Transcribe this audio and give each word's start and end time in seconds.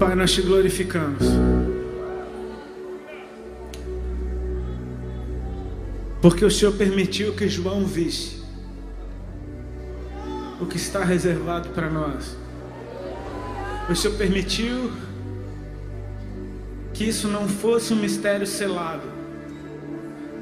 Pai, 0.00 0.14
nós 0.14 0.32
te 0.32 0.40
glorificamos. 0.40 1.22
Porque 6.22 6.42
o 6.42 6.50
Senhor 6.50 6.72
permitiu 6.72 7.34
que 7.34 7.46
João 7.46 7.84
visse 7.84 8.42
o 10.58 10.64
que 10.64 10.78
está 10.78 11.04
reservado 11.04 11.68
para 11.68 11.90
nós. 11.90 12.34
O 13.90 13.94
Senhor 13.94 14.16
permitiu 14.16 14.90
que 16.94 17.04
isso 17.04 17.28
não 17.28 17.46
fosse 17.46 17.92
um 17.92 17.96
mistério 17.96 18.46
selado, 18.46 19.06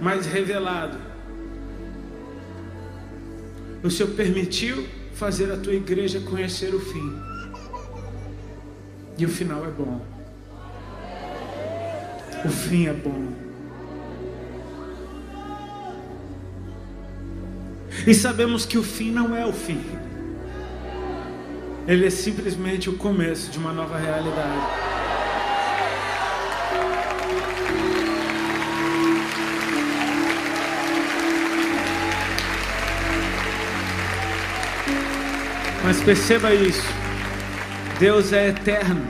mas 0.01 0.25
revelado. 0.25 0.97
O 3.83 3.91
Senhor 3.91 4.11
permitiu 4.11 4.87
fazer 5.15 5.51
a 5.51 5.57
tua 5.57 5.75
igreja 5.75 6.21
conhecer 6.21 6.73
o 6.73 6.79
fim. 6.79 7.38
E 9.19 9.25
o 9.25 9.29
final 9.29 9.65
é 9.65 9.71
bom. 9.71 10.01
O 12.45 12.49
fim 12.49 12.87
é 12.87 12.93
bom. 12.93 13.33
E 18.07 18.15
sabemos 18.15 18.65
que 18.65 18.79
o 18.79 18.83
fim 18.85 19.11
não 19.11 19.37
é 19.37 19.45
o 19.45 19.53
fim. 19.53 19.85
Ele 21.89 22.07
é 22.07 22.11
simplesmente 22.11 22.89
o 22.89 22.97
começo 22.97 23.51
de 23.51 23.59
uma 23.59 23.73
nova 23.73 23.99
realidade. 23.99 24.89
Mas 35.83 36.01
perceba 36.03 36.55
isso. 36.55 37.08
Deus 37.99 38.33
é 38.33 38.49
eterno. 38.49 39.07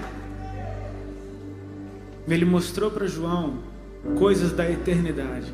Ele 2.27 2.45
mostrou 2.45 2.91
para 2.91 3.07
João 3.07 3.59
coisas 4.19 4.53
da 4.53 4.69
eternidade. 4.71 5.53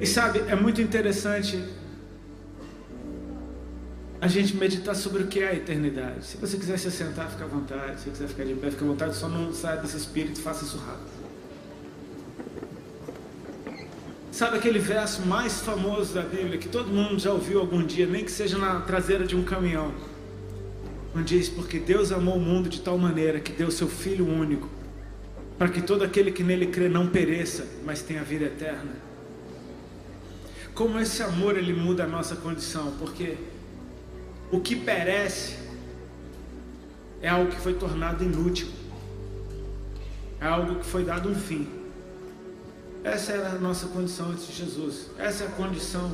E 0.00 0.06
sabe, 0.06 0.40
é 0.48 0.54
muito 0.54 0.80
interessante 0.80 1.62
a 4.20 4.28
gente 4.28 4.56
meditar 4.56 4.94
sobre 4.94 5.22
o 5.22 5.26
que 5.26 5.40
é 5.40 5.48
a 5.48 5.54
eternidade. 5.54 6.24
Se 6.24 6.36
você 6.36 6.56
quiser 6.56 6.78
se 6.78 6.90
sentar, 6.90 7.30
fica 7.30 7.44
à 7.44 7.48
vontade. 7.48 8.00
Se 8.00 8.04
você 8.04 8.10
quiser 8.10 8.28
ficar 8.28 8.44
de 8.44 8.54
pé, 8.54 8.70
fica 8.70 8.84
à 8.84 8.88
vontade. 8.88 9.14
Só 9.14 9.28
não 9.28 9.52
saia 9.52 9.76
desse 9.76 9.96
espírito, 9.96 10.40
faça 10.40 10.64
isso 10.64 10.78
rápido. 10.78 11.15
Sabe 14.36 14.58
aquele 14.58 14.78
verso 14.78 15.22
mais 15.22 15.62
famoso 15.62 16.12
da 16.12 16.20
Bíblia 16.20 16.58
que 16.58 16.68
todo 16.68 16.92
mundo 16.92 17.18
já 17.18 17.32
ouviu 17.32 17.58
algum 17.58 17.82
dia, 17.82 18.04
nem 18.04 18.22
que 18.22 18.30
seja 18.30 18.58
na 18.58 18.82
traseira 18.82 19.24
de 19.24 19.34
um 19.34 19.42
caminhão? 19.42 19.94
Onde 21.14 21.38
diz: 21.38 21.48
Porque 21.48 21.78
Deus 21.78 22.12
amou 22.12 22.36
o 22.36 22.38
mundo 22.38 22.68
de 22.68 22.82
tal 22.82 22.98
maneira 22.98 23.40
que 23.40 23.50
deu 23.50 23.70
seu 23.70 23.88
Filho 23.88 24.28
único, 24.28 24.68
para 25.56 25.70
que 25.70 25.80
todo 25.80 26.04
aquele 26.04 26.30
que 26.30 26.42
nele 26.44 26.66
crê 26.66 26.86
não 26.86 27.06
pereça, 27.06 27.66
mas 27.82 28.02
tenha 28.02 28.22
vida 28.22 28.44
eterna. 28.44 28.92
Como 30.74 31.00
esse 31.00 31.22
amor 31.22 31.56
ele 31.56 31.72
muda 31.72 32.04
a 32.04 32.06
nossa 32.06 32.36
condição, 32.36 32.92
porque 32.98 33.38
o 34.50 34.60
que 34.60 34.76
perece 34.76 35.56
é 37.22 37.30
algo 37.30 37.50
que 37.50 37.58
foi 37.58 37.72
tornado 37.72 38.22
inútil, 38.22 38.68
é 40.38 40.46
algo 40.46 40.74
que 40.74 40.84
foi 40.84 41.04
dado 41.04 41.26
um 41.26 41.34
fim. 41.34 41.75
Essa 43.06 43.34
era 43.34 43.50
a 43.50 43.54
nossa 43.54 43.86
condição 43.86 44.30
antes 44.30 44.48
de 44.48 44.52
Jesus. 44.52 45.10
Essa 45.16 45.44
é 45.44 45.46
a 45.46 45.50
condição 45.50 46.12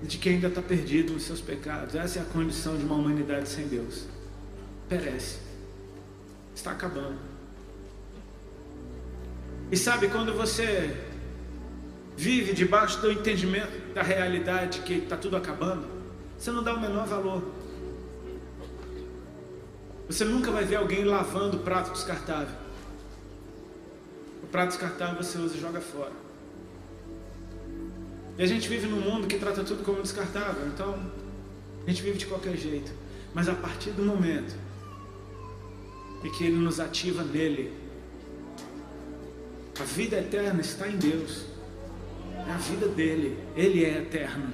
de 0.00 0.16
quem 0.16 0.34
ainda 0.34 0.46
está 0.46 0.62
perdido 0.62 1.12
nos 1.12 1.24
seus 1.24 1.40
pecados. 1.40 1.96
Essa 1.96 2.20
é 2.20 2.22
a 2.22 2.24
condição 2.26 2.76
de 2.76 2.84
uma 2.84 2.94
humanidade 2.94 3.48
sem 3.48 3.66
Deus. 3.66 4.04
Perece. 4.88 5.40
Está 6.54 6.70
acabando. 6.70 7.18
E 9.72 9.76
sabe 9.76 10.06
quando 10.06 10.32
você 10.32 10.96
vive 12.16 12.52
debaixo 12.52 13.00
do 13.00 13.10
entendimento 13.10 13.92
da 13.92 14.02
realidade 14.02 14.82
que 14.82 14.94
está 14.94 15.16
tudo 15.16 15.36
acabando, 15.36 15.88
você 16.38 16.52
não 16.52 16.62
dá 16.62 16.72
o 16.72 16.80
menor 16.80 17.04
valor. 17.04 17.42
Você 20.06 20.24
nunca 20.24 20.52
vai 20.52 20.64
ver 20.64 20.76
alguém 20.76 21.04
lavando 21.04 21.58
prato 21.58 21.90
descartável 21.90 22.67
prato 24.48 24.68
descartável 24.68 25.22
você 25.22 25.38
usa 25.38 25.56
e 25.56 25.60
joga 25.60 25.80
fora. 25.80 26.12
E 28.36 28.42
a 28.42 28.46
gente 28.46 28.68
vive 28.68 28.86
num 28.86 29.00
mundo 29.00 29.26
que 29.26 29.38
trata 29.38 29.64
tudo 29.64 29.82
como 29.82 30.00
descartável, 30.00 30.66
então 30.68 31.10
a 31.86 31.90
gente 31.90 32.02
vive 32.02 32.18
de 32.18 32.26
qualquer 32.26 32.56
jeito. 32.56 32.92
Mas 33.34 33.48
a 33.48 33.54
partir 33.54 33.90
do 33.90 34.02
momento 34.02 34.54
em 36.24 36.30
que 36.32 36.44
Ele 36.44 36.56
nos 36.56 36.80
ativa 36.80 37.22
nele, 37.22 37.72
a 39.78 39.84
vida 39.84 40.18
eterna 40.18 40.60
está 40.60 40.88
em 40.88 40.96
Deus. 40.96 41.46
É 42.46 42.50
a 42.50 42.56
vida 42.56 42.88
dele, 42.88 43.38
Ele 43.56 43.84
é 43.84 43.98
eterno. 43.98 44.52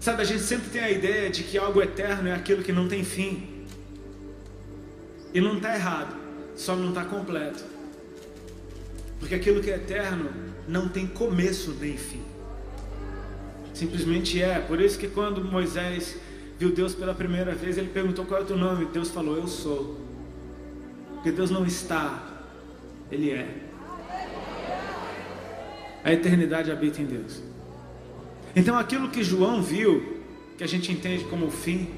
Sabe, 0.00 0.22
a 0.22 0.24
gente 0.24 0.42
sempre 0.42 0.70
tem 0.70 0.82
a 0.82 0.90
ideia 0.90 1.28
de 1.30 1.44
que 1.44 1.58
algo 1.58 1.82
eterno 1.82 2.28
é 2.28 2.32
aquilo 2.32 2.62
que 2.62 2.72
não 2.72 2.88
tem 2.88 3.04
fim. 3.04 3.66
E 5.32 5.40
não 5.40 5.58
está 5.58 5.74
errado 5.74 6.19
só 6.60 6.76
não 6.76 6.90
está 6.90 7.06
completo. 7.06 7.64
Porque 9.18 9.34
aquilo 9.34 9.62
que 9.62 9.70
é 9.70 9.76
eterno 9.76 10.30
não 10.68 10.88
tem 10.88 11.06
começo 11.06 11.74
nem 11.80 11.96
fim. 11.96 12.22
Simplesmente 13.72 14.42
é. 14.42 14.60
Por 14.60 14.78
isso 14.78 14.98
que 14.98 15.08
quando 15.08 15.42
Moisés 15.42 16.18
viu 16.58 16.70
Deus 16.70 16.94
pela 16.94 17.14
primeira 17.14 17.54
vez, 17.54 17.78
ele 17.78 17.88
perguntou 17.88 18.26
qual 18.26 18.40
é 18.40 18.42
o 18.44 18.46
teu 18.46 18.58
nome. 18.58 18.84
Deus 18.92 19.08
falou, 19.08 19.36
eu 19.36 19.48
sou. 19.48 19.98
Porque 21.14 21.32
Deus 21.32 21.50
não 21.50 21.64
está, 21.64 22.44
Ele 23.10 23.30
é. 23.30 23.48
A 26.04 26.12
eternidade 26.12 26.70
habita 26.70 27.00
em 27.00 27.06
Deus. 27.06 27.42
Então 28.54 28.78
aquilo 28.78 29.08
que 29.08 29.24
João 29.24 29.62
viu, 29.62 30.22
que 30.58 30.64
a 30.64 30.68
gente 30.68 30.92
entende 30.92 31.24
como 31.24 31.46
o 31.46 31.50
fim, 31.50 31.88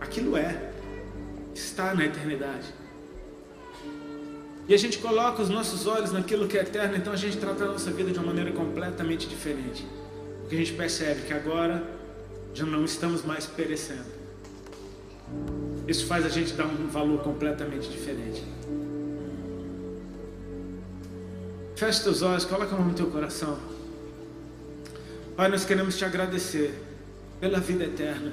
aquilo 0.00 0.36
é 0.36 0.67
está 1.58 1.94
na 1.94 2.04
eternidade. 2.04 2.66
E 4.68 4.74
a 4.74 4.76
gente 4.76 4.98
coloca 4.98 5.40
os 5.40 5.48
nossos 5.48 5.86
olhos 5.86 6.12
naquilo 6.12 6.46
que 6.46 6.58
é 6.58 6.60
eterno, 6.60 6.96
então 6.96 7.12
a 7.12 7.16
gente 7.16 7.38
trata 7.38 7.64
a 7.64 7.68
nossa 7.68 7.90
vida 7.90 8.10
de 8.10 8.18
uma 8.18 8.26
maneira 8.26 8.52
completamente 8.52 9.26
diferente. 9.26 9.86
Porque 10.40 10.54
a 10.54 10.58
gente 10.58 10.74
percebe 10.74 11.22
que 11.22 11.32
agora 11.32 11.82
já 12.52 12.66
não 12.66 12.84
estamos 12.84 13.24
mais 13.24 13.46
perecendo. 13.46 14.18
Isso 15.86 16.06
faz 16.06 16.26
a 16.26 16.28
gente 16.28 16.52
dar 16.52 16.66
um 16.66 16.86
valor 16.88 17.22
completamente 17.22 17.88
diferente. 17.88 18.44
Feche 21.74 22.02
teus 22.02 22.22
olhos, 22.22 22.44
coloca 22.44 22.74
a 22.74 22.78
mão 22.78 22.88
no 22.88 22.94
teu 22.94 23.06
coração. 23.06 23.58
Pai, 25.34 25.48
nós 25.48 25.64
queremos 25.64 25.96
te 25.96 26.04
agradecer 26.04 26.74
pela 27.40 27.58
vida 27.58 27.84
eterna. 27.84 28.32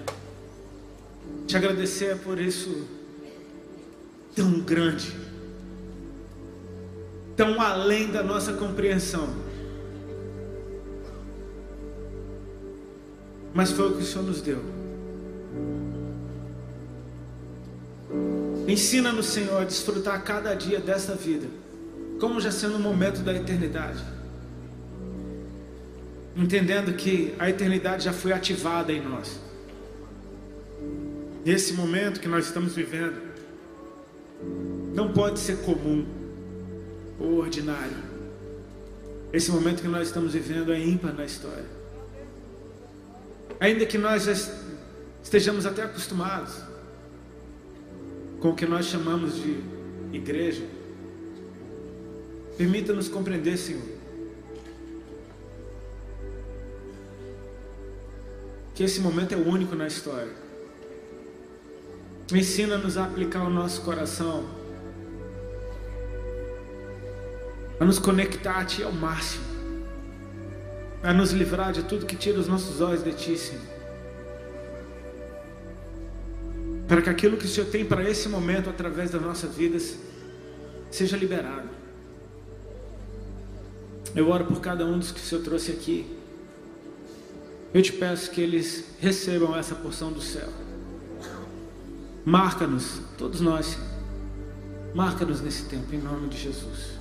Te 1.48 1.56
agradecer 1.56 2.18
por 2.18 2.40
isso 2.40 2.86
tão 4.36 4.60
grande, 4.60 5.16
tão 7.38 7.62
além 7.62 8.12
da 8.12 8.22
nossa 8.22 8.54
compreensão. 8.54 9.30
Mas 13.54 13.72
foi 13.72 13.90
o 13.90 13.96
que 13.96 14.04
o 14.04 14.06
Senhor 14.06 14.26
nos 14.26 14.42
deu. 14.42 14.62
Ensina-nos, 18.68 19.28
Senhor, 19.28 19.62
a 19.62 19.64
desfrutar 19.64 20.22
cada 20.24 20.54
dia 20.54 20.82
desta 20.82 21.16
vida, 21.16 21.48
como 22.20 22.42
já 22.42 22.52
sendo 22.52 22.76
o 22.76 22.80
momento 22.80 23.22
da 23.22 23.34
eternidade. 23.34 24.04
Entendendo 26.36 26.94
que 26.94 27.34
a 27.40 27.50
eternidade 27.50 28.04
já 28.04 28.12
foi 28.12 28.34
ativada 28.34 28.92
em 28.92 29.02
nós. 29.02 29.40
E 31.46 31.52
esse 31.52 31.74
momento 31.74 32.20
que 32.20 32.28
nós 32.28 32.48
estamos 32.48 32.76
vivendo 32.76 33.35
não 34.96 35.12
pode 35.12 35.40
ser 35.40 35.58
comum 35.58 36.06
ou 37.20 37.40
ordinário. 37.40 37.98
Esse 39.34 39.52
momento 39.52 39.82
que 39.82 39.88
nós 39.90 40.08
estamos 40.08 40.32
vivendo 40.32 40.72
é 40.72 40.80
ímpar 40.80 41.14
na 41.14 41.26
história. 41.26 41.66
Ainda 43.60 43.86
que 43.86 43.98
nós 43.98 44.26
estejamos 45.22 45.66
até 45.66 45.84
acostumados 45.84 46.56
com 48.40 48.52
o 48.52 48.56
que 48.56 48.66
nós 48.66 48.86
chamamos 48.86 49.36
de 49.36 49.60
igreja, 50.14 50.64
permita-nos 52.58 53.10
compreender, 53.10 53.58
Senhor, 53.58 53.84
que 58.74 58.84
esse 58.84 59.02
momento 59.02 59.34
é 59.34 59.38
único 59.38 59.76
na 59.76 59.88
história. 59.88 60.32
Ensina-nos 62.34 62.98
a 62.98 63.06
aplicar 63.06 63.44
o 63.44 63.50
nosso 63.50 63.82
coração, 63.82 64.46
a 67.80 67.86
nos 67.86 68.00
conectar 68.00 68.60
a 68.60 68.66
Ti 68.66 68.84
ao 68.84 68.92
máximo, 68.92 69.44
a 71.04 71.14
nos 71.14 71.32
livrar 71.32 71.72
de 71.72 71.84
tudo 71.84 72.06
que 72.06 72.16
tira 72.16 72.40
os 72.40 72.48
nossos 72.48 72.82
olhos 72.82 73.04
de 73.04 73.14
Ti, 73.14 73.38
Senhor. 73.38 73.76
para 76.88 77.02
que 77.02 77.10
aquilo 77.10 77.38
que 77.38 77.46
o 77.46 77.48
Senhor 77.48 77.70
tem 77.70 77.84
para 77.84 78.08
esse 78.08 78.30
momento 78.30 78.70
através 78.70 79.12
das 79.12 79.22
nossas 79.22 79.56
vidas 79.56 79.98
seja 80.92 81.18
liberado. 81.18 81.68
Eu 84.16 84.30
oro 84.30 84.46
por 84.46 84.62
cada 84.62 84.86
um 84.86 84.98
dos 84.98 85.12
que 85.12 85.20
o 85.20 85.24
Senhor 85.24 85.44
trouxe 85.44 85.72
aqui. 85.72 86.06
Eu 87.74 87.82
te 87.82 87.92
peço 87.92 88.32
que 88.32 88.40
eles 88.40 88.86
recebam 89.00 89.56
essa 89.58 89.76
porção 89.76 90.12
do 90.12 90.22
céu. 90.22 90.48
Marca-nos, 92.24 93.02
todos 93.18 93.42
nós, 93.42 93.78
marca-nos 94.94 95.42
nesse 95.42 95.64
tempo, 95.66 95.94
em 95.94 96.00
nome 96.00 96.30
de 96.30 96.38
Jesus. 96.38 96.95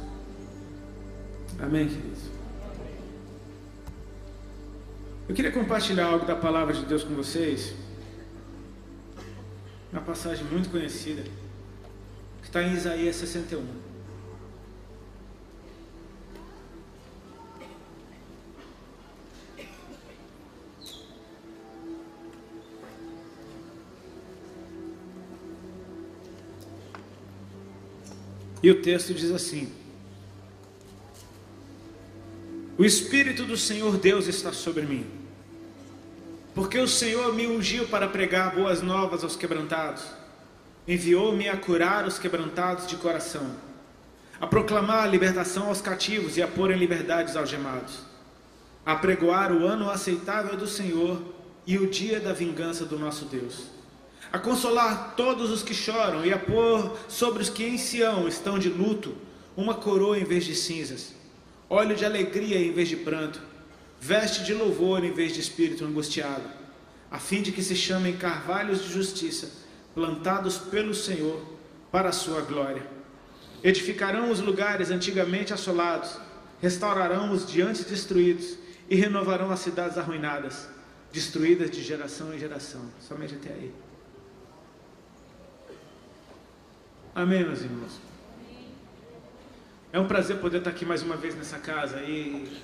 Amém, 1.59 1.89
queridos? 1.89 2.19
Eu 5.29 5.35
queria 5.35 5.53
compartilhar 5.53 6.07
algo 6.07 6.27
da 6.27 6.37
palavra 6.37 6.75
de 6.75 6.85
Deus 6.85 7.03
com 7.05 7.15
vocês. 7.15 7.75
Uma 9.93 10.03
passagem 10.03 10.45
muito 10.45 10.69
conhecida, 10.69 11.23
que 12.43 12.49
está 12.49 12.63
em 12.63 12.75
Isaías 12.75 13.17
61. 13.17 13.65
E 28.63 28.71
o 28.71 28.83
texto 28.83 29.13
diz 29.15 29.31
assim: 29.31 29.84
O 32.77 32.85
Espírito 32.85 33.45
do 33.45 33.57
Senhor 33.57 33.97
Deus 33.97 34.27
está 34.27 34.53
sobre 34.53 34.83
mim. 34.83 35.07
Porque 36.57 36.77
o 36.77 36.89
Senhor 36.89 37.33
me 37.33 37.47
ungiu 37.47 37.87
para 37.87 38.09
pregar 38.09 38.53
boas 38.53 38.83
novas 38.83 39.23
aos 39.23 39.37
quebrantados, 39.37 40.03
enviou-me 40.87 41.49
a 41.49 41.57
curar 41.57 42.05
os 42.05 42.19
quebrantados 42.19 42.89
de 42.89 42.97
coração, 42.97 43.55
a 44.41 44.47
proclamar 44.47 45.05
a 45.05 45.07
libertação 45.07 45.69
aos 45.69 45.81
cativos 45.81 46.37
e 46.37 46.43
a 46.43 46.49
pôr 46.49 46.73
em 46.73 46.77
liberdade 46.77 47.31
os 47.31 47.37
algemados, 47.37 48.01
a 48.85 48.97
pregoar 48.97 49.53
o 49.53 49.65
ano 49.65 49.89
aceitável 49.89 50.57
do 50.57 50.67
Senhor 50.67 51.23
e 51.65 51.79
o 51.79 51.89
dia 51.89 52.19
da 52.19 52.33
vingança 52.33 52.85
do 52.85 52.99
nosso 52.99 53.27
Deus, 53.27 53.69
a 54.33 54.39
consolar 54.39 55.15
todos 55.17 55.49
os 55.53 55.63
que 55.63 55.75
choram 55.75 56.27
e 56.27 56.33
a 56.33 56.39
pôr 56.39 56.97
sobre 57.07 57.41
os 57.41 57.49
que 57.49 57.65
em 57.65 57.79
Sião 57.79 58.27
estão 58.27 58.59
de 58.59 58.69
luto 58.69 59.15
uma 59.57 59.75
coroa 59.75 60.19
em 60.19 60.25
vez 60.25 60.45
de 60.45 60.57
cinzas, 60.57 61.15
óleo 61.69 61.97
de 61.97 62.05
alegria 62.05 62.59
em 62.59 62.73
vez 62.73 62.89
de 62.89 62.97
pranto 62.97 63.41
veste 64.05 64.45
de 64.45 64.53
louvor 64.53 65.03
em 65.03 65.13
vez 65.13 65.33
de 65.33 65.41
espírito 65.41 65.83
angustiado, 65.83 66.45
a 67.11 67.19
fim 67.19 67.41
de 67.41 67.51
que 67.51 67.63
se 67.63 67.75
chamem 67.75 68.15
carvalhos 68.15 68.83
de 68.83 68.93
justiça, 68.93 69.51
plantados 69.95 70.59
pelo 70.59 70.95
Senhor 70.95 71.43
para 71.91 72.11
a 72.11 72.13
sua 72.13 72.43
glória. 72.43 72.87
Edificarão 73.63 74.31
os 74.31 74.41
lugares 74.41 74.91
antigamente 74.91 75.55
assolados, 75.55 76.19
restaurarão 76.61 77.33
os 77.33 77.51
diante 77.51 77.83
destruídos 77.83 78.59
e 78.91 78.95
renovarão 78.95 79.51
as 79.51 79.61
cidades 79.61 79.97
arruinadas, 79.97 80.69
destruídas 81.11 81.71
de 81.71 81.83
geração 81.83 82.35
em 82.35 82.39
geração. 82.39 82.83
Somente 83.01 83.37
até 83.37 83.55
aí. 83.55 83.73
Amém, 87.15 87.43
meus 87.43 87.63
irmãos. 87.63 88.14
É 89.95 90.01
um 90.01 90.09
prazer 90.09 90.39
poder 90.39 90.59
estar 90.59 90.71
aqui 90.71 90.85
mais 90.85 91.03
uma 91.03 91.17
vez 91.17 91.37
nessa 91.37 91.57
casa 91.57 92.03
e 92.03 92.61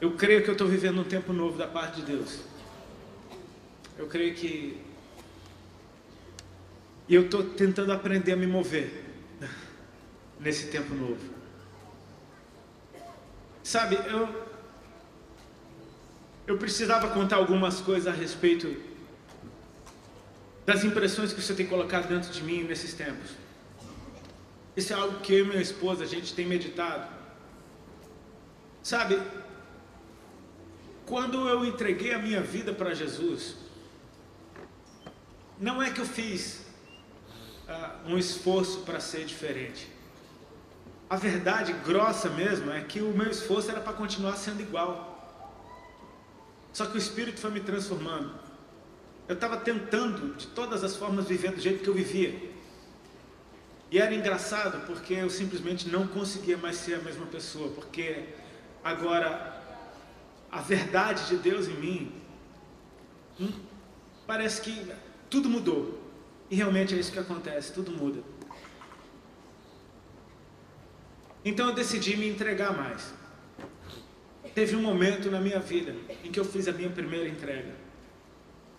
eu 0.00 0.10
creio 0.16 0.42
que 0.42 0.48
eu 0.48 0.54
estou 0.54 0.66
vivendo 0.66 1.00
um 1.00 1.04
tempo 1.04 1.32
novo 1.32 1.56
da 1.56 1.68
parte 1.68 2.00
de 2.00 2.02
Deus. 2.02 2.40
Eu 3.96 4.08
creio 4.08 4.34
que. 4.34 4.82
E 7.08 7.14
eu 7.14 7.26
estou 7.26 7.44
tentando 7.44 7.92
aprender 7.92 8.32
a 8.32 8.36
me 8.36 8.44
mover 8.48 9.04
nesse 10.40 10.66
tempo 10.66 10.92
novo. 10.92 11.22
Sabe, 13.62 14.00
eu. 14.10 14.48
Eu 16.44 16.58
precisava 16.58 17.08
contar 17.10 17.36
algumas 17.36 17.80
coisas 17.80 18.12
a 18.12 18.16
respeito 18.16 18.76
das 20.64 20.82
impressões 20.82 21.32
que 21.32 21.40
você 21.40 21.54
tem 21.54 21.68
colocado 21.68 22.08
dentro 22.08 22.32
de 22.32 22.42
mim 22.42 22.64
nesses 22.64 22.94
tempos. 22.94 23.45
Isso 24.76 24.92
é 24.92 24.96
algo 24.96 25.20
que 25.20 25.32
eu 25.32 25.44
e 25.44 25.48
minha 25.48 25.62
esposa 25.62 26.04
a 26.04 26.06
gente 26.06 26.34
tem 26.34 26.46
meditado. 26.46 27.08
Sabe, 28.82 29.20
quando 31.06 31.48
eu 31.48 31.64
entreguei 31.64 32.12
a 32.12 32.18
minha 32.18 32.42
vida 32.42 32.72
para 32.72 32.94
Jesus, 32.94 33.56
não 35.58 35.82
é 35.82 35.90
que 35.90 36.00
eu 36.00 36.04
fiz 36.04 36.66
uh, 37.66 38.12
um 38.12 38.18
esforço 38.18 38.80
para 38.80 39.00
ser 39.00 39.24
diferente. 39.24 39.88
A 41.08 41.16
verdade 41.16 41.72
grossa 41.72 42.28
mesmo 42.28 42.70
é 42.70 42.80
que 42.82 43.00
o 43.00 43.16
meu 43.16 43.30
esforço 43.30 43.70
era 43.70 43.80
para 43.80 43.92
continuar 43.92 44.36
sendo 44.36 44.60
igual. 44.60 45.14
Só 46.72 46.84
que 46.84 46.96
o 46.96 46.98
Espírito 46.98 47.40
foi 47.40 47.50
me 47.50 47.60
transformando. 47.60 48.34
Eu 49.28 49.34
estava 49.34 49.56
tentando, 49.56 50.34
de 50.34 50.48
todas 50.48 50.84
as 50.84 50.94
formas, 50.94 51.26
viver 51.26 51.52
do 51.52 51.60
jeito 51.60 51.82
que 51.82 51.88
eu 51.88 51.94
vivia. 51.94 52.45
E 53.90 53.98
era 53.98 54.14
engraçado 54.14 54.84
porque 54.86 55.14
eu 55.14 55.30
simplesmente 55.30 55.88
não 55.88 56.06
conseguia 56.06 56.56
mais 56.56 56.76
ser 56.76 56.94
a 56.94 56.98
mesma 56.98 57.26
pessoa. 57.26 57.70
Porque 57.70 58.24
agora 58.82 59.62
a 60.50 60.60
verdade 60.60 61.26
de 61.28 61.36
Deus 61.36 61.68
em 61.68 61.74
mim, 61.74 62.12
hum, 63.40 63.52
parece 64.26 64.60
que 64.60 64.92
tudo 65.30 65.48
mudou. 65.48 66.02
E 66.50 66.56
realmente 66.56 66.94
é 66.94 66.98
isso 66.98 67.12
que 67.12 67.18
acontece, 67.18 67.72
tudo 67.72 67.90
muda. 67.90 68.22
Então 71.44 71.68
eu 71.68 71.74
decidi 71.74 72.16
me 72.16 72.28
entregar 72.28 72.76
mais. 72.76 73.14
Teve 74.54 74.74
um 74.74 74.82
momento 74.82 75.30
na 75.30 75.40
minha 75.40 75.60
vida 75.60 75.94
em 76.24 76.32
que 76.32 76.40
eu 76.40 76.44
fiz 76.44 76.66
a 76.66 76.72
minha 76.72 76.90
primeira 76.90 77.28
entrega. 77.28 77.74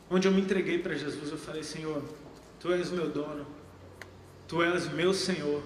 Onde 0.09 0.27
eu 0.27 0.31
me 0.31 0.41
entreguei 0.41 0.79
para 0.79 0.95
Jesus, 0.95 1.29
eu 1.29 1.37
falei: 1.37 1.63
Senhor, 1.63 2.03
Tu 2.59 2.73
és 2.73 2.89
meu 2.89 3.09
dono, 3.09 3.45
Tu 4.47 4.63
és 4.63 4.87
meu 4.93 5.13
Senhor, 5.13 5.61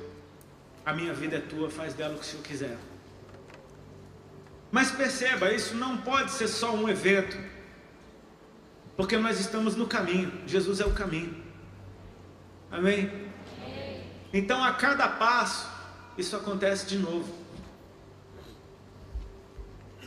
a 0.85 0.91
minha 0.93 1.13
vida 1.13 1.37
é 1.37 1.39
tua, 1.39 1.69
faz 1.69 1.93
dela 1.93 2.15
o 2.15 2.17
que 2.17 2.23
o 2.23 2.27
Senhor 2.27 2.43
quiser. 2.43 2.77
Mas 4.71 4.89
perceba, 4.89 5.51
isso 5.51 5.75
não 5.75 5.97
pode 5.97 6.31
ser 6.31 6.47
só 6.47 6.73
um 6.73 6.89
evento, 6.89 7.37
porque 8.97 9.17
nós 9.17 9.39
estamos 9.39 9.75
no 9.75 9.85
caminho, 9.85 10.31
Jesus 10.47 10.79
é 10.79 10.85
o 10.85 10.93
caminho. 10.93 11.35
Amém? 12.71 13.29
Então 14.33 14.63
a 14.63 14.73
cada 14.73 15.07
passo, 15.07 15.69
isso 16.17 16.35
acontece 16.35 16.87
de 16.87 16.97
novo. 16.97 17.41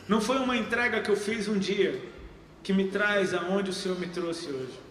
Não 0.07 0.19
foi 0.19 0.37
uma 0.37 0.57
entrega 0.57 1.01
que 1.01 1.09
eu 1.09 1.15
fiz 1.15 1.47
um 1.47 1.57
dia 1.57 2.01
que 2.61 2.73
me 2.73 2.89
traz 2.89 3.33
aonde 3.33 3.69
o 3.69 3.73
Senhor 3.73 3.97
me 3.99 4.07
trouxe 4.07 4.47
hoje. 4.47 4.84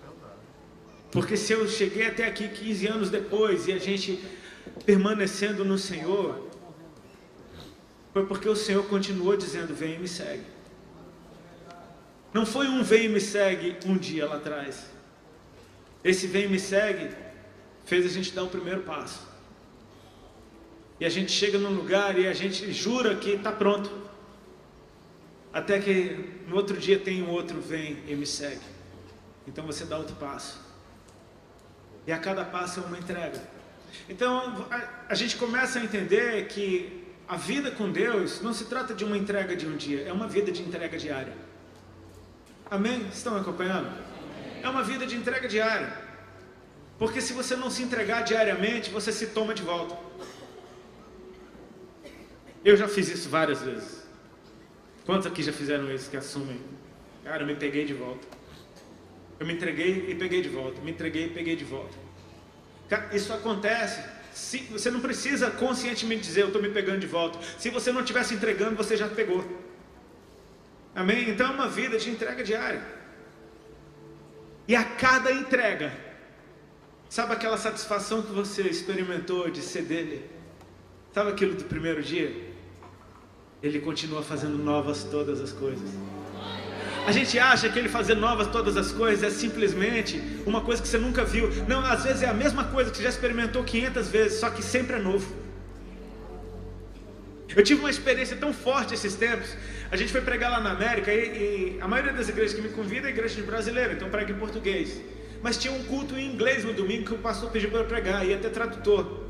Porque 1.15 1.37
se 1.37 1.53
eu 1.53 1.69
cheguei 1.69 2.09
até 2.09 2.27
aqui 2.27 2.49
15 2.49 2.87
anos 2.89 3.09
depois 3.09 3.69
e 3.69 3.73
a 3.73 3.79
gente 3.79 4.21
permanecendo 4.85 5.65
no 5.65 5.79
Senhor, 5.79 6.51
foi 8.13 8.27
porque 8.27 8.49
o 8.49 8.57
Senhor 8.57 8.85
continuou 8.87 9.37
dizendo: 9.37 9.73
Vem 9.73 9.95
e 9.95 9.99
me 10.01 10.09
segue. 10.09 10.43
Não 12.33 12.45
foi 12.45 12.67
um 12.67 12.83
vem 12.83 13.05
e 13.05 13.09
me 13.09 13.21
segue 13.21 13.77
um 13.87 13.97
dia 13.97 14.27
lá 14.27 14.37
atrás. 14.39 14.87
Esse 16.03 16.27
vem 16.27 16.47
e 16.47 16.49
me 16.49 16.59
segue 16.59 17.15
fez 17.85 18.05
a 18.05 18.09
gente 18.09 18.33
dar 18.33 18.43
o 18.43 18.49
primeiro 18.49 18.83
passo. 18.83 19.25
E 20.99 21.05
a 21.05 21.09
gente 21.09 21.31
chega 21.31 21.59
num 21.59 21.75
lugar 21.75 22.19
e 22.19 22.27
a 22.27 22.33
gente 22.33 22.73
jura 22.73 23.15
que 23.15 23.31
está 23.31 23.53
pronto. 23.53 23.89
Até 25.53 25.79
que 25.79 26.41
no 26.49 26.57
outro 26.57 26.77
dia 26.77 26.99
tem 26.99 27.23
um 27.23 27.31
outro 27.31 27.61
vem 27.61 27.99
e 28.09 28.17
me 28.17 28.27
segue. 28.27 28.67
Então 29.47 29.65
você 29.65 29.85
dá 29.85 29.97
outro 29.97 30.17
passo. 30.17 30.64
E 32.07 32.13
a 32.13 32.19
cada 32.19 32.45
passo 32.45 32.81
é 32.81 32.83
uma 32.85 32.99
entrega. 32.99 33.41
Então 34.09 34.67
a, 34.71 35.07
a 35.09 35.15
gente 35.15 35.37
começa 35.37 35.79
a 35.79 35.83
entender 35.83 36.47
que 36.49 37.05
a 37.27 37.37
vida 37.37 37.71
com 37.71 37.91
Deus 37.91 38.41
não 38.43 38.53
se 38.53 38.67
trata 38.67 38.95
de 38.95 39.05
uma 39.05 39.17
entrega 39.17 39.57
de 39.57 39.67
um 39.67 39.77
dia, 39.77 40.03
é 40.03 40.13
uma 40.13 40.29
vida 40.29 40.53
de 40.53 40.63
entrega 40.63 40.99
diária. 40.99 41.33
Amém? 42.71 43.07
Estão 43.13 43.37
acompanhando? 43.37 43.91
É 44.63 44.69
uma 44.69 44.83
vida 44.83 45.07
de 45.07 45.17
entrega 45.17 45.49
diária. 45.49 45.93
Porque 46.99 47.21
se 47.21 47.33
você 47.33 47.57
não 47.57 47.71
se 47.71 47.83
entregar 47.83 48.23
diariamente, 48.23 48.91
você 48.91 49.13
se 49.13 49.29
toma 49.29 49.55
de 49.55 49.63
volta. 49.63 49.97
Eu 52.65 52.77
já 52.77 52.89
fiz 52.89 53.09
isso 53.09 53.29
várias 53.29 53.63
vezes. 53.63 54.05
Quantos 55.05 55.27
aqui 55.27 55.43
já 55.43 55.53
fizeram 55.53 55.93
isso 55.93 56.11
que 56.11 56.17
assumem? 56.17 56.61
Cara, 57.23 57.43
eu 57.43 57.47
me 57.47 57.55
peguei 57.55 57.85
de 57.85 57.93
volta. 57.93 58.27
Eu 59.39 59.47
me 59.47 59.55
entreguei 59.55 60.07
e 60.09 60.15
peguei 60.15 60.43
de 60.43 60.49
volta. 60.49 60.81
Me 60.81 60.91
entreguei 60.91 61.27
e 61.27 61.31
peguei 61.31 61.57
de 61.57 61.65
volta. 61.65 61.97
Isso 63.13 63.33
acontece 63.33 64.01
se, 64.35 64.59
você 64.65 64.91
não 64.91 65.01
precisa 65.01 65.49
conscientemente 65.49 66.23
dizer, 66.23 66.41
eu 66.43 66.49
estou 66.49 66.61
me 66.61 66.69
pegando 66.69 66.99
de 66.99 67.07
volta. 67.07 67.39
Se 67.57 67.71
você 67.71 67.93
não 67.93 68.01
estivesse 68.01 68.35
entregando, 68.35 68.75
você 68.75 68.97
já 68.97 69.09
pegou. 69.09 69.45
Amém? 70.93 71.31
Então 71.31 71.47
é 71.47 71.51
uma 71.51 71.69
vida 71.69 71.97
de 71.99 72.11
entrega 72.11 72.43
diária. 72.43 72.85
E 74.67 74.75
a 74.75 74.83
cada 74.83 75.31
entrega, 75.31 75.93
sabe 77.09 77.33
aquela 77.33 77.57
satisfação 77.57 78.23
que 78.23 78.33
você 78.33 78.63
experimentou 78.63 79.49
de 79.49 79.63
ser 79.63 79.83
dele? 79.83 80.29
Sabe 81.13 81.31
aquilo 81.31 81.55
do 81.55 81.65
primeiro 81.65 82.03
dia? 82.03 82.53
Ele 83.63 83.81
continua 83.81 84.23
fazendo 84.23 84.59
novas 84.59 85.05
todas 85.05 85.41
as 85.41 85.53
coisas. 85.53 85.91
A 87.07 87.13
gente 87.13 87.39
acha 87.39 87.69
que 87.69 87.79
ele 87.79 87.89
fazer 87.89 88.15
novas 88.15 88.47
todas 88.49 88.77
as 88.77 88.91
coisas 88.91 89.23
é 89.23 89.31
simplesmente 89.31 90.23
uma 90.47 90.63
coisa 90.63 90.81
que 90.81 90.89
você 90.89 90.97
nunca 90.97 91.23
viu. 91.23 91.51
Não, 91.69 91.85
às 91.85 92.05
vezes 92.05 92.23
é 92.23 92.29
a 92.29 92.33
mesma 92.33 92.65
coisa 92.65 92.91
que 92.91 92.97
você 92.97 93.03
já 93.03 93.11
experimentou 93.11 93.63
500 93.63 94.09
vezes, 94.09 94.41
só 94.41 94.49
que 94.49 94.63
sempre 94.63 94.97
é 94.97 94.99
novo. 94.99 95.27
Eu 97.55 97.63
tive 97.63 97.81
uma 97.81 97.91
experiência 97.91 98.37
tão 98.37 98.53
forte 98.53 98.95
esses 98.95 99.15
tempos. 99.15 99.55
A 99.91 99.97
gente 99.97 100.11
foi 100.11 100.23
pregar 100.23 100.51
lá 100.51 100.61
na 100.61 100.71
América 100.71 101.13
e, 101.13 101.77
e 101.77 101.79
a 101.81 101.87
maioria 101.87 102.13
das 102.13 102.29
igrejas 102.29 102.55
que 102.55 102.63
me 102.63 102.71
convida 102.71 103.07
é 103.07 103.11
igreja 103.11 103.35
de 103.35 103.43
brasileiro, 103.43 103.93
então 103.93 104.09
prega 104.09 104.33
em 104.33 104.37
português. 104.37 105.01
Mas 105.43 105.59
tinha 105.59 105.75
um 105.75 105.85
culto 105.85 106.19
em 106.19 106.33
inglês 106.33 106.65
no 106.65 106.73
domingo 106.73 107.05
que 107.05 107.15
o 107.15 107.19
pastor 107.19 107.51
pediu 107.51 107.71
para 107.71 107.85
pregar, 107.85 108.27
ia 108.27 108.39
ter 108.39 108.49
tradutor. 108.49 109.25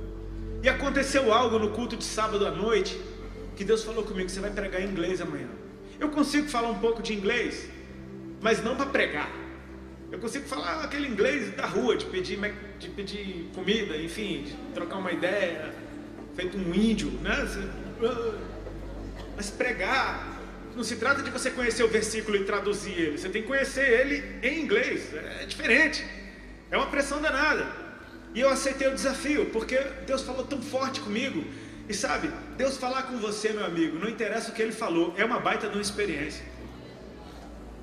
E 0.63 0.69
aconteceu 0.69 1.33
algo 1.33 1.59
no 1.59 1.71
culto 1.71 1.97
de 1.97 2.05
sábado 2.05 2.47
à 2.47 2.53
noite 2.53 2.99
que 3.57 3.65
Deus 3.65 3.83
falou 3.83 4.05
comigo: 4.05 4.31
você 4.31 4.39
vai 4.39 4.51
pregar 4.51 4.81
em 4.81 4.87
inglês 4.87 5.21
amanhã. 5.21 5.49
Eu 5.99 6.09
consigo 6.11 6.49
falar 6.49 6.71
um 6.71 6.79
pouco 6.79 7.03
de 7.03 7.15
inglês, 7.15 7.69
mas 8.41 8.63
não 8.63 8.77
para 8.77 8.87
pregar. 8.87 9.31
Eu 10.11 10.19
consigo 10.19 10.47
falar 10.47 10.85
aquele 10.85 11.09
inglês 11.09 11.55
da 11.57 11.67
rua, 11.67 11.97
de 11.97 12.07
pedir, 12.07 12.39
de 12.79 12.89
pedir 12.91 13.51
comida, 13.55 13.97
enfim, 13.97 14.45
de 14.45 14.53
trocar 14.73 14.99
uma 14.99 15.13
ideia, 15.13 15.75
feito 16.37 16.57
um 16.57 16.75
índio, 16.75 17.11
né? 17.23 17.37
Mas 19.37 19.51
pregar, 19.51 20.39
não 20.77 20.85
se 20.85 20.97
trata 20.97 21.23
de 21.23 21.31
você 21.31 21.51
conhecer 21.51 21.83
o 21.83 21.89
versículo 21.89 22.37
e 22.37 22.45
traduzir 22.45 22.93
ele, 22.93 23.19
você 23.19 23.29
tem 23.29 23.43
que 23.43 23.49
conhecer 23.49 23.89
ele 23.89 24.47
em 24.47 24.61
inglês, 24.63 25.13
é 25.41 25.47
diferente, 25.47 26.05
é 26.71 26.77
uma 26.77 26.87
pressão 26.87 27.21
danada. 27.21 27.67
E 28.35 28.41
eu 28.41 28.49
aceitei 28.49 28.89
o 28.89 28.95
desafio, 28.95 29.47
porque 29.47 29.79
Deus 30.07 30.23
falou 30.23 30.45
tão 30.45 30.61
forte 30.61 31.01
comigo. 31.01 31.45
E 31.89 31.95
sabe, 31.95 32.31
Deus 32.57 32.77
falar 32.77 33.05
com 33.05 33.19
você, 33.19 33.51
meu 33.51 33.65
amigo, 33.65 33.99
não 33.99 34.09
interessa 34.09 34.51
o 34.51 34.55
que 34.55 34.63
ele 34.63 34.73
falou, 34.73 35.15
é 35.17 35.25
uma 35.25 35.39
baita 35.39 35.69
de 35.69 35.75
uma 35.75 35.83
experiência. 35.83 36.45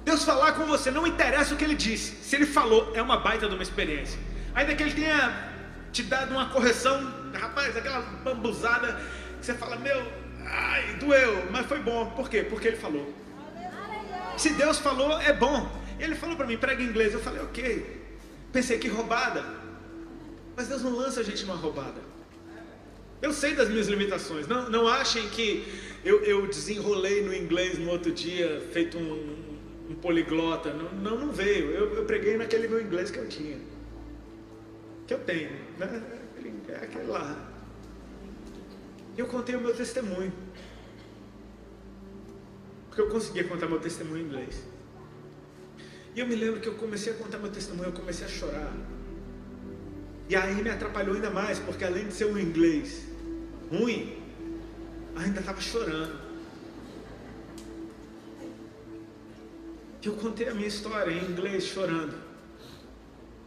Deus 0.03 0.23
falar 0.23 0.53
com 0.53 0.65
você, 0.65 0.89
não 0.89 1.05
interessa 1.05 1.53
o 1.53 1.57
que 1.57 1.63
ele 1.63 1.75
disse, 1.75 2.15
se 2.23 2.35
ele 2.35 2.47
falou, 2.47 2.91
é 2.95 3.01
uma 3.01 3.17
baita 3.17 3.47
de 3.47 3.53
uma 3.53 3.61
experiência. 3.61 4.19
Ainda 4.55 4.73
que 4.73 4.81
ele 4.81 4.93
tenha 4.93 5.51
te 5.91 6.03
dado 6.03 6.31
uma 6.31 6.49
correção, 6.49 7.13
rapaz, 7.33 7.77
aquela 7.77 8.01
bambuzada, 8.23 8.99
que 9.39 9.45
você 9.45 9.53
fala, 9.53 9.75
meu, 9.77 10.01
ai, 10.45 10.95
doeu, 10.95 11.49
mas 11.51 11.65
foi 11.65 11.79
bom. 11.79 12.11
Por 12.11 12.29
quê? 12.29 12.43
Porque 12.43 12.69
ele 12.69 12.77
falou. 12.77 13.13
Se 14.37 14.49
Deus 14.51 14.79
falou, 14.79 15.19
é 15.21 15.33
bom. 15.33 15.69
Ele 15.99 16.15
falou 16.15 16.35
para 16.35 16.47
mim, 16.47 16.57
prega 16.57 16.81
inglês. 16.81 17.13
Eu 17.13 17.19
falei, 17.19 17.41
ok. 17.41 18.01
Pensei 18.51 18.79
que 18.79 18.87
roubada. 18.87 19.43
Mas 20.55 20.67
Deus 20.67 20.81
não 20.81 20.95
lança 20.95 21.19
a 21.21 21.23
gente 21.23 21.45
numa 21.45 21.55
roubada. 21.55 22.10
Eu 23.21 23.31
sei 23.31 23.53
das 23.53 23.69
minhas 23.69 23.87
limitações. 23.87 24.47
Não, 24.47 24.69
não 24.69 24.87
achem 24.87 25.29
que 25.29 25.63
eu, 26.03 26.23
eu 26.23 26.47
desenrolei 26.47 27.23
no 27.23 27.33
inglês 27.33 27.77
no 27.77 27.89
outro 27.91 28.11
dia, 28.11 28.67
feito 28.71 28.97
um, 28.97 29.35
um 29.89 29.95
poliglota. 29.95 30.73
Não, 30.73 30.91
não, 30.93 31.19
não 31.19 31.31
veio. 31.31 31.69
Eu, 31.69 31.93
eu, 31.93 32.05
preguei 32.05 32.35
naquele 32.35 32.67
meu 32.67 32.81
inglês 32.81 33.11
que 33.11 33.19
eu 33.19 33.27
tinha. 33.27 33.59
Que 35.05 35.13
eu 35.13 35.19
tenho. 35.19 35.51
Né? 35.77 36.03
É 36.69 36.75
aquele 36.77 37.05
lá. 37.05 37.49
Eu 39.15 39.27
contei 39.27 39.55
o 39.55 39.61
meu 39.61 39.75
testemunho. 39.75 40.33
Porque 42.87 43.01
eu 43.01 43.09
conseguia 43.09 43.43
contar 43.43 43.67
meu 43.67 43.79
testemunho 43.79 44.23
em 44.23 44.25
inglês. 44.25 44.63
E 46.15 46.19
eu 46.19 46.27
me 46.27 46.35
lembro 46.35 46.59
que 46.59 46.67
eu 46.67 46.73
comecei 46.73 47.13
a 47.13 47.15
contar 47.15 47.37
meu 47.37 47.51
testemunho, 47.51 47.89
eu 47.89 47.93
comecei 47.93 48.25
a 48.25 48.29
chorar. 48.29 48.73
E 50.27 50.35
aí 50.35 50.61
me 50.61 50.69
atrapalhou 50.69 51.15
ainda 51.15 51.29
mais, 51.29 51.59
porque 51.59 51.85
além 51.85 52.07
de 52.07 52.13
ser 52.13 52.25
um 52.25 52.37
inglês 52.37 53.10
ruim, 53.71 54.17
ainda 55.15 55.39
estava 55.39 55.61
chorando. 55.61 56.19
Eu 60.03 60.13
contei 60.13 60.49
a 60.49 60.53
minha 60.53 60.67
história 60.67 61.11
em 61.11 61.31
inglês 61.31 61.63
chorando. 61.63 62.15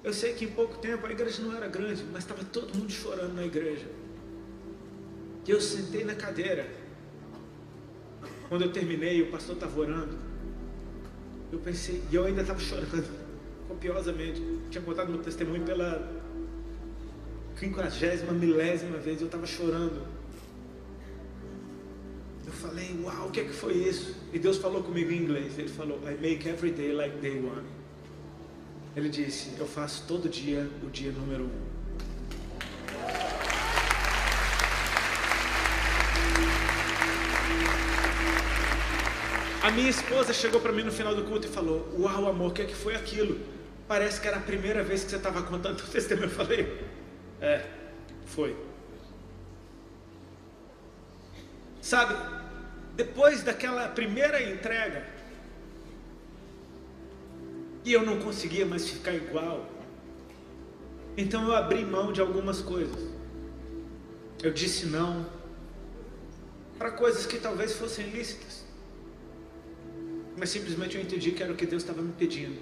Eu 0.03 0.13
sei 0.13 0.35
que 0.35 0.45
em 0.45 0.51
pouco 0.51 0.79
tempo 0.79 1.07
a 1.07 1.11
igreja 1.11 1.43
não 1.43 1.55
era 1.55 1.69
grande, 1.69 2.05
mas 2.13 2.23
estava 2.23 2.45
todo 2.45 2.75
mundo 2.77 2.91
chorando 2.91 3.35
na 3.35 3.45
igreja. 3.45 3.87
E 5.47 5.51
eu 5.51 5.61
sentei 5.61 6.05
na 6.05 6.15
cadeira. 6.15 6.67
Quando 8.49 8.63
eu 8.63 8.73
terminei, 8.73 9.23
o 9.23 9.31
pastor 9.31 9.57
estava 9.57 9.79
orando. 9.79 10.17
Eu 11.51 11.59
pensei, 11.59 12.03
e 12.11 12.15
eu 12.15 12.25
ainda 12.25 12.43
estava 12.43 12.61
chorando, 12.61 13.09
copiosamente. 13.69 14.41
tinha 14.71 14.83
contado 14.83 15.11
meu 15.11 15.23
testemunho 15.23 15.65
pela 15.65 16.24
quinquagésima, 17.59 18.33
milésima 18.33 18.99
vez, 18.99 19.21
eu 19.21 19.27
estava 19.27 19.47
chorando. 19.47 20.03
Eu 22.47 22.53
falei, 22.53 22.99
uau, 23.03 23.29
o 23.29 23.31
que 23.31 23.41
é 23.41 23.45
que 23.45 23.53
foi 23.53 23.75
isso? 23.75 24.15
E 24.33 24.39
Deus 24.39 24.59
falou 24.59 24.83
comigo 24.83 25.11
em 25.11 25.23
inglês. 25.23 25.59
Ele 25.59 25.69
falou, 25.69 25.99
I 26.09 26.21
make 26.21 26.49
every 26.49 26.73
day 26.73 26.93
like 26.93 27.17
day 27.19 27.39
one. 27.39 27.67
Ele 28.97 29.09
disse, 29.09 29.53
eu 29.59 29.67
faço 29.67 30.05
todo 30.07 30.29
dia 30.29 30.69
o 30.83 30.91
dia 30.91 31.11
número 31.11 31.45
um. 31.45 31.75
A 39.65 39.71
minha 39.71 39.89
esposa 39.89 40.35
chegou 40.35 40.61
para 40.61 40.73
mim 40.73 40.83
no 40.83 40.93
final 40.93 41.15
do 41.15 41.25
culto 41.25 41.47
e 41.47 41.51
falou: 41.51 41.89
Uau, 41.99 42.29
amor, 42.29 42.51
o 42.51 42.53
que 42.53 42.61
é 42.61 42.65
que 42.67 42.75
foi 42.75 42.95
aquilo? 42.95 43.41
Parece 43.89 44.21
que 44.21 44.29
era 44.29 44.37
a 44.37 44.41
primeira 44.41 44.83
vez 44.83 45.03
que 45.03 45.09
você 45.09 45.17
estava 45.17 45.43
contando 45.43 45.81
o 45.81 45.87
testemunho. 45.87 46.27
Eu 46.27 46.31
falei: 46.31 46.85
É, 47.45 47.65
foi. 48.25 48.57
Sabe, 51.81 52.15
depois 52.97 53.43
daquela 53.43 53.89
primeira 53.89 54.43
entrega, 54.43 55.07
e 57.85 57.93
eu 57.93 58.05
não 58.05 58.19
conseguia 58.19 58.65
mais 58.65 58.89
ficar 58.89 59.13
igual, 59.13 59.69
então 61.17 61.45
eu 61.45 61.55
abri 61.55 61.85
mão 61.85 62.13
de 62.13 62.21
algumas 62.21 62.63
coisas. 62.63 63.11
Eu 64.43 64.53
disse 64.53 64.87
não 64.87 65.27
para 66.79 66.91
coisas 66.91 67.25
que 67.27 67.39
talvez 67.39 67.75
fossem 67.75 68.09
lícitas 68.11 68.65
mas 70.37 70.51
simplesmente 70.51 70.97
eu 70.97 71.03
entendi 71.03 71.31
que 71.31 71.43
era 71.43 71.53
o 71.53 71.57
que 71.57 71.67
Deus 71.67 71.83
estava 71.83 72.03
me 72.03 72.13
pedindo, 72.13 72.61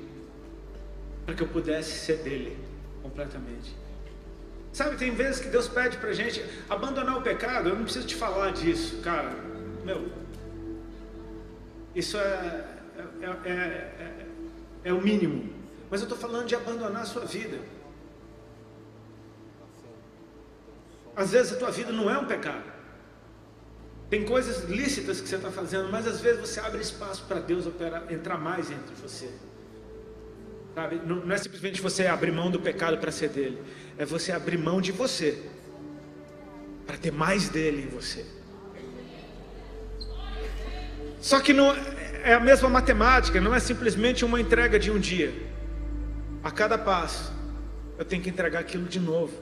para 1.25 1.35
que 1.35 1.43
eu 1.43 1.49
pudesse 1.49 1.99
ser 2.05 2.19
dele 2.19 2.57
completamente. 3.03 3.75
Sabe, 4.73 4.97
tem 4.97 5.15
vezes 5.15 5.41
que 5.41 5.49
Deus 5.49 5.69
pede 5.69 5.99
para 5.99 6.13
gente 6.13 6.43
abandonar 6.69 7.19
o 7.19 7.23
pecado, 7.23 7.69
eu 7.69 7.77
não 7.77 7.85
preciso 7.85 8.07
te 8.07 8.15
falar 8.15 8.53
disso, 8.53 9.03
cara, 9.03 9.31
meu, 9.85 10.11
isso 11.95 12.17
é, 12.17 12.65
é, 13.21 13.27
é, 13.45 13.53
é, 13.53 14.27
é 14.85 14.93
o 14.93 15.01
mínimo, 15.01 15.53
mas 15.91 16.01
eu 16.01 16.07
estou 16.07 16.19
falando 16.19 16.47
de 16.47 16.55
abandonar 16.55 17.03
a 17.03 17.05
sua 17.05 17.27
vida. 17.27 17.59
Às 21.15 21.33
vezes 21.33 21.53
a 21.53 21.57
tua 21.57 21.71
vida 21.71 21.93
não 21.93 22.11
é 22.11 22.17
um 22.17 22.25
pecado. 22.25 22.73
Tem 24.09 24.25
coisas 24.25 24.65
lícitas 24.65 25.21
que 25.21 25.29
você 25.29 25.37
está 25.37 25.51
fazendo, 25.51 25.91
mas 25.91 26.07
às 26.07 26.21
vezes 26.21 26.41
você 26.41 26.61
abre 26.61 26.81
espaço 26.81 27.25
para 27.25 27.41
Deus 27.41 27.67
operar, 27.67 28.11
entrar 28.11 28.39
mais 28.39 28.71
entre 28.71 28.95
você. 28.95 29.31
Sabe? 30.75 30.97
Não, 31.05 31.17
não 31.17 31.35
é 31.35 31.39
simplesmente 31.39 31.83
você 31.83 32.07
abrir 32.07 32.33
mão 32.33 32.51
do 32.51 32.59
pecado 32.59 32.97
para 32.97 33.13
ser 33.13 33.29
dele, 33.29 33.63
é 33.99 34.05
você 34.05 34.33
abrir 34.33 34.59
mão 34.59 34.81
de 34.81 34.93
você 34.93 35.39
para 36.87 36.97
ter 36.97 37.13
mais 37.13 37.49
dele 37.49 37.83
em 37.83 37.89
você. 37.89 38.25
Só 41.21 41.41
que 41.41 41.53
não 41.53 41.73
é 42.25 42.35
a 42.35 42.41
mesma 42.41 42.69
matemática, 42.69 43.41
não 43.41 43.55
é 43.55 43.61
simplesmente 43.61 44.25
uma 44.25 44.41
entrega 44.41 44.79
de 44.79 44.91
um 44.91 44.99
dia. 44.99 45.33
A 46.43 46.51
cada 46.51 46.77
passo, 46.77 47.33
eu 47.99 48.05
tenho 48.05 48.23
que 48.23 48.29
entregar 48.29 48.59
aquilo 48.59 48.87
de 48.87 48.99
novo. 48.99 49.33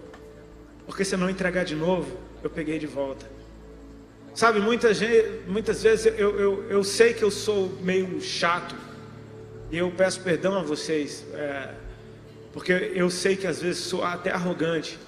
Porque 0.85 1.04
se 1.04 1.14
eu 1.14 1.19
não 1.19 1.30
entregar 1.30 1.64
de 1.64 1.75
novo, 1.75 2.19
eu 2.42 2.50
peguei 2.50 2.78
de 2.78 2.87
volta. 2.87 3.26
Sabe, 4.35 4.61
muitas, 4.61 4.99
muitas 5.47 5.83
vezes 5.83 6.07
eu, 6.07 6.38
eu, 6.38 6.71
eu 6.71 6.85
sei 6.85 7.14
que 7.14 7.23
eu 7.23 7.30
sou 7.30 7.69
meio 7.83 8.21
chato. 8.21 8.75
E 9.71 9.78
eu 9.78 9.90
peço 9.90 10.21
perdão 10.21 10.59
a 10.59 10.62
vocês. 10.62 11.25
É, 11.33 11.75
porque 12.52 12.73
eu 12.73 13.09
sei 13.11 13.37
que 13.37 13.47
às 13.47 13.61
vezes 13.61 13.85
sou 13.85 14.04
até 14.04 14.30
arrogante. 14.30 14.99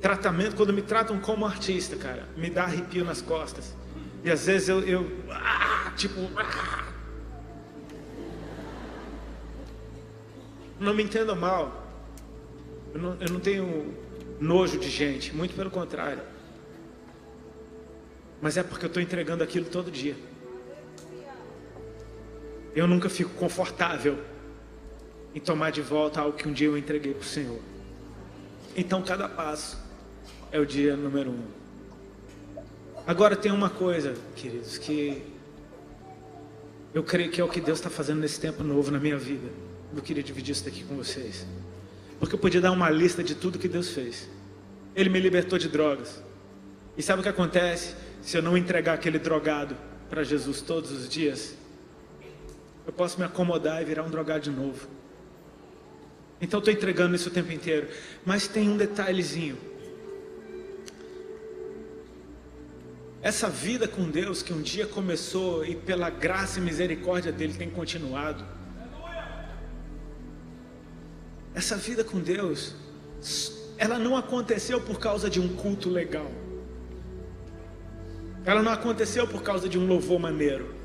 Tratamento, 0.00 0.54
quando 0.54 0.72
me 0.72 0.82
tratam 0.82 1.18
como 1.18 1.44
artista, 1.44 1.96
cara, 1.96 2.28
me 2.36 2.50
dá 2.50 2.64
arrepio 2.64 3.04
nas 3.04 3.20
costas. 3.20 3.74
E 4.22 4.30
às 4.30 4.46
vezes 4.46 4.68
eu, 4.68 4.80
eu 4.80 5.10
ah, 5.30 5.92
tipo, 5.96 6.20
ah. 6.36 6.92
não 10.78 10.94
me 10.94 11.02
entenda 11.02 11.34
mal. 11.34 11.86
Eu 12.94 13.00
não, 13.00 13.16
eu 13.20 13.28
não 13.30 13.40
tenho 13.40 13.94
nojo 14.40 14.78
de 14.78 14.88
gente, 14.88 15.34
muito 15.34 15.54
pelo 15.54 15.70
contrário. 15.70 16.22
Mas 18.40 18.56
é 18.56 18.62
porque 18.62 18.84
eu 18.84 18.88
estou 18.88 19.02
entregando 19.02 19.42
aquilo 19.42 19.66
todo 19.66 19.90
dia. 19.90 20.16
Eu 22.74 22.86
nunca 22.86 23.08
fico 23.08 23.30
confortável 23.30 24.18
em 25.38 25.40
tomar 25.40 25.70
de 25.70 25.80
volta 25.80 26.20
algo 26.20 26.36
que 26.36 26.48
um 26.48 26.52
dia 26.52 26.66
eu 26.66 26.76
entreguei 26.76 27.14
para 27.14 27.22
o 27.22 27.24
Senhor. 27.24 27.60
Então, 28.76 29.00
cada 29.02 29.28
passo 29.28 29.78
é 30.50 30.58
o 30.58 30.66
dia 30.66 30.96
número 30.96 31.30
um. 31.30 31.44
Agora, 33.06 33.36
tem 33.36 33.52
uma 33.52 33.70
coisa, 33.70 34.16
queridos, 34.34 34.76
que 34.78 35.22
eu 36.92 37.04
creio 37.04 37.30
que 37.30 37.40
é 37.40 37.44
o 37.44 37.48
que 37.48 37.60
Deus 37.60 37.78
está 37.78 37.88
fazendo 37.88 38.18
nesse 38.18 38.40
tempo 38.40 38.64
novo 38.64 38.90
na 38.90 38.98
minha 38.98 39.16
vida. 39.16 39.48
Eu 39.94 40.02
queria 40.02 40.24
dividir 40.24 40.50
isso 40.50 40.64
daqui 40.64 40.82
com 40.82 40.96
vocês. 40.96 41.46
Porque 42.18 42.34
eu 42.34 42.38
podia 42.38 42.60
dar 42.60 42.72
uma 42.72 42.90
lista 42.90 43.22
de 43.22 43.36
tudo 43.36 43.60
que 43.60 43.68
Deus 43.68 43.90
fez. 43.90 44.28
Ele 44.96 45.08
me 45.08 45.20
libertou 45.20 45.56
de 45.56 45.68
drogas. 45.68 46.20
E 46.96 47.02
sabe 47.02 47.20
o 47.20 47.22
que 47.22 47.28
acontece 47.28 47.94
se 48.20 48.36
eu 48.36 48.42
não 48.42 48.58
entregar 48.58 48.94
aquele 48.94 49.20
drogado 49.20 49.76
para 50.10 50.24
Jesus 50.24 50.60
todos 50.60 50.90
os 50.90 51.08
dias? 51.08 51.54
Eu 52.84 52.92
posso 52.92 53.20
me 53.20 53.24
acomodar 53.24 53.80
e 53.80 53.84
virar 53.84 54.02
um 54.02 54.10
drogado 54.10 54.40
de 54.40 54.50
novo. 54.50 54.98
Então 56.40 56.58
estou 56.58 56.72
entregando 56.72 57.14
isso 57.14 57.28
o 57.28 57.32
tempo 57.32 57.52
inteiro. 57.52 57.88
Mas 58.24 58.46
tem 58.46 58.68
um 58.68 58.76
detalhezinho. 58.76 59.58
Essa 63.20 63.48
vida 63.48 63.88
com 63.88 64.08
Deus 64.08 64.42
que 64.42 64.52
um 64.52 64.62
dia 64.62 64.86
começou 64.86 65.64
e 65.64 65.74
pela 65.74 66.08
graça 66.08 66.60
e 66.60 66.62
misericórdia 66.62 67.32
dele 67.32 67.54
tem 67.54 67.68
continuado. 67.68 68.44
Essa 71.54 71.76
vida 71.76 72.04
com 72.04 72.20
Deus, 72.20 72.76
ela 73.76 73.98
não 73.98 74.16
aconteceu 74.16 74.80
por 74.80 75.00
causa 75.00 75.28
de 75.28 75.40
um 75.40 75.48
culto 75.56 75.90
legal. 75.90 76.30
Ela 78.44 78.62
não 78.62 78.70
aconteceu 78.70 79.26
por 79.26 79.42
causa 79.42 79.68
de 79.68 79.76
um 79.76 79.86
louvor 79.86 80.20
maneiro. 80.20 80.77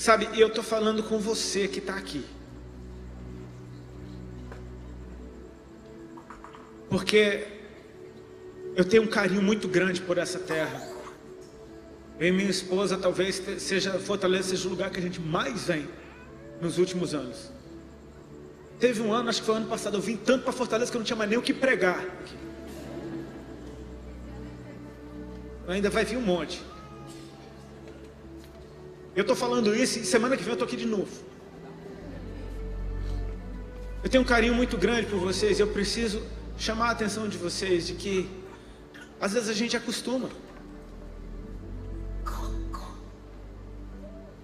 Sabe, 0.00 0.30
eu 0.32 0.48
estou 0.48 0.64
falando 0.64 1.02
com 1.02 1.18
você 1.18 1.68
que 1.68 1.78
está 1.78 1.94
aqui. 1.94 2.24
Porque 6.88 7.46
eu 8.74 8.82
tenho 8.82 9.02
um 9.02 9.06
carinho 9.06 9.42
muito 9.42 9.68
grande 9.68 10.00
por 10.00 10.16
essa 10.16 10.38
terra. 10.38 10.88
Eu 12.18 12.28
e 12.28 12.32
minha 12.32 12.48
esposa 12.48 12.96
talvez 12.96 13.42
seja 13.58 13.98
Fortaleza 13.98 14.48
seja 14.48 14.68
o 14.68 14.70
lugar 14.70 14.88
que 14.88 14.98
a 14.98 15.02
gente 15.02 15.20
mais 15.20 15.64
vem 15.64 15.86
nos 16.62 16.78
últimos 16.78 17.12
anos. 17.12 17.52
Teve 18.78 19.02
um 19.02 19.12
ano, 19.12 19.28
acho 19.28 19.40
que 19.40 19.46
foi 19.46 19.56
ano 19.56 19.66
passado, 19.66 19.98
eu 19.98 20.00
vim 20.00 20.16
tanto 20.16 20.44
para 20.44 20.52
Fortaleza 20.54 20.90
que 20.90 20.96
eu 20.96 21.00
não 21.00 21.04
tinha 21.04 21.16
mais 21.18 21.28
nem 21.28 21.38
o 21.38 21.42
que 21.42 21.52
pregar. 21.52 22.02
Ainda 25.68 25.90
vai 25.90 26.06
vir 26.06 26.16
um 26.16 26.22
monte. 26.22 26.69
Eu 29.14 29.22
estou 29.22 29.36
falando 29.36 29.74
isso 29.74 29.98
e 29.98 30.04
semana 30.04 30.36
que 30.36 30.42
vem 30.42 30.50
eu 30.50 30.54
estou 30.54 30.66
aqui 30.66 30.76
de 30.76 30.86
novo. 30.86 31.10
Eu 34.02 34.08
tenho 34.08 34.22
um 34.22 34.26
carinho 34.26 34.54
muito 34.54 34.76
grande 34.78 35.06
por 35.06 35.18
vocês. 35.18 35.58
Eu 35.58 35.68
preciso 35.68 36.22
chamar 36.56 36.88
a 36.88 36.90
atenção 36.92 37.28
de 37.28 37.36
vocês 37.36 37.86
de 37.86 37.94
que 37.94 38.30
às 39.20 39.32
vezes 39.32 39.48
a 39.48 39.52
gente 39.52 39.76
acostuma. 39.76 40.28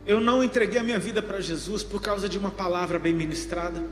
Eu 0.07 0.21
não 0.21 0.45
entreguei 0.45 0.79
a 0.79 0.85
minha 0.85 1.01
vida 1.01 1.21
para 1.21 1.41
Jesus 1.41 1.83
por 1.83 2.01
causa 2.01 2.29
de 2.29 2.39
uma 2.39 2.51
palavra 2.51 2.97
bem 2.97 3.13
ministrada. 3.13 3.83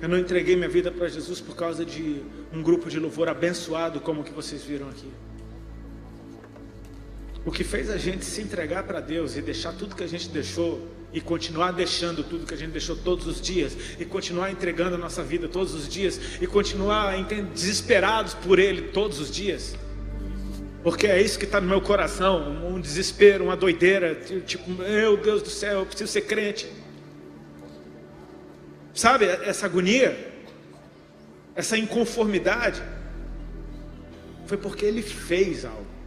Eu 0.00 0.08
não 0.08 0.16
entreguei 0.16 0.54
minha 0.54 0.68
vida 0.68 0.92
para 0.92 1.08
Jesus 1.08 1.40
por 1.40 1.56
causa 1.56 1.84
de 1.84 2.22
um 2.52 2.62
grupo 2.62 2.88
de 2.88 3.00
louvor 3.00 3.28
abençoado, 3.28 4.00
como 4.00 4.22
que 4.22 4.30
vocês 4.30 4.62
viram 4.62 4.88
aqui. 4.88 5.10
O 7.44 7.50
que 7.50 7.64
fez 7.64 7.88
a 7.88 7.96
gente 7.96 8.24
se 8.24 8.40
entregar 8.40 8.82
para 8.82 9.00
Deus 9.00 9.36
e 9.36 9.42
deixar 9.42 9.72
tudo 9.72 9.94
que 9.94 10.04
a 10.04 10.08
gente 10.08 10.28
deixou 10.28 10.86
e 11.12 11.20
continuar 11.20 11.72
deixando 11.72 12.22
tudo 12.22 12.46
que 12.46 12.52
a 12.52 12.56
gente 12.56 12.72
deixou 12.72 12.94
todos 12.94 13.26
os 13.26 13.40
dias 13.40 13.76
e 13.98 14.04
continuar 14.04 14.50
entregando 14.50 14.96
a 14.96 14.98
nossa 14.98 15.22
vida 15.22 15.48
todos 15.48 15.72
os 15.74 15.88
dias 15.88 16.20
e 16.40 16.46
continuar 16.46 17.14
desesperados 17.54 18.34
por 18.34 18.58
Ele 18.58 18.88
todos 18.88 19.18
os 19.18 19.30
dias. 19.30 19.76
Porque 20.82 21.06
é 21.06 21.20
isso 21.20 21.38
que 21.38 21.44
está 21.44 21.60
no 21.60 21.66
meu 21.66 21.80
coração, 21.80 22.66
um 22.66 22.80
desespero, 22.80 23.44
uma 23.44 23.56
doideira, 23.56 24.14
tipo, 24.46 24.70
meu 24.70 25.16
Deus 25.16 25.42
do 25.42 25.50
céu, 25.50 25.80
eu 25.80 25.86
preciso 25.86 26.10
ser 26.10 26.22
crente. 26.22 26.70
Sabe, 28.94 29.26
essa 29.26 29.66
agonia, 29.66 30.32
essa 31.54 31.76
inconformidade, 31.76 32.82
foi 34.46 34.56
porque 34.56 34.84
ele 34.84 35.02
fez 35.02 35.64
algo. 35.64 35.97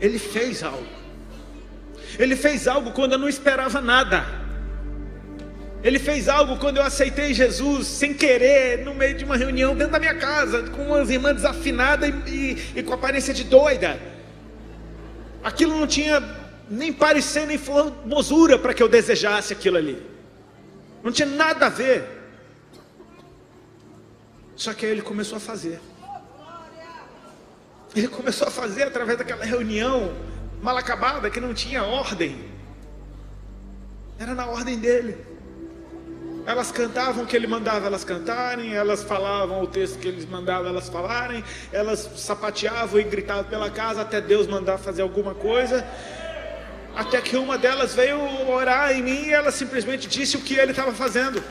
Ele 0.00 0.18
fez 0.18 0.62
algo. 0.62 0.86
Ele 2.18 2.36
fez 2.36 2.66
algo 2.66 2.92
quando 2.92 3.12
eu 3.12 3.18
não 3.18 3.28
esperava 3.28 3.80
nada. 3.80 4.24
Ele 5.82 5.98
fez 5.98 6.28
algo 6.28 6.56
quando 6.58 6.78
eu 6.78 6.82
aceitei 6.82 7.32
Jesus 7.32 7.86
sem 7.86 8.12
querer, 8.12 8.84
no 8.84 8.94
meio 8.94 9.14
de 9.16 9.24
uma 9.24 9.36
reunião 9.36 9.76
dentro 9.76 9.92
da 9.92 9.98
minha 10.00 10.14
casa, 10.14 10.64
com 10.70 10.86
umas 10.88 11.08
irmãs 11.08 11.34
desafinadas 11.34 12.08
e, 12.26 12.30
e, 12.30 12.78
e 12.80 12.82
com 12.82 12.92
aparência 12.92 13.32
de 13.32 13.44
doida. 13.44 13.98
Aquilo 15.42 15.78
não 15.78 15.86
tinha 15.86 16.20
nem 16.68 16.92
parecer, 16.92 17.46
nem 17.46 17.56
formosura 17.56 18.58
para 18.58 18.74
que 18.74 18.82
eu 18.82 18.88
desejasse 18.88 19.52
aquilo 19.52 19.76
ali. 19.76 20.02
Não 21.02 21.12
tinha 21.12 21.28
nada 21.28 21.66
a 21.66 21.68
ver. 21.68 22.04
Só 24.56 24.74
que 24.74 24.84
aí 24.84 24.92
ele 24.92 25.02
começou 25.02 25.36
a 25.36 25.40
fazer. 25.40 25.78
Ele 27.98 28.06
começou 28.06 28.46
a 28.46 28.50
fazer 28.50 28.84
através 28.84 29.18
daquela 29.18 29.44
reunião 29.44 30.14
mal 30.62 30.76
acabada 30.76 31.28
que 31.28 31.40
não 31.40 31.52
tinha 31.52 31.82
ordem. 31.82 32.48
Era 34.16 34.36
na 34.36 34.46
ordem 34.46 34.78
dele. 34.78 35.16
Elas 36.46 36.70
cantavam 36.70 37.24
o 37.24 37.26
que 37.26 37.34
ele 37.34 37.48
mandava 37.48 37.86
elas 37.86 38.04
cantarem, 38.04 38.72
elas 38.72 39.02
falavam 39.02 39.60
o 39.62 39.66
texto 39.66 39.98
que 39.98 40.06
ele 40.06 40.24
mandava 40.30 40.68
elas 40.68 40.88
falarem, 40.88 41.42
elas 41.72 42.08
sapateavam 42.16 43.00
e 43.00 43.02
gritavam 43.02 43.44
pela 43.44 43.68
casa 43.68 44.02
até 44.02 44.20
Deus 44.20 44.46
mandar 44.46 44.78
fazer 44.78 45.02
alguma 45.02 45.34
coisa. 45.34 45.84
Até 46.94 47.20
que 47.20 47.36
uma 47.36 47.58
delas 47.58 47.96
veio 47.96 48.18
orar 48.48 48.92
em 48.92 49.02
mim 49.02 49.24
e 49.24 49.32
ela 49.32 49.50
simplesmente 49.50 50.06
disse 50.06 50.36
o 50.36 50.40
que 50.40 50.54
ele 50.54 50.70
estava 50.70 50.92
fazendo. 50.92 51.42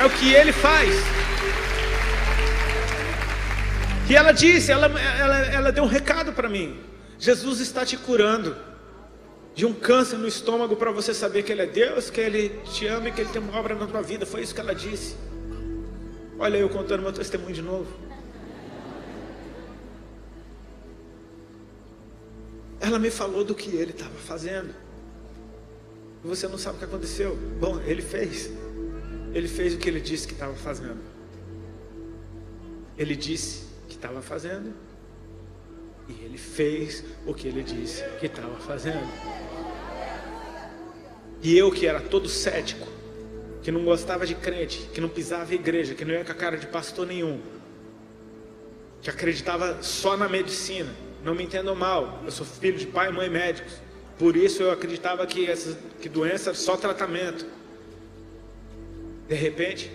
É 0.00 0.04
o 0.04 0.10
que 0.10 0.32
ele 0.32 0.52
faz. 0.52 1.25
E 4.08 4.14
ela 4.14 4.30
disse, 4.30 4.70
ela, 4.70 4.86
ela, 4.86 5.36
ela 5.46 5.72
deu 5.72 5.82
um 5.82 5.88
recado 5.88 6.32
para 6.32 6.48
mim: 6.48 6.78
Jesus 7.18 7.60
está 7.60 7.84
te 7.84 7.96
curando 7.96 8.56
de 9.54 9.66
um 9.66 9.72
câncer 9.72 10.16
no 10.16 10.28
estômago 10.28 10.76
para 10.76 10.92
você 10.92 11.12
saber 11.12 11.42
que 11.42 11.50
Ele 11.50 11.62
é 11.62 11.66
Deus, 11.66 12.08
que 12.08 12.20
Ele 12.20 12.50
te 12.72 12.86
ama 12.86 13.08
e 13.08 13.12
que 13.12 13.20
Ele 13.20 13.30
tem 13.30 13.42
uma 13.42 13.58
obra 13.58 13.74
na 13.74 13.86
tua 13.86 14.02
vida. 14.02 14.24
Foi 14.24 14.42
isso 14.42 14.54
que 14.54 14.60
ela 14.60 14.74
disse. 14.74 15.16
Olha 16.38 16.58
eu 16.58 16.68
contando 16.68 17.02
meu 17.02 17.12
testemunho 17.12 17.54
de 17.54 17.62
novo. 17.62 17.90
Ela 22.78 22.98
me 22.98 23.10
falou 23.10 23.42
do 23.42 23.54
que 23.54 23.70
ele 23.70 23.90
estava 23.90 24.14
fazendo. 24.14 24.72
Você 26.22 26.46
não 26.46 26.58
sabe 26.58 26.76
o 26.76 26.78
que 26.78 26.84
aconteceu. 26.84 27.34
Bom, 27.58 27.80
ele 27.80 28.02
fez. 28.02 28.50
Ele 29.32 29.48
fez 29.48 29.74
o 29.74 29.78
que 29.78 29.88
ele 29.88 30.00
disse 30.00 30.26
que 30.26 30.34
estava 30.34 30.54
fazendo. 30.54 31.00
Ele 32.98 33.16
disse 33.16 33.65
que 33.96 34.04
estava 34.04 34.20
fazendo. 34.20 34.74
E 36.08 36.12
ele 36.24 36.38
fez 36.38 37.02
o 37.26 37.34
que 37.34 37.48
ele 37.48 37.62
disse 37.62 38.04
que 38.20 38.26
estava 38.26 38.54
fazendo. 38.56 39.08
E 41.42 41.56
eu 41.56 41.70
que 41.72 41.86
era 41.86 42.00
todo 42.00 42.28
cético, 42.28 42.86
que 43.62 43.72
não 43.72 43.84
gostava 43.84 44.26
de 44.26 44.34
crente, 44.34 44.88
que 44.92 45.00
não 45.00 45.08
pisava 45.08 45.52
em 45.52 45.56
igreja, 45.56 45.94
que 45.94 46.04
não 46.04 46.14
ia 46.14 46.24
com 46.24 46.32
a 46.32 46.34
cara 46.34 46.56
de 46.56 46.66
pastor 46.66 47.06
nenhum, 47.06 47.40
que 49.02 49.10
acreditava 49.10 49.82
só 49.82 50.16
na 50.16 50.28
medicina. 50.28 50.92
Não 51.24 51.34
me 51.34 51.42
entendam 51.42 51.74
mal, 51.74 52.22
eu 52.24 52.30
sou 52.30 52.46
filho 52.46 52.78
de 52.78 52.86
pai 52.86 53.08
e 53.08 53.12
mãe 53.12 53.28
médicos. 53.28 53.80
Por 54.18 54.36
isso 54.36 54.62
eu 54.62 54.70
acreditava 54.70 55.26
que, 55.26 55.46
essa, 55.46 55.76
que 56.00 56.08
doença 56.08 56.50
era 56.50 56.58
só 56.58 56.76
tratamento. 56.76 57.44
De 59.28 59.34
repente, 59.34 59.90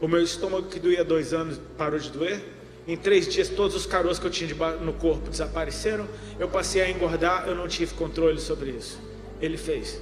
o 0.00 0.06
meu 0.06 0.22
estômago 0.22 0.68
que 0.68 0.78
doía 0.78 1.02
dois 1.02 1.32
anos 1.32 1.58
parou 1.78 1.98
de 1.98 2.10
doer. 2.10 2.54
Em 2.86 2.96
três 2.96 3.26
dias, 3.26 3.48
todos 3.48 3.74
os 3.74 3.86
caroços 3.86 4.18
que 4.18 4.26
eu 4.26 4.30
tinha 4.30 4.54
no 4.80 4.92
corpo 4.92 5.30
desapareceram. 5.30 6.06
Eu 6.38 6.48
passei 6.48 6.82
a 6.82 6.90
engordar, 6.90 7.48
eu 7.48 7.54
não 7.54 7.66
tive 7.66 7.94
controle 7.94 8.38
sobre 8.38 8.70
isso. 8.70 9.00
Ele 9.40 9.56
fez. 9.56 10.00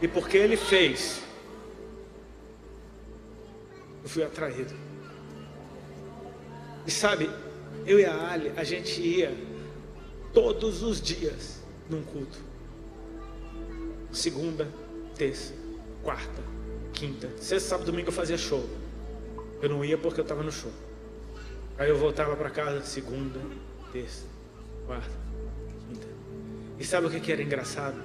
E 0.00 0.08
porque 0.08 0.36
ele 0.36 0.56
fez, 0.56 1.22
eu 4.02 4.08
fui 4.08 4.22
atraído. 4.22 4.74
E 6.86 6.90
sabe, 6.90 7.30
eu 7.86 8.00
e 8.00 8.04
a 8.04 8.32
Ali, 8.32 8.52
a 8.56 8.64
gente 8.64 9.00
ia 9.00 9.32
todos 10.34 10.82
os 10.82 11.00
dias 11.00 11.62
num 11.88 12.02
culto. 12.02 12.38
Segunda, 14.10 14.68
terça, 15.16 15.54
quarta, 16.02 16.42
quinta, 16.92 17.30
sexta, 17.38 17.70
sábado, 17.70 17.86
domingo 17.86 18.08
eu 18.08 18.12
fazia 18.12 18.36
show. 18.36 18.68
Eu 19.62 19.68
não 19.68 19.84
ia 19.84 19.96
porque 19.96 20.20
eu 20.20 20.22
estava 20.24 20.42
no 20.42 20.50
show. 20.50 20.72
Aí 21.82 21.88
eu 21.88 21.96
voltava 21.96 22.36
para 22.36 22.48
casa 22.48 22.80
segunda, 22.82 23.40
terça, 23.90 24.24
quarta, 24.86 25.10
quinta, 25.88 26.06
E 26.78 26.84
sabe 26.84 27.08
o 27.08 27.10
que 27.10 27.32
era 27.32 27.42
engraçado? 27.42 28.00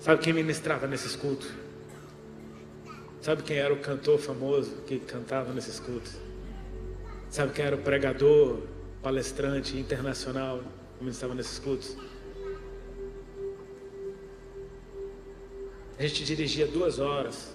Sabe 0.00 0.22
quem 0.22 0.32
ministrava 0.32 0.86
nesses 0.86 1.14
cultos? 1.14 1.50
Sabe 3.20 3.42
quem 3.42 3.58
era 3.58 3.74
o 3.74 3.80
cantor 3.80 4.18
famoso 4.18 4.76
que 4.86 4.98
cantava 4.98 5.52
nesses 5.52 5.78
cultos? 5.78 6.14
Sabe 7.28 7.52
quem 7.52 7.66
era 7.66 7.76
o 7.76 7.80
pregador, 7.80 8.62
palestrante 9.02 9.76
internacional 9.76 10.62
que 10.96 11.04
ministrava 11.04 11.34
nesses 11.34 11.58
cultos? 11.58 11.98
A 15.98 16.02
gente 16.02 16.24
dirigia 16.24 16.66
duas 16.66 16.98
horas 16.98 17.54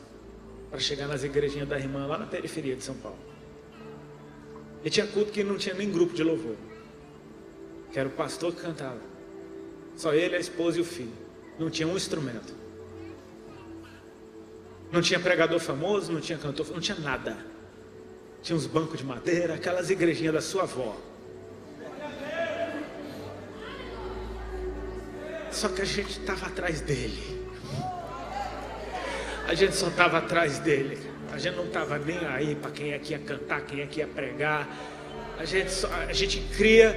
para 0.70 0.80
chegar 0.80 1.08
nas 1.08 1.24
igrejinhas 1.24 1.68
da 1.68 1.80
irmã 1.80 2.06
lá 2.06 2.20
na 2.20 2.28
periferia 2.28 2.76
de 2.76 2.84
São 2.84 2.94
Paulo. 2.94 3.37
E 4.84 4.90
tinha 4.90 5.08
culto 5.08 5.32
que 5.32 5.44
não 5.44 5.58
tinha 5.58 5.76
nem 5.76 5.92
grupo 5.92 6.13
de 6.13 6.24
louvor. 6.24 6.56
Que 7.92 8.00
era 8.00 8.08
o 8.08 8.12
pastor 8.12 8.54
que 8.54 8.62
cantava. 8.62 9.02
Só 9.96 10.13
ele, 10.13 10.36
a 10.36 10.40
esposa 10.40 10.78
e 10.78 10.82
o 10.82 10.86
filho. 10.86 11.13
Não 11.58 11.70
tinha 11.70 11.88
um 11.88 11.96
instrumento. 11.96 12.54
Não 14.92 15.02
tinha 15.02 15.20
pregador 15.20 15.60
famoso, 15.60 16.12
não 16.12 16.22
tinha 16.22 16.38
cantor, 16.38 16.68
não 16.72 16.80
tinha 16.80 16.98
nada. 17.00 17.38
Tinha 18.42 18.56
uns 18.56 18.68
bancos 18.68 19.00
de 19.00 19.04
madeira, 19.04 19.56
aquelas 19.56 19.90
igrejinhas 19.90 20.34
da 20.34 20.42
sua 20.42 20.63
avó. 20.63 20.96
Só 25.52 25.70
que 25.70 25.82
a 25.82 25.86
gente 25.86 26.12
estava 26.12 26.46
atrás 26.46 26.82
dele. 26.82 27.48
A 29.48 29.54
gente 29.54 29.76
só 29.76 29.88
estava 29.88 30.20
atrás 30.20 30.60
dele. 30.60 31.07
A 31.32 31.38
gente 31.38 31.56
não 31.56 31.66
estava 31.66 31.98
nem 32.00 32.18
aí 32.26 32.56
para 32.56 32.72
quem 32.72 32.94
é 32.94 33.00
que 33.00 33.12
ia 33.12 33.20
cantar, 33.20 33.62
quem 33.62 33.82
é 33.82 33.86
que 33.86 34.00
ia 34.00 34.08
pregar. 34.08 34.68
A 35.38 35.46
gente, 35.46 35.72
só, 35.72 35.88
a 35.88 36.13
gente 36.13 36.40
cria 36.56 36.96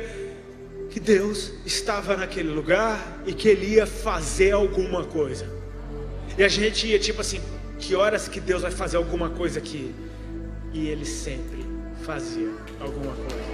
que 0.91 0.99
Deus 0.99 1.53
estava 1.67 2.17
naquele 2.17 2.49
lugar 2.49 3.21
e 3.27 3.35
que 3.35 3.49
Ele 3.49 3.75
ia 3.75 3.87
fazer 3.87 4.53
alguma 4.53 5.05
coisa. 5.05 5.47
E 6.39 6.43
a 6.43 6.49
gente 6.49 6.87
ia 6.87 6.99
tipo 6.99 7.21
assim, 7.21 7.41
que 7.79 7.95
horas 7.95 8.29
que 8.29 8.41
Deus 8.41 8.63
vai 8.63 8.71
fazer 8.71 8.97
alguma 8.97 9.31
coisa 9.31 9.59
aqui? 9.59 9.95
E 10.73 10.89
Ele 10.89 11.05
sempre 11.05 11.67
fazia 12.03 12.51
alguma 12.81 13.15
coisa. 13.15 13.51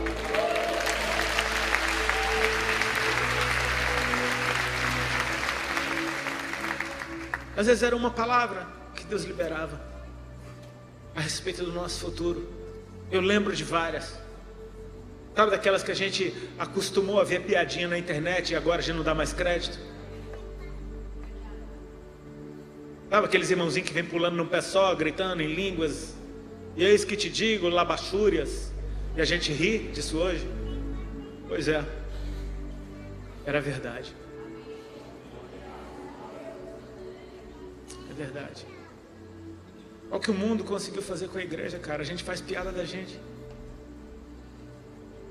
Às 7.57 7.67
vezes 7.67 7.83
era 7.83 7.97
uma 7.97 8.11
palavra, 8.11 8.67
que 8.95 9.05
Deus 9.07 9.25
liberava 9.25 9.96
a 11.17 11.21
respeito 11.21 11.65
do 11.65 11.73
nosso 11.73 12.01
futuro. 12.01 12.47
Eu 13.11 13.23
lembro 13.23 13.57
de 13.57 13.65
várias. 13.65 14.19
Sabe 15.35 15.51
daquelas 15.51 15.83
que 15.83 15.91
a 15.91 15.95
gente 15.95 16.35
acostumou 16.59 17.21
a 17.21 17.25
ver 17.25 17.43
piadinha 17.43 17.89
na 17.89 17.99
internet 17.99 18.51
e 18.51 18.57
agora 18.57 18.81
a 18.81 18.83
gente 18.83 18.97
não 18.97 19.03
dá 19.03 19.15
mais 19.15 19.33
crédito? 19.33 19.79
Sabe 23.09 23.27
aqueles 23.27 23.51
irmãozinhos 23.51 23.89
que 23.89 23.95
vem 23.95 24.05
pulando 24.05 24.37
no 24.37 24.47
pé 24.47 24.61
só, 24.61 24.95
gritando 24.95 25.43
em 25.43 25.55
línguas? 25.55 26.15
E 26.77 26.85
eis 26.85 27.05
que 27.05 27.17
te 27.17 27.31
digo, 27.31 27.69
labachúrias. 27.69 28.73
E 29.17 29.21
a 29.21 29.25
gente 29.25 29.53
ri 29.53 29.79
disso 29.95 30.19
hoje? 30.19 30.47
Pois 31.49 31.69
é, 31.69 31.83
era 33.47 33.61
verdade. 33.61 34.15
É 38.11 38.15
verdade. 38.15 38.76
Olha 40.11 40.19
o 40.19 40.21
que 40.21 40.31
o 40.31 40.35
mundo 40.35 40.65
conseguiu 40.65 41.03
fazer 41.03 41.29
com 41.29 41.39
a 41.39 41.43
igreja, 41.43 41.79
cara. 41.79 42.03
A 42.03 42.05
gente 42.05 42.23
faz 42.23 42.41
piada 42.41 42.71
da 42.71 42.85
gente. 42.85 43.19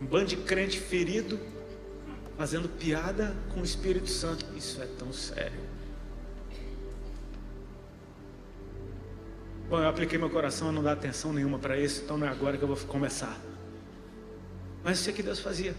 Um 0.01 0.05
bando 0.05 0.25
de 0.25 0.37
crente 0.37 0.79
ferido, 0.79 1.39
fazendo 2.37 2.67
piada 2.67 3.35
com 3.53 3.61
o 3.61 3.63
Espírito 3.63 4.09
Santo. 4.09 4.45
Isso 4.55 4.81
é 4.81 4.85
tão 4.97 5.13
sério. 5.13 5.65
Bom, 9.69 9.79
eu 9.79 9.87
apliquei 9.87 10.19
meu 10.19 10.29
coração 10.29 10.69
a 10.69 10.71
não 10.71 10.83
dar 10.83 10.91
atenção 10.91 11.33
nenhuma 11.33 11.57
para 11.57 11.77
isso, 11.79 12.03
então 12.03 12.17
não 12.17 12.27
é 12.27 12.29
agora 12.29 12.55
que 12.55 12.63
eu 12.63 12.67
vou 12.67 12.77
começar. 12.85 13.35
Mas 14.83 14.99
isso 14.99 15.09
é 15.09 15.13
que 15.13 15.23
Deus 15.23 15.39
fazia. 15.39 15.73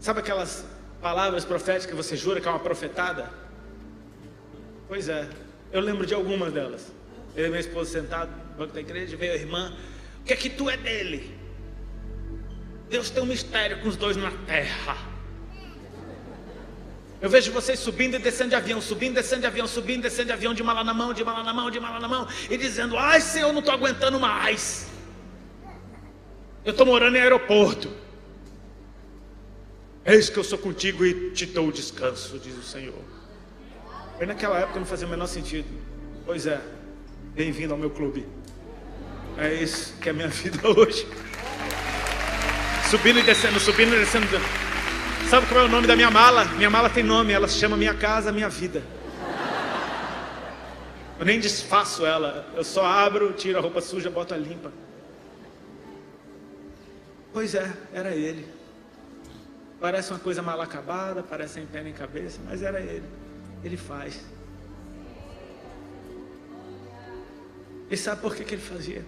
Sabe 0.00 0.20
aquelas 0.20 0.64
palavras 1.02 1.44
proféticas 1.44 1.86
que 1.86 1.94
você 1.94 2.16
jura 2.16 2.40
que 2.40 2.48
é 2.48 2.50
uma 2.50 2.60
profetada? 2.60 3.30
Pois 4.86 5.08
é, 5.08 5.28
eu 5.70 5.82
lembro 5.82 6.06
de 6.06 6.14
algumas 6.14 6.50
delas. 6.52 6.97
Eu 7.36 7.46
e 7.46 7.48
minha 7.48 7.60
esposa 7.60 8.00
sentados 8.00 8.34
no 8.34 8.58
banco 8.58 8.72
da 8.72 8.80
igreja, 8.80 9.16
veio 9.16 9.32
a 9.32 9.36
irmã, 9.36 9.76
o 10.20 10.24
que 10.24 10.32
é 10.32 10.36
que 10.36 10.50
tu 10.50 10.68
é 10.68 10.76
dele? 10.76 11.38
Deus 12.88 13.10
tem 13.10 13.22
um 13.22 13.26
mistério 13.26 13.80
com 13.80 13.88
os 13.88 13.96
dois 13.96 14.16
na 14.16 14.30
terra. 14.46 14.96
Eu 17.20 17.28
vejo 17.28 17.50
vocês 17.50 17.78
subindo 17.78 18.14
e 18.14 18.18
descendo 18.18 18.50
de 18.50 18.54
avião, 18.54 18.80
subindo, 18.80 19.14
descendo 19.14 19.40
de 19.40 19.46
avião, 19.48 19.66
subindo, 19.66 20.02
descendo 20.02 20.26
de 20.26 20.32
avião, 20.32 20.54
de 20.54 20.62
mala 20.62 20.84
na 20.84 20.94
mão, 20.94 21.12
de 21.12 21.24
mala 21.24 21.42
na 21.42 21.52
mão, 21.52 21.70
de 21.70 21.80
mala 21.80 21.98
na 21.98 22.06
mão, 22.06 22.28
e 22.48 22.56
dizendo: 22.56 22.96
Ai, 22.96 23.20
Senhor, 23.20 23.52
não 23.52 23.58
estou 23.58 23.74
aguentando 23.74 24.20
mais. 24.20 24.88
Eu 26.64 26.70
estou 26.70 26.86
morando 26.86 27.16
em 27.16 27.20
aeroporto. 27.20 27.90
Eis 30.04 30.30
que 30.30 30.38
eu 30.38 30.44
sou 30.44 30.58
contigo 30.58 31.04
e 31.04 31.32
te 31.32 31.44
dou 31.44 31.68
o 31.68 31.72
descanso, 31.72 32.38
diz 32.38 32.56
o 32.56 32.62
Senhor. 32.62 33.02
Foi 34.16 34.24
naquela 34.24 34.58
época 34.58 34.78
não 34.78 34.86
fazia 34.86 35.06
o 35.06 35.10
menor 35.10 35.26
sentido. 35.26 35.68
Pois 36.24 36.46
é. 36.46 36.60
Bem-vindo 37.38 37.72
ao 37.72 37.78
meu 37.78 37.88
clube. 37.88 38.26
É 39.36 39.54
isso 39.54 39.94
que 40.00 40.08
é 40.08 40.10
a 40.10 40.12
minha 40.12 40.26
vida 40.26 40.58
hoje. 40.70 41.06
Subindo 42.90 43.20
e 43.20 43.22
descendo, 43.22 43.60
subindo 43.60 43.94
e 43.94 44.00
descendo. 44.00 44.26
Sabe 45.30 45.46
qual 45.46 45.60
é 45.60 45.64
o 45.66 45.68
nome 45.68 45.86
da 45.86 45.94
minha 45.94 46.10
mala? 46.10 46.46
Minha 46.56 46.68
mala 46.68 46.90
tem 46.90 47.04
nome, 47.04 47.32
ela 47.32 47.46
se 47.46 47.56
chama 47.56 47.76
Minha 47.76 47.94
Casa, 47.94 48.32
Minha 48.32 48.48
Vida. 48.48 48.82
Eu 51.16 51.24
nem 51.24 51.38
desfaço 51.38 52.04
ela, 52.04 52.44
eu 52.56 52.64
só 52.64 52.84
abro, 52.84 53.32
tiro 53.32 53.56
a 53.56 53.60
roupa 53.60 53.80
suja, 53.80 54.10
boto 54.10 54.34
a 54.34 54.36
limpa. 54.36 54.72
Pois 57.32 57.54
é, 57.54 57.72
era 57.94 58.16
ele. 58.16 58.48
Parece 59.80 60.10
uma 60.10 60.18
coisa 60.18 60.42
mal 60.42 60.60
acabada, 60.60 61.22
parece 61.22 61.54
sem 61.54 61.66
pé 61.66 61.84
nem 61.84 61.92
cabeça, 61.92 62.40
mas 62.44 62.64
era 62.64 62.80
ele. 62.80 63.06
Ele 63.62 63.76
faz. 63.76 64.24
E 67.90 67.96
sabe 67.96 68.20
por 68.20 68.34
que, 68.34 68.44
que 68.44 68.54
ele 68.54 68.62
fazia? 68.62 69.04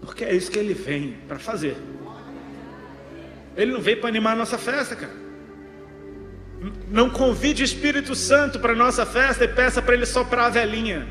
Porque 0.00 0.24
é 0.24 0.34
isso 0.34 0.50
que 0.50 0.58
ele 0.58 0.74
vem 0.74 1.16
para 1.26 1.38
fazer. 1.38 1.76
Ele 3.56 3.72
não 3.72 3.80
veio 3.80 3.98
para 3.98 4.08
animar 4.08 4.32
a 4.32 4.36
nossa 4.36 4.58
festa, 4.58 4.94
cara. 4.94 5.14
Não 6.88 7.08
convide 7.10 7.62
o 7.62 7.64
Espírito 7.64 8.14
Santo 8.14 8.58
para 8.58 8.72
a 8.72 8.76
nossa 8.76 9.06
festa 9.06 9.44
e 9.44 9.48
peça 9.48 9.80
para 9.80 9.94
ele 9.94 10.06
soprar 10.06 10.46
a 10.46 10.50
velhinha. 10.50 11.06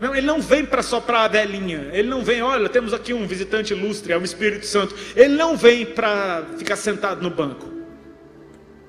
Não, 0.00 0.14
ele 0.14 0.26
não 0.26 0.40
vem 0.40 0.64
para 0.66 0.82
soprar 0.82 1.24
a 1.24 1.28
velhinha. 1.28 1.90
Ele 1.92 2.08
não 2.08 2.24
vem, 2.24 2.42
olha, 2.42 2.68
temos 2.68 2.92
aqui 2.92 3.14
um 3.14 3.26
visitante 3.26 3.72
ilustre, 3.72 4.12
é 4.12 4.18
o 4.18 4.24
Espírito 4.24 4.66
Santo. 4.66 4.94
Ele 5.14 5.36
não 5.36 5.56
vem 5.56 5.86
para 5.86 6.44
ficar 6.58 6.76
sentado 6.76 7.22
no 7.22 7.30
banco. 7.30 7.70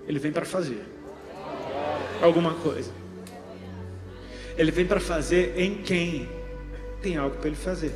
Ele 0.08 0.20
vem 0.20 0.32
para 0.32 0.46
fazer 0.46 0.84
alguma 2.22 2.56
coisa. 2.56 3.03
Ele 4.58 4.72
vem 4.72 4.86
para 4.86 5.00
fazer 5.00 5.58
em 5.60 5.82
quem 5.82 6.30
tem 7.02 7.18
algo 7.18 7.36
para 7.38 7.48
ele 7.48 7.56
fazer. 7.56 7.94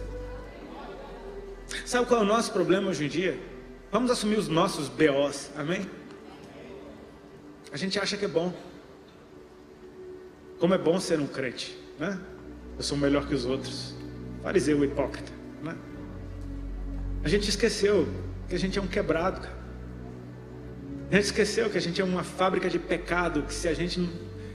Sabe 1.86 2.06
qual 2.06 2.22
é 2.22 2.24
o 2.24 2.28
nosso 2.28 2.52
problema 2.52 2.90
hoje 2.90 3.06
em 3.06 3.08
dia? 3.08 3.40
Vamos 3.92 4.12
assumir 4.12 4.38
os 4.38 4.48
nossos 4.48 4.90
BOs, 4.90 5.52
amém? 5.56 5.86
A 7.72 7.78
gente 7.78 8.00
acha 8.00 8.18
que 8.18 8.26
é 8.26 8.28
bom. 8.28 8.54
Como 10.60 10.74
é 10.74 10.78
bom 10.78 11.00
ser 11.00 11.20
um 11.20 11.28
crente, 11.28 11.78
né? 12.00 12.20
Eu 12.76 12.84
sou 12.84 12.98
melhor 12.98 13.28
que 13.28 13.36
os 13.36 13.46
outros. 13.46 13.96
Fariseu 14.42 14.84
hipócrita, 14.84 15.32
né? 15.62 15.76
A 17.24 17.28
gente 17.28 17.50
esqueceu 17.50 18.08
que 18.48 18.56
a 18.56 18.60
gente 18.60 18.80
é 18.80 18.82
um 18.82 18.88
quebrado, 18.88 19.42
cara. 19.42 19.58
A 21.10 21.16
gente 21.16 21.26
esqueceu 21.26 21.70
que 21.70 21.78
a 21.78 21.82
gente 21.82 22.02
é 22.02 22.04
uma 22.04 22.24
fábrica 22.24 22.70
de 22.70 22.80
pecado, 22.80 23.44
que 23.44 23.54
se 23.54 23.68
a 23.68 23.74
gente 23.74 24.10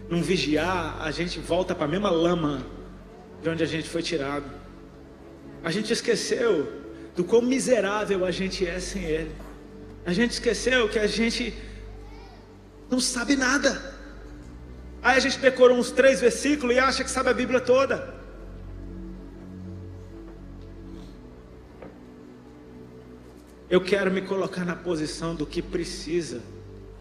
não 0.09 0.23
vigiar, 0.23 1.01
a 1.01 1.11
gente 1.11 1.39
volta 1.39 1.75
para 1.75 1.85
a 1.85 1.89
mesma 1.89 2.11
lama 2.11 2.67
de 3.43 3.49
onde 3.49 3.63
a 3.63 3.67
gente 3.67 3.89
foi 3.89 4.03
tirado. 4.03 4.45
A 5.65 5.71
gente 5.71 5.93
esqueceu 5.93 6.71
do 7.17 7.25
quão 7.25 7.43
miserável 7.43 8.25
a 8.25 8.31
gente 8.31 8.67
é 8.67 8.79
sem 8.81 9.05
Ele. 9.05 9.35
A 10.05 10.13
gente 10.13 10.33
esqueceu 10.33 10.89
que 10.89 10.99
a 10.99 11.07
gente 11.07 11.55
não 12.91 13.01
sabe 13.01 13.37
nada. 13.37 13.81
Aí 15.03 15.17
a 15.17 15.21
gente 15.21 15.39
decorou 15.39 15.77
uns 15.77 15.91
três 15.91 16.21
versículos 16.21 16.75
e 16.75 16.79
acha 16.79 17.03
que 17.03 17.11
sabe 17.11 17.31
a 17.31 17.35
Bíblia 17.35 17.61
toda. 17.61 18.15
Eu 23.69 23.81
quero 23.81 24.11
me 24.11 24.21
colocar 24.21 24.65
na 24.65 24.77
posição 24.77 25.35
do 25.35 25.47
que 25.47 25.63
precisa 25.63 26.43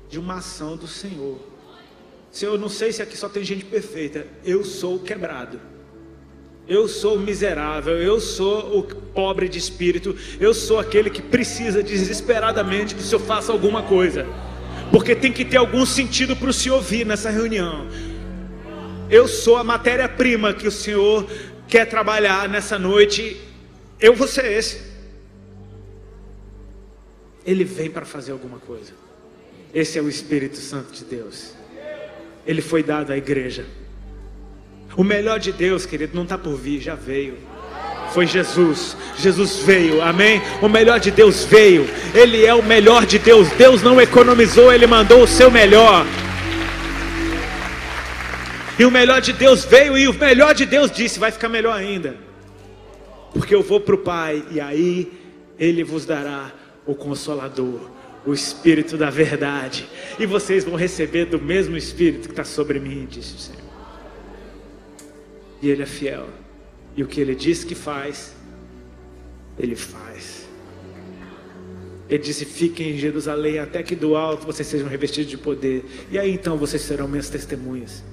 de 0.10 0.18
uma 0.18 0.36
ação 0.36 0.78
do 0.78 0.88
Senhor. 0.88 1.51
Senhor, 2.32 2.58
não 2.58 2.70
sei 2.70 2.92
se 2.94 3.02
aqui 3.02 3.18
só 3.18 3.28
tem 3.28 3.44
gente 3.44 3.66
perfeita. 3.66 4.26
Eu 4.44 4.64
sou 4.64 5.00
quebrado. 5.00 5.60
Eu 6.68 6.88
sou 6.88 7.20
miserável, 7.20 7.98
eu 7.98 8.20
sou 8.22 8.80
o 8.80 8.84
pobre 8.84 9.50
de 9.50 9.58
espírito, 9.58 10.16
eu 10.40 10.54
sou 10.54 10.80
aquele 10.80 11.10
que 11.10 11.22
precisa 11.22 11.84
desesperadamente 11.84 12.96
que 12.96 13.02
o 13.02 13.04
Senhor 13.04 13.20
faça 13.20 13.52
alguma 13.52 13.84
coisa. 13.84 14.26
porque 14.92 15.16
tem 15.16 15.32
que 15.32 15.46
ter 15.46 15.56
algum 15.56 15.86
sentido 15.86 16.36
para 16.36 16.50
o 16.50 16.54
Senhor 16.54 16.82
vir 16.82 17.06
nessa 17.06 17.30
reunião. 17.30 17.88
Eu 19.10 19.26
sou 19.28 19.56
a 19.56 19.64
matéria-prima 19.64 20.54
que 20.54 20.68
o 20.68 20.72
Senhor 20.72 21.30
quer 21.68 21.86
trabalhar 21.86 22.50
nessa 22.50 22.78
noite. 22.78 23.40
Eu 24.00 24.14
vou 24.14 24.28
ser 24.28 24.52
esse. 24.52 24.82
Ele 27.46 27.64
vem 27.64 27.90
para 27.90 28.06
fazer 28.06 28.34
alguma 28.34 28.60
coisa. 28.60 28.92
Esse 29.74 29.98
é 29.98 30.02
o 30.02 30.10
Espírito 30.10 30.58
Santo 30.58 30.92
de 30.92 31.06
Deus. 31.06 31.54
Ele 32.46 32.62
foi 32.62 32.84
dado 32.84 33.12
à 33.12 33.18
igreja. 33.18 33.66
O 34.96 35.04
melhor 35.04 35.40
de 35.40 35.52
Deus, 35.52 35.86
querido, 35.86 36.16
não 36.16 36.24
está 36.24 36.38
por 36.38 36.56
vir, 36.56 36.82
já 36.82 36.96
veio. 36.96 37.38
Foi 38.14 38.28
Jesus. 38.28 38.98
Jesus 39.18 39.60
veio, 39.60 40.02
amém? 40.02 40.42
O 40.62 40.68
melhor 40.68 41.00
de 41.00 41.12
Deus 41.12 41.46
veio. 41.46 41.88
Ele 42.14 42.46
é 42.46 42.54
o 42.54 42.62
melhor 42.62 43.06
de 43.06 43.18
Deus. 43.18 43.50
Deus 43.52 43.82
não 43.82 44.02
economizou, 44.02 44.72
ele 44.72 44.86
mandou 44.86 45.24
o 45.24 45.28
seu 45.28 45.50
melhor. 45.50 46.06
E 48.78 48.86
o 48.86 48.92
melhor 48.92 49.22
de 49.22 49.32
Deus 49.32 49.64
veio, 49.64 49.98
e 49.98 50.08
o 50.08 50.14
melhor 50.14 50.54
de 50.54 50.66
Deus 50.66 50.92
disse: 50.92 51.20
vai 51.20 51.32
ficar 51.32 51.48
melhor 51.48 51.78
ainda. 51.78 52.16
Porque 53.34 53.56
eu 53.56 53.62
vou 53.62 53.80
para 53.80 53.96
o 53.96 54.00
Pai, 54.00 54.44
e 54.52 54.60
aí 54.60 55.12
Ele 55.58 55.84
vos 55.84 56.06
dará 56.06 56.52
o 56.86 56.96
Consolador, 56.96 57.80
o 58.26 58.34
Espírito 58.34 58.98
da 58.98 59.10
Verdade. 59.10 59.88
E 60.20 60.26
vocês 60.26 60.64
vão 60.64 60.76
receber 60.76 61.26
do 61.26 61.40
mesmo 61.40 61.76
Espírito 61.76 62.28
que 62.28 62.34
está 62.34 62.44
sobre 62.44 62.80
mim, 62.80 63.08
disse 63.10 63.36
o 63.36 63.40
Senhor. 63.40 63.62
E 65.62 65.70
Ele 65.70 65.84
é 65.84 65.86
fiel. 65.86 66.28
E 66.96 67.04
o 67.04 67.08
que 67.08 67.22
Ele 67.22 67.36
diz 67.36 67.64
que 67.64 67.76
faz, 67.76 68.34
Ele 69.58 69.76
faz. 69.76 70.48
Ele 72.10 72.22
disse: 72.22 72.44
Fiquem 72.44 72.92
em 72.92 72.98
Jerusalém 72.98 73.60
até 73.60 73.82
que 73.82 73.96
do 73.96 74.16
alto 74.16 74.46
vocês 74.46 74.68
sejam 74.68 74.88
revestidos 74.88 75.30
de 75.30 75.38
poder. 75.38 75.86
E 76.12 76.20
aí 76.20 76.32
então 76.32 76.58
vocês 76.58 76.82
serão 76.82 77.08
minhas 77.08 77.30
testemunhas. 77.30 78.04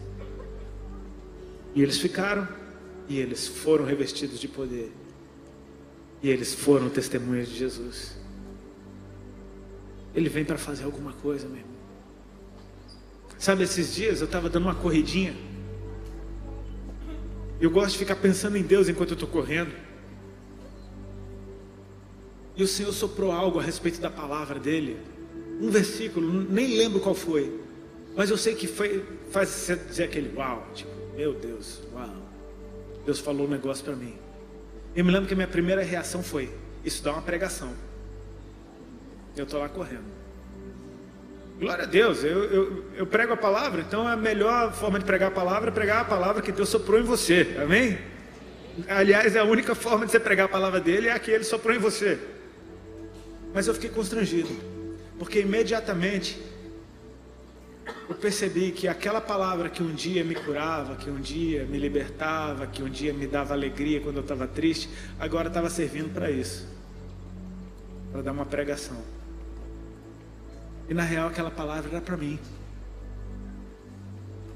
E 1.75 1.83
eles 1.83 1.99
ficaram, 1.99 2.47
e 3.09 3.19
eles 3.19 3.47
foram 3.47 3.85
revestidos 3.85 4.39
de 4.39 4.49
poder. 4.49 4.93
E 6.23 6.31
eles 6.31 6.55
foram 6.55 6.89
testemunhas 6.89 7.49
de 7.49 7.57
Jesus. 7.57 8.18
Ele 10.15 10.29
vem 10.29 10.45
para 10.45 10.59
fazer 10.59 10.85
alguma 10.85 11.13
coisa, 11.13 11.47
meu 11.47 11.59
irmão. 11.59 11.79
Sabe, 13.39 13.63
esses 13.63 13.95
dias 13.95 14.21
eu 14.21 14.27
estava 14.27 14.49
dando 14.49 14.65
uma 14.65 14.75
corridinha. 14.75 15.35
Eu 17.61 17.71
gosto 17.71 17.93
de 17.93 17.99
ficar 17.99 18.17
pensando 18.17 18.57
em 18.57 18.63
Deus 18.63 18.89
enquanto 18.89 19.11
eu 19.11 19.15
estou 19.15 19.29
correndo. 19.29 19.73
E 22.57 22.63
o 22.63 22.67
Senhor 22.67 22.93
soprou 22.93 23.31
algo 23.31 23.61
a 23.61 23.63
respeito 23.63 24.01
da 24.01 24.11
palavra 24.11 24.59
dele. 24.59 24.99
Um 25.61 25.71
versículo, 25.71 26.29
nem 26.51 26.77
lembro 26.77 26.99
qual 27.01 27.15
foi. 27.15 27.61
Mas 28.17 28.31
eu 28.31 28.37
sei 28.37 28.55
que 28.55 28.67
foi, 28.67 29.05
faz 29.31 29.49
você 29.49 29.77
dizer 29.77 30.05
aquele 30.05 30.37
uau, 30.37 30.67
tipo, 30.75 30.91
meu 31.17 31.35
Deus, 31.35 31.81
uau. 31.93 32.17
Deus 33.07 33.21
falou 33.21 33.47
um 33.47 33.51
negócio 33.51 33.85
para 33.85 33.95
mim. 33.95 34.17
Eu 34.95 35.05
me 35.05 35.13
lembro 35.13 35.29
que 35.29 35.35
a 35.35 35.37
minha 35.37 35.49
primeira 35.49 35.83
reação 35.83 36.23
foi: 36.23 36.51
Isso 36.85 37.03
dá 37.03 37.13
uma 37.13 37.23
pregação. 37.23 37.73
Eu 39.39 39.45
estou 39.45 39.61
lá 39.61 39.69
correndo. 39.69 40.19
Glória 41.61 41.85
a 41.85 41.87
Deus, 41.87 42.23
eu, 42.23 42.45
eu, 42.45 42.85
eu, 42.95 43.07
prego 43.07 43.33
a 43.33 43.37
palavra, 43.37 43.81
então 43.81 44.07
a 44.07 44.17
melhor 44.17 44.73
forma 44.73 44.99
de 44.99 45.05
pregar 45.05 45.29
a 45.29 45.33
palavra 45.33 45.71
é 45.71 45.73
pregar 45.73 46.03
a 46.03 46.05
palavra 46.05 46.41
que 46.41 46.53
Deus 46.53 46.69
soprou 46.69 47.01
em 47.01 47.03
você, 47.03 47.57
amém? 47.61 47.99
Aliás, 48.89 49.35
é 49.35 49.41
a 49.41 49.45
única 49.45 49.75
forma 49.75 50.07
de 50.07 50.13
você 50.13 50.21
pregar 50.21 50.47
a 50.47 50.49
palavra 50.49 50.81
dele 50.81 51.09
é 51.09 51.13
a 51.13 51.19
que 51.19 51.33
ele 51.33 51.43
soprou 51.43 51.75
em 51.75 51.81
você. 51.81 52.17
Mas 53.53 53.67
eu 53.67 53.75
fiquei 53.75 53.91
constrangido, 53.91 54.51
porque 55.19 55.41
imediatamente 55.41 56.41
eu 58.09 58.15
percebi 58.15 58.71
que 58.71 58.87
aquela 58.87 59.21
palavra 59.21 59.69
que 59.69 59.83
um 59.83 59.93
dia 59.93 60.23
me 60.23 60.37
curava, 60.37 60.95
que 60.95 61.11
um 61.11 61.21
dia 61.21 61.65
me 61.65 61.79
libertava, 61.79 62.69
que 62.69 62.85
um 62.85 62.89
dia 62.89 63.13
me 63.13 63.27
dava 63.27 63.53
alegria 63.53 64.01
quando 64.01 64.17
eu 64.17 64.23
estava 64.23 64.47
triste, 64.47 64.89
agora 65.19 65.49
estava 65.49 65.69
servindo 65.69 66.15
para 66.15 66.31
isso 66.31 66.79
para 68.13 68.23
dar 68.23 68.33
uma 68.33 68.47
pregação. 68.47 68.97
E 70.89 70.95
na 70.95 71.03
real 71.03 71.29
aquela 71.29 71.51
palavra 71.51 71.91
era 71.91 72.01
para 72.01 72.17
mim. 72.17 72.39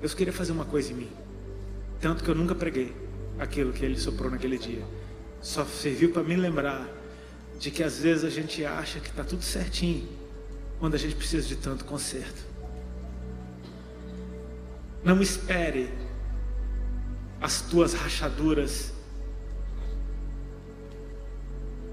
Deus 0.01 0.15
queria 0.15 0.33
fazer 0.33 0.53
uma 0.53 0.65
coisa 0.65 0.93
em 0.93 0.97
mim. 0.97 1.11
Tanto 2.01 2.25
que 2.25 2.31
eu 2.31 2.35
nunca 2.35 2.55
preguei 2.55 2.95
aquilo 3.39 3.73
que 3.73 3.85
ele 3.85 3.99
soprou 3.99 4.31
naquele 4.31 4.59
dia. 4.59 4.85
Só 5.41 5.65
serviu 5.65 6.13
para 6.13 6.23
me 6.23 6.35
lembrar 6.37 6.89
de 7.59 7.71
que 7.71 7.83
às 7.83 7.99
vezes 7.99 8.25
a 8.25 8.31
gente 8.31 8.65
acha 8.65 8.99
que 8.99 9.09
está 9.09 9.23
tudo 9.23 9.43
certinho, 9.43 10.09
quando 10.81 10.95
a 10.95 10.99
gente 10.99 11.15
precisa 11.15 11.47
de 11.47 11.55
tanto 11.55 11.85
conserto. 11.85 12.43
Não 15.05 15.23
espere 15.23 15.89
as 17.41 17.61
tuas 17.61 17.95
rachaduras 17.95 18.93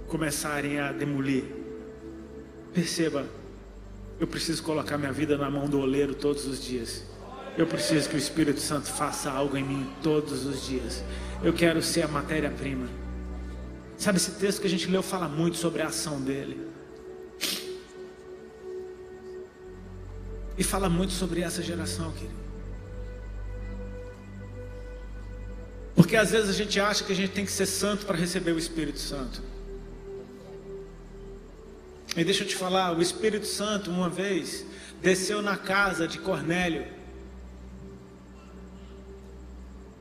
começarem 0.07 0.79
a 0.79 0.91
demolir. 0.91 1.43
Perceba, 2.73 3.27
eu 4.19 4.27
preciso 4.27 4.61
colocar 4.63 4.97
minha 4.97 5.11
vida 5.11 5.37
na 5.37 5.49
mão 5.49 5.67
do 5.67 5.79
oleiro 5.79 6.13
todos 6.13 6.45
os 6.45 6.63
dias. 6.63 7.03
Eu 7.57 7.65
preciso 7.65 8.09
que 8.09 8.15
o 8.15 8.17
Espírito 8.17 8.59
Santo 8.59 8.87
faça 8.87 9.31
algo 9.31 9.55
em 9.57 9.63
mim 9.63 9.89
todos 10.03 10.45
os 10.45 10.65
dias. 10.65 11.03
Eu 11.43 11.53
quero 11.53 11.81
ser 11.81 12.03
a 12.03 12.07
matéria-prima. 12.07 12.87
Sabe, 13.97 14.17
esse 14.17 14.31
texto 14.31 14.61
que 14.61 14.67
a 14.67 14.69
gente 14.69 14.87
leu 14.87 15.01
fala 15.01 15.27
muito 15.27 15.57
sobre 15.57 15.81
a 15.81 15.87
ação 15.87 16.21
dele. 16.21 16.67
E 20.57 20.63
fala 20.63 20.89
muito 20.89 21.13
sobre 21.13 21.41
essa 21.41 21.63
geração, 21.63 22.11
querido. 22.11 22.39
Porque 25.95 26.15
às 26.15 26.31
vezes 26.31 26.49
a 26.49 26.53
gente 26.53 26.79
acha 26.79 27.03
que 27.03 27.11
a 27.11 27.15
gente 27.15 27.31
tem 27.31 27.45
que 27.45 27.51
ser 27.51 27.65
santo 27.65 28.05
para 28.05 28.17
receber 28.17 28.51
o 28.51 28.57
Espírito 28.57 28.99
Santo. 28.99 29.41
E 32.15 32.23
deixa 32.23 32.43
eu 32.43 32.47
te 32.47 32.55
falar, 32.55 32.97
o 32.97 33.01
Espírito 33.01 33.45
Santo 33.45 33.91
uma 33.91 34.09
vez 34.09 34.65
desceu 35.01 35.41
na 35.41 35.55
casa 35.55 36.07
de 36.07 36.17
Cornélio. 36.19 36.85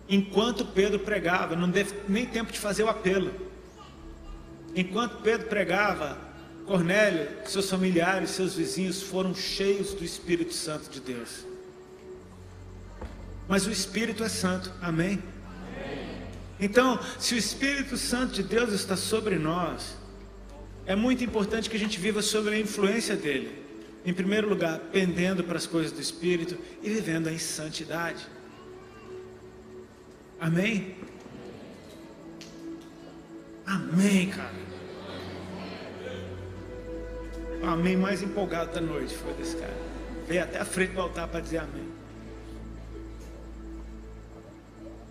Enquanto 0.09 0.65
Pedro 0.65 0.99
pregava, 1.01 1.55
não 1.55 1.69
deu 1.69 1.87
nem 2.09 2.25
tempo 2.25 2.51
de 2.51 2.59
fazer 2.59 2.83
o 2.83 2.89
apelo. 2.89 3.33
Enquanto 4.75 5.23
Pedro 5.23 5.49
pregava, 5.49 6.19
Cornélio, 6.67 7.29
seus 7.45 7.69
familiares, 7.69 8.31
seus 8.31 8.55
vizinhos 8.55 9.03
foram 9.03 9.35
cheios 9.35 9.93
do 9.93 10.05
Espírito 10.05 10.55
Santo 10.55 10.89
de 10.91 11.01
Deus. 11.01 11.47
Mas 13.47 13.67
o 13.67 13.71
Espírito 13.71 14.25
é 14.25 14.29
santo, 14.29 14.73
amém? 14.81 15.23
Então, 16.61 16.99
se 17.19 17.35
o 17.35 17.39
Espírito 17.39 17.97
Santo 17.97 18.33
de 18.33 18.43
Deus 18.43 18.73
está 18.73 18.97
sobre 18.97 19.39
nós, 19.39 19.98
é 20.89 20.97
muito 20.97 21.23
importante 21.23 21.69
que 21.69 21.77
a 21.77 21.79
gente 21.79 22.01
viva 22.01 22.23
sob 22.23 22.49
a 22.49 22.59
influência 22.59 23.15
dele. 23.15 23.63
Em 24.07 24.15
primeiro 24.15 24.49
lugar, 24.49 24.79
pendendo 24.91 25.45
para 25.45 25.59
as 25.59 25.67
coisas 25.67 25.93
do 25.93 26.01
Espírito 26.01 26.57
e 26.83 26.89
vivendo 26.89 27.29
em 27.29 27.37
santidade. 27.37 28.27
Amém? 30.41 30.97
Amém, 33.67 34.31
cara. 34.31 34.55
Amém 37.63 37.95
mais 37.95 38.23
empolgado 38.23 38.73
da 38.73 38.81
noite 38.81 39.15
foi 39.15 39.35
desse 39.35 39.57
cara. 39.57 39.77
Veio 40.27 40.43
até 40.43 40.59
a 40.59 40.65
frente 40.65 40.95
do 40.95 41.03
altar 41.03 41.29
para 41.29 41.41
dizer 41.41 41.59
amém. 41.59 41.87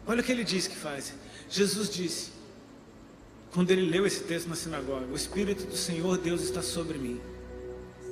Olha 0.08 0.22
o 0.22 0.24
que 0.24 0.32
ele 0.32 0.44
diz 0.44 0.68
que 0.68 0.76
faz. 0.76 1.14
Jesus 1.48 1.88
disse, 1.88 2.32
quando 3.58 3.72
ele 3.72 3.90
leu 3.90 4.06
esse 4.06 4.24
texto 4.24 4.48
na 4.48 4.56
sinagoga: 4.56 5.08
O 5.12 5.16
Espírito 5.16 5.66
do 5.66 5.76
Senhor 5.76 6.16
Deus 6.20 6.44
está 6.44 6.62
sobre 6.62 7.00
mim, 7.00 7.20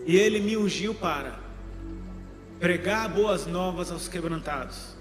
e 0.03 0.17
ele 0.17 0.39
me 0.39 0.57
ungiu 0.57 0.91
para 0.95 1.37
pregar 2.59 3.07
boas 3.09 3.45
novas 3.45 3.91
aos 3.91 4.07
quebrantados 4.07 4.95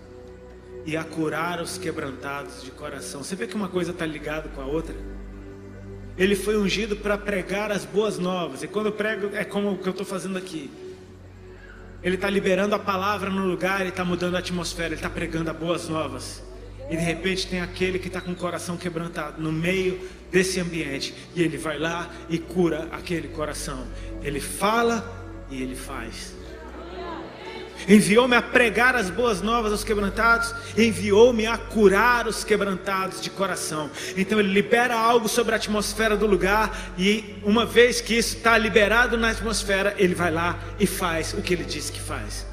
e 0.85 0.99
a 0.99 1.03
curar 1.03 1.63
os 1.63 1.79
quebrantados 1.79 2.63
de 2.63 2.71
coração. 2.71 3.25
Você 3.25 3.35
vê 3.35 3.47
que 3.47 3.55
uma 3.55 3.71
coisa 3.71 3.93
está 3.93 4.05
ligada 4.05 4.51
com 4.51 4.61
a 4.61 4.67
outra? 4.67 4.95
Ele 6.15 6.37
foi 6.37 6.59
ungido 6.59 6.95
para 6.95 7.17
pregar 7.17 7.73
as 7.73 7.87
boas 7.87 8.19
novas, 8.19 8.63
e 8.63 8.69
quando 8.69 8.87
eu 8.87 8.93
prego, 8.93 9.35
é 9.35 9.45
como 9.45 9.73
o 9.73 9.79
que 9.79 9.89
eu 9.89 9.93
estou 9.93 10.05
fazendo 10.05 10.37
aqui. 10.37 10.71
Ele 12.03 12.17
está 12.17 12.29
liberando 12.29 12.75
a 12.75 12.79
palavra 12.79 13.31
no 13.31 13.47
lugar, 13.47 13.81
ele 13.81 13.89
está 13.89 14.05
mudando 14.05 14.37
a 14.37 14.41
atmosfera, 14.41 14.89
ele 14.89 14.97
está 14.97 15.09
pregando 15.09 15.51
as 15.51 15.57
boas 15.57 15.89
novas. 15.89 16.43
E 16.91 16.99
de 16.99 17.03
repente 17.03 17.47
tem 17.47 17.63
aquele 17.63 17.99
que 17.99 18.09
está 18.09 18.21
com 18.21 18.33
o 18.33 18.37
coração 18.37 18.77
quebrantado 18.77 19.41
no 19.41 19.51
meio 19.51 19.99
desse 20.35 20.59
ambiente. 20.59 21.15
E 21.37 21.43
ele 21.43 21.57
vai 21.57 21.79
lá 21.79 22.11
e 22.29 22.39
cura 22.39 22.89
aquele 22.91 23.29
coração. 23.29 23.87
Ele 24.21 24.41
fala 24.41 25.09
e 25.49 25.63
ele 25.63 25.77
faz. 25.77 26.35
Enviou-me 27.87 28.35
a 28.35 28.43
pregar 28.43 28.97
as 28.97 29.11
boas 29.11 29.43
novas 29.43 29.71
aos 29.71 29.85
quebrantados, 29.85 30.53
enviou-me 30.77 31.47
a 31.47 31.57
curar 31.57 32.27
os 32.27 32.43
quebrantados 32.43 33.21
de 33.21 33.31
coração. 33.31 33.91
Então 34.17 34.41
ele 34.41 34.53
libera 34.53 34.97
algo 34.97 35.29
sobre 35.29 35.53
a 35.53 35.57
atmosfera 35.57 36.17
do 36.17 36.27
lugar, 36.27 36.75
e 36.97 37.37
uma 37.45 37.67
vez 37.67 38.01
que 38.01 38.15
isso 38.15 38.39
está 38.39 38.57
liberado 38.57 39.19
na 39.19 39.31
atmosfera, 39.31 39.95
ele 39.99 40.15
vai 40.15 40.31
lá 40.31 40.59
e 40.81 40.87
faz 40.87 41.35
o 41.35 41.43
que 41.43 41.53
ele 41.53 41.65
disse 41.65 41.93
que 41.93 42.01
faz. 42.01 42.47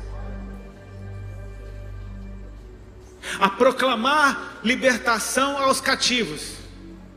A 3.39 3.48
proclamar 3.50 4.60
libertação 4.63 5.58
aos 5.58 5.80
cativos 5.80 6.61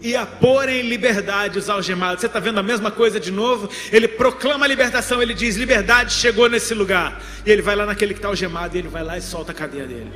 e 0.00 0.14
a 0.16 0.26
pôr 0.26 0.68
em 0.68 0.82
liberdade 0.82 1.58
os 1.58 1.70
algemados. 1.70 2.20
Você 2.20 2.26
está 2.26 2.40
vendo 2.40 2.58
a 2.58 2.62
mesma 2.62 2.90
coisa 2.90 3.18
de 3.18 3.30
novo? 3.30 3.68
Ele 3.92 4.08
proclama 4.08 4.64
a 4.64 4.68
libertação, 4.68 5.22
ele 5.22 5.34
diz: 5.34 5.56
liberdade 5.56 6.12
chegou 6.12 6.48
nesse 6.48 6.74
lugar. 6.74 7.22
E 7.44 7.50
ele 7.50 7.62
vai 7.62 7.74
lá 7.74 7.86
naquele 7.86 8.12
que 8.12 8.18
está 8.18 8.28
algemado 8.28 8.76
e 8.76 8.80
ele 8.80 8.88
vai 8.88 9.02
lá 9.02 9.16
e 9.16 9.22
solta 9.22 9.52
a 9.52 9.54
cadeia 9.54 9.86
dele. 9.86 10.12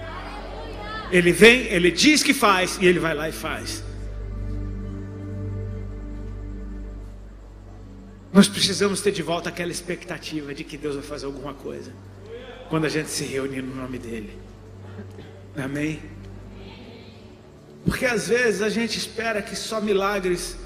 Ele 1.10 1.32
vem, 1.32 1.62
ele 1.66 1.90
diz 1.90 2.22
que 2.22 2.34
faz 2.34 2.78
e 2.80 2.86
ele 2.86 2.98
vai 2.98 3.14
lá 3.14 3.28
e 3.28 3.32
faz. 3.32 3.82
Nós 8.32 8.46
precisamos 8.46 9.00
ter 9.00 9.10
de 9.10 9.22
volta 9.22 9.48
aquela 9.48 9.72
expectativa 9.72 10.54
de 10.54 10.64
que 10.64 10.76
Deus 10.76 10.96
vai 10.96 11.04
fazer 11.04 11.26
alguma 11.26 11.54
coisa 11.54 11.92
quando 12.68 12.84
a 12.84 12.88
gente 12.88 13.08
se 13.08 13.24
reunir 13.24 13.62
no 13.62 13.74
nome 13.74 13.98
dEle. 13.98 14.36
Amém? 15.56 16.00
Porque 17.84 18.06
às 18.06 18.28
vezes 18.28 18.62
a 18.62 18.68
gente 18.68 18.98
espera 18.98 19.40
que 19.40 19.56
só 19.56 19.80
milagres, 19.80 20.56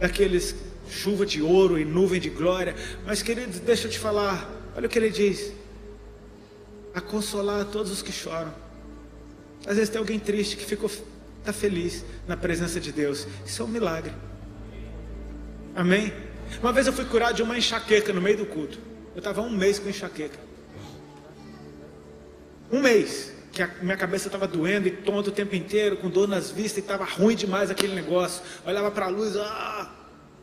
aqueles 0.00 0.54
chuva 0.88 1.26
de 1.26 1.42
ouro 1.42 1.78
e 1.78 1.84
nuvem 1.84 2.20
de 2.20 2.30
glória, 2.30 2.74
mas 3.04 3.22
queridos, 3.22 3.58
deixa 3.58 3.86
eu 3.86 3.90
te 3.90 3.98
falar, 3.98 4.48
olha 4.76 4.86
o 4.86 4.88
que 4.88 4.98
ele 4.98 5.10
diz: 5.10 5.52
a 6.94 7.00
consolar 7.00 7.64
todos 7.66 7.90
os 7.90 8.02
que 8.02 8.12
choram. 8.12 8.54
Às 9.66 9.76
vezes 9.76 9.88
tem 9.88 9.98
alguém 9.98 10.18
triste 10.18 10.56
que 10.56 10.64
ficou 10.64 10.90
está 11.46 11.52
feliz 11.52 12.04
na 12.26 12.36
presença 12.36 12.80
de 12.80 12.90
Deus. 12.90 13.26
Isso 13.46 13.62
é 13.62 13.64
um 13.64 13.68
milagre. 13.68 14.12
Amém? 15.76 16.12
Uma 16.60 16.72
vez 16.72 16.88
eu 16.88 16.92
fui 16.92 17.04
curado 17.04 17.36
de 17.36 17.42
uma 17.42 17.56
enxaqueca 17.56 18.12
no 18.12 18.20
meio 18.20 18.38
do 18.38 18.46
culto. 18.46 18.78
Eu 19.14 19.18
estava 19.18 19.40
um 19.42 19.50
mês 19.50 19.78
com 19.78 19.88
enxaqueca. 19.88 20.38
Um 22.72 22.80
mês 22.80 23.32
que 23.56 23.62
a 23.62 23.70
minha 23.80 23.96
cabeça 23.96 24.28
estava 24.28 24.46
doendo 24.46 24.86
e 24.86 24.90
tonto 24.90 25.30
o 25.30 25.32
tempo 25.32 25.56
inteiro, 25.56 25.96
com 25.96 26.10
dor 26.10 26.28
nas 26.28 26.50
vistas, 26.50 26.76
e 26.76 26.80
estava 26.80 27.04
ruim 27.04 27.34
demais 27.34 27.70
aquele 27.70 27.94
negócio. 27.94 28.42
Olhava 28.66 28.90
para 28.90 29.06
a 29.06 29.08
luz, 29.08 29.34
ah, 29.34 29.90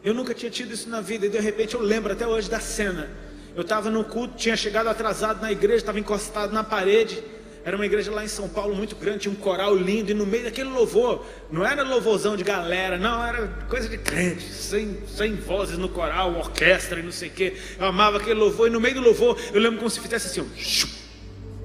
eu 0.03 0.15
nunca 0.15 0.33
tinha 0.33 0.49
tido 0.49 0.73
isso 0.73 0.89
na 0.89 0.99
vida, 0.99 1.27
e 1.27 1.29
de 1.29 1.39
repente 1.39 1.75
eu 1.75 1.81
lembro 1.81 2.11
até 2.11 2.25
hoje 2.25 2.49
da 2.49 2.59
cena. 2.59 3.11
Eu 3.55 3.61
estava 3.61 3.91
no 3.91 4.03
culto, 4.03 4.35
tinha 4.35 4.57
chegado 4.57 4.87
atrasado 4.87 5.43
na 5.43 5.51
igreja, 5.51 5.77
estava 5.77 5.99
encostado 5.99 6.51
na 6.51 6.63
parede. 6.63 7.23
Era 7.63 7.75
uma 7.75 7.85
igreja 7.85 8.11
lá 8.11 8.25
em 8.25 8.27
São 8.27 8.49
Paulo 8.49 8.75
muito 8.75 8.95
grande, 8.95 9.19
tinha 9.19 9.31
um 9.31 9.37
coral 9.37 9.75
lindo, 9.75 10.09
e 10.09 10.15
no 10.15 10.25
meio 10.25 10.45
daquele 10.45 10.69
louvor, 10.69 11.23
não 11.51 11.63
era 11.63 11.83
louvorzão 11.83 12.35
de 12.35 12.43
galera, 12.43 12.97
não, 12.97 13.23
era 13.23 13.47
coisa 13.69 13.87
de 13.87 13.99
crente, 13.99 14.41
sem, 14.41 14.97
sem 15.07 15.35
vozes 15.35 15.77
no 15.77 15.87
coral, 15.87 16.35
orquestra 16.35 16.99
e 16.99 17.03
não 17.03 17.11
sei 17.11 17.29
o 17.29 17.31
quê. 17.31 17.53
Eu 17.79 17.85
amava 17.85 18.17
aquele 18.17 18.39
louvor, 18.39 18.67
e 18.67 18.71
no 18.71 18.81
meio 18.81 18.95
do 18.95 19.01
louvor, 19.01 19.39
eu 19.53 19.61
lembro 19.61 19.77
como 19.77 19.89
se 19.89 19.99
fizesse 19.99 20.27
assim, 20.27 20.41
ó, 20.41 21.02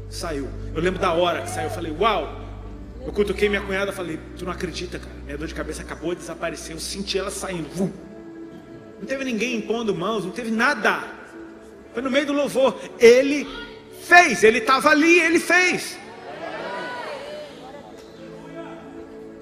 saiu. 0.09 0.49
Eu 0.75 0.81
lembro 0.81 1.01
da 1.01 1.12
hora 1.12 1.42
que 1.42 1.51
saiu. 1.51 1.68
Eu 1.68 1.75
falei, 1.75 1.92
uau! 1.92 2.49
Eu 3.05 3.12
cutuquei 3.12 3.49
minha 3.49 3.62
cunhada 3.62 3.92
falei, 3.92 4.18
tu 4.37 4.44
não 4.44 4.53
acredita, 4.53 4.99
cara. 4.99 5.14
Minha 5.25 5.38
dor 5.38 5.47
de 5.47 5.55
cabeça 5.55 5.83
acabou 5.83 6.14
de 6.14 6.21
desaparecer. 6.21 6.75
Eu 6.75 6.81
senti 6.81 7.18
ela 7.18 7.31
saindo. 7.31 7.68
Vum. 7.71 7.90
Não 9.01 9.07
teve 9.07 9.25
ninguém 9.25 9.57
impondo 9.57 9.94
mãos, 9.94 10.25
não 10.25 10.33
teve 10.33 10.51
nada. 10.51 11.05
Foi 11.94 12.03
no 12.03 12.11
meio 12.11 12.27
do 12.27 12.33
louvor. 12.33 12.79
Ele 12.99 13.47
fez, 14.03 14.42
ele 14.42 14.59
estava 14.59 14.90
ali, 14.90 15.21
ele 15.21 15.38
fez. 15.38 15.99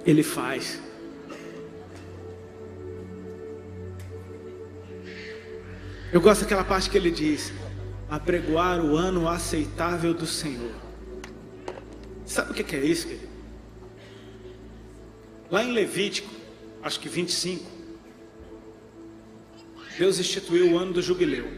Ele 0.04 0.22
faz. 0.22 0.78
Eu 6.12 6.20
gosto 6.20 6.42
daquela 6.42 6.64
parte 6.64 6.88
que 6.88 6.96
ele 6.96 7.10
diz: 7.10 7.52
apregoar 8.08 8.84
o 8.84 8.96
ano 8.96 9.28
aceitável 9.28 10.14
do 10.14 10.26
Senhor. 10.26 10.72
Sabe 12.24 12.52
o 12.52 12.54
que 12.54 12.76
é 12.76 12.84
isso, 12.84 13.06
querido? 13.06 13.28
Lá 15.50 15.62
em 15.62 15.72
Levítico, 15.72 16.32
acho 16.82 16.98
que 16.98 17.08
25, 17.08 17.64
Deus 19.98 20.18
instituiu 20.18 20.72
o 20.72 20.78
ano 20.78 20.92
do 20.92 21.02
jubileu. 21.02 21.48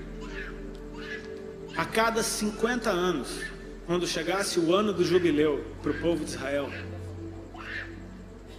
A 1.76 1.84
cada 1.84 2.22
50 2.22 2.90
anos, 2.90 3.40
quando 3.86 4.06
chegasse 4.06 4.60
o 4.60 4.74
ano 4.74 4.92
do 4.92 5.04
jubileu 5.04 5.64
para 5.82 5.92
o 5.92 6.00
povo 6.00 6.24
de 6.24 6.30
Israel, 6.30 6.70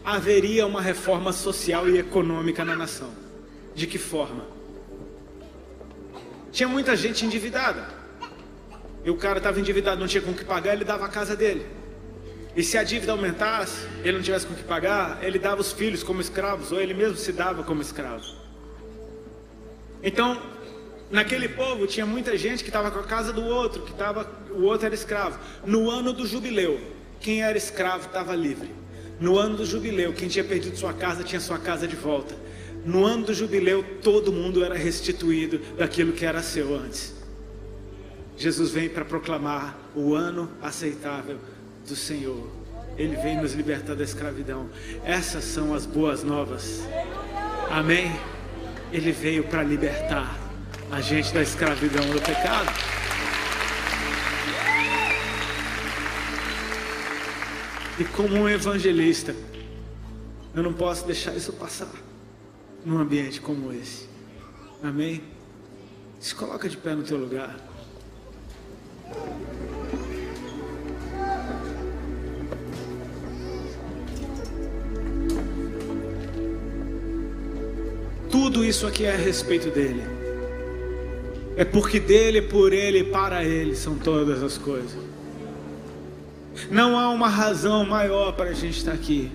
haveria 0.03 0.65
uma 0.65 0.81
reforma 0.81 1.31
social 1.31 1.87
e 1.87 1.97
econômica 1.97 2.65
na 2.65 2.75
nação. 2.75 3.11
De 3.75 3.85
que 3.85 3.97
forma? 3.97 4.58
Tinha 6.51 6.67
muita 6.67 6.95
gente 6.95 7.25
endividada. 7.25 7.87
E 9.03 9.09
o 9.09 9.15
cara 9.15 9.37
estava 9.37 9.59
endividado, 9.59 9.99
não 9.99 10.07
tinha 10.07 10.21
com 10.21 10.31
o 10.31 10.33
que 10.33 10.43
pagar, 10.43 10.73
ele 10.73 10.83
dava 10.83 11.05
a 11.05 11.09
casa 11.09 11.35
dele. 11.35 11.65
E 12.55 12.63
se 12.63 12.77
a 12.77 12.83
dívida 12.83 13.11
aumentasse, 13.11 13.87
ele 14.03 14.17
não 14.17 14.21
tivesse 14.21 14.45
com 14.45 14.53
o 14.53 14.55
que 14.55 14.63
pagar, 14.63 15.19
ele 15.23 15.39
dava 15.39 15.61
os 15.61 15.71
filhos 15.71 16.03
como 16.03 16.19
escravos, 16.19 16.71
ou 16.71 16.81
ele 16.81 16.93
mesmo 16.93 17.15
se 17.15 17.31
dava 17.31 17.63
como 17.63 17.81
escravo. 17.81 18.25
Então, 20.03 20.41
naquele 21.09 21.47
povo 21.47 21.87
tinha 21.87 22.05
muita 22.05 22.37
gente 22.37 22.63
que 22.63 22.69
estava 22.69 22.91
com 22.91 22.99
a 22.99 23.03
casa 23.03 23.31
do 23.31 23.45
outro, 23.45 23.83
que 23.83 23.91
estava, 23.91 24.29
o 24.51 24.63
outro 24.63 24.87
era 24.87 24.95
escravo. 24.95 25.39
No 25.65 25.89
ano 25.89 26.11
do 26.11 26.25
jubileu, 26.25 26.79
quem 27.19 27.43
era 27.43 27.57
escravo 27.57 28.07
estava 28.07 28.35
livre. 28.35 28.73
No 29.19 29.37
ano 29.37 29.57
do 29.57 29.65
jubileu, 29.65 30.13
quem 30.13 30.27
tinha 30.27 30.43
perdido 30.43 30.77
sua 30.77 30.93
casa 30.93 31.23
tinha 31.23 31.39
sua 31.39 31.59
casa 31.59 31.87
de 31.87 31.95
volta. 31.95 32.35
No 32.85 33.05
ano 33.05 33.25
do 33.25 33.33
jubileu, 33.33 33.83
todo 34.01 34.31
mundo 34.31 34.63
era 34.63 34.75
restituído 34.75 35.59
daquilo 35.77 36.13
que 36.13 36.25
era 36.25 36.41
seu 36.41 36.75
antes. 36.75 37.13
Jesus 38.37 38.71
vem 38.71 38.87
para 38.87 39.03
proclamar 39.03 39.77
o 39.93 40.15
ano 40.15 40.49
aceitável 40.61 41.37
do 41.87 41.95
Senhor. 41.95 42.47
Ele 42.97 43.15
vem 43.17 43.41
nos 43.41 43.53
libertar 43.53 43.95
da 43.95 44.03
escravidão. 44.03 44.69
Essas 45.03 45.43
são 45.43 45.73
as 45.73 45.85
boas 45.85 46.23
novas. 46.23 46.81
Amém? 47.69 48.11
Ele 48.91 49.11
veio 49.11 49.43
para 49.43 49.61
libertar 49.61 50.37
a 50.89 51.01
gente 51.01 51.33
da 51.33 51.41
escravidão 51.41 52.05
do 52.09 52.21
pecado. 52.21 52.71
E 57.99 58.05
como 58.05 58.35
um 58.35 58.47
evangelista, 58.47 59.35
eu 60.55 60.63
não 60.63 60.73
posso 60.73 61.05
deixar 61.05 61.35
isso 61.35 61.51
passar 61.53 61.89
num 62.85 62.97
ambiente 62.97 63.41
como 63.41 63.71
esse. 63.71 64.07
Amém? 64.81 65.21
Se 66.19 66.33
coloca 66.33 66.67
de 66.67 66.77
pé 66.77 66.95
no 66.95 67.03
teu 67.03 67.17
lugar. 67.17 67.55
Tudo 78.29 78.63
isso 78.63 78.85
aqui 78.87 79.05
é 79.05 79.13
a 79.13 79.17
respeito 79.17 79.69
dele. 79.69 80.03
É 81.55 81.65
porque 81.65 81.99
dele, 81.99 82.41
por 82.41 82.71
ele 82.71 82.99
e 82.99 83.03
para 83.03 83.43
ele 83.43 83.75
são 83.75 83.97
todas 83.97 84.41
as 84.41 84.57
coisas. 84.57 84.97
Não 86.69 86.97
há 86.97 87.09
uma 87.09 87.27
razão 87.27 87.85
maior 87.85 88.33
para 88.33 88.51
a 88.51 88.53
gente 88.53 88.77
estar 88.77 88.93
aqui. 88.93 89.31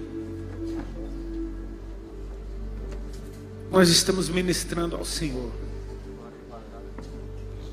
Nós 3.75 3.89
estamos 3.89 4.29
ministrando 4.29 4.95
ao 4.95 5.05
Senhor. 5.05 5.51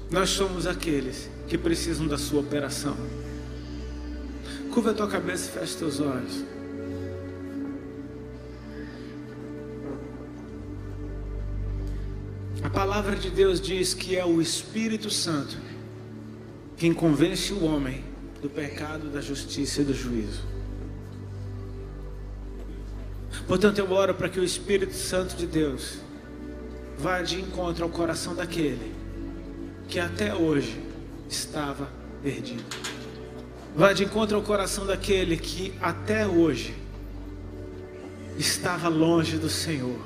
Nós 0.10 0.32
somos 0.32 0.66
aqueles 0.66 1.30
que 1.48 1.60
precisam 1.60 2.08
da 2.08 2.18
sua 2.18 2.42
operação. 2.42 2.98
Curva 4.74 4.92
a 4.92 4.94
tua 4.96 5.08
cabeça 5.08 5.48
e 5.48 5.60
fecha 5.60 5.78
teus 5.78 6.00
olhos. 6.00 6.44
A 12.64 12.70
palavra 12.70 13.16
de 13.16 13.30
Deus 13.30 13.62
diz 13.62 13.94
que 13.94 14.16
é 14.16 14.26
o 14.26 14.42
Espírito 14.42 15.12
Santo 15.12 15.56
quem 16.78 16.96
convence 16.96 17.54
o 17.54 17.64
homem 17.64 18.04
do 18.42 18.50
pecado, 18.50 19.08
da 19.08 19.22
justiça 19.22 19.82
e 19.82 19.86
do 19.86 19.94
juízo. 19.94 20.51
Portanto, 23.52 23.80
eu 23.80 23.92
oro 23.92 24.14
para 24.14 24.30
que 24.30 24.40
o 24.40 24.46
Espírito 24.46 24.94
Santo 24.94 25.36
de 25.36 25.46
Deus 25.46 25.98
vá 26.98 27.22
de 27.22 27.38
encontro 27.38 27.84
ao 27.84 27.90
coração 27.90 28.34
daquele 28.34 28.96
que 29.90 30.00
até 30.00 30.34
hoje 30.34 30.82
estava 31.28 31.90
perdido. 32.24 32.64
Vá 33.76 33.92
de 33.92 34.06
encontro 34.06 34.38
ao 34.38 34.42
coração 34.42 34.86
daquele 34.86 35.36
que 35.36 35.74
até 35.82 36.26
hoje 36.26 36.74
estava 38.38 38.88
longe 38.88 39.38
do 39.38 39.50
Senhor. 39.50 40.00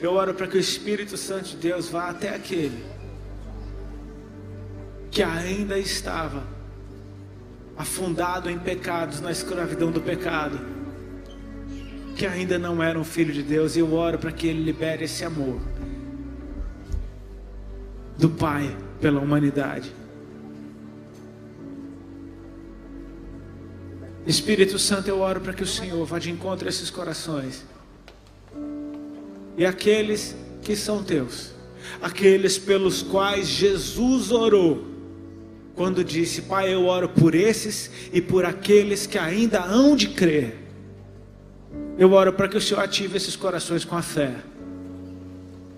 Eu 0.00 0.14
oro 0.14 0.34
para 0.34 0.48
que 0.48 0.56
o 0.56 0.60
Espírito 0.60 1.16
Santo 1.16 1.50
de 1.50 1.58
Deus 1.58 1.88
vá 1.88 2.08
até 2.08 2.34
aquele 2.34 2.84
que 5.08 5.22
ainda 5.22 5.78
estava 5.78 6.42
afundado 7.76 8.50
em 8.50 8.58
pecados, 8.58 9.20
na 9.20 9.30
escravidão 9.30 9.92
do 9.92 10.00
pecado, 10.00 10.71
que 12.12 12.26
ainda 12.26 12.58
não 12.58 12.82
eram 12.82 13.04
filho 13.04 13.32
de 13.32 13.42
Deus, 13.42 13.76
e 13.76 13.80
eu 13.80 13.92
oro 13.94 14.18
para 14.18 14.32
que 14.32 14.46
Ele 14.46 14.62
libere 14.62 15.04
esse 15.04 15.24
amor 15.24 15.60
do 18.16 18.30
Pai 18.30 18.76
pela 19.00 19.20
humanidade. 19.20 19.92
Espírito 24.26 24.78
Santo, 24.78 25.08
eu 25.08 25.18
oro 25.18 25.40
para 25.40 25.52
que 25.52 25.64
o 25.64 25.66
Senhor 25.66 26.04
vá 26.06 26.18
de 26.18 26.30
encontro 26.30 26.66
a 26.66 26.70
esses 26.70 26.90
corações. 26.90 27.64
E 29.56 29.66
aqueles 29.66 30.36
que 30.62 30.76
são 30.76 31.02
teus, 31.02 31.50
aqueles 32.00 32.56
pelos 32.56 33.02
quais 33.02 33.48
Jesus 33.48 34.30
orou, 34.30 34.86
quando 35.74 36.04
disse: 36.04 36.42
Pai, 36.42 36.72
eu 36.72 36.86
oro 36.86 37.08
por 37.08 37.34
esses 37.34 37.90
e 38.12 38.20
por 38.20 38.44
aqueles 38.44 39.06
que 39.06 39.18
ainda 39.18 39.60
hão 39.64 39.96
de 39.96 40.08
crer. 40.08 40.61
Eu 42.02 42.14
oro 42.14 42.32
para 42.32 42.48
que 42.48 42.56
o 42.56 42.60
Senhor 42.60 42.80
ative 42.80 43.16
esses 43.16 43.36
corações 43.36 43.84
com 43.84 43.96
a 43.96 44.02
fé, 44.02 44.34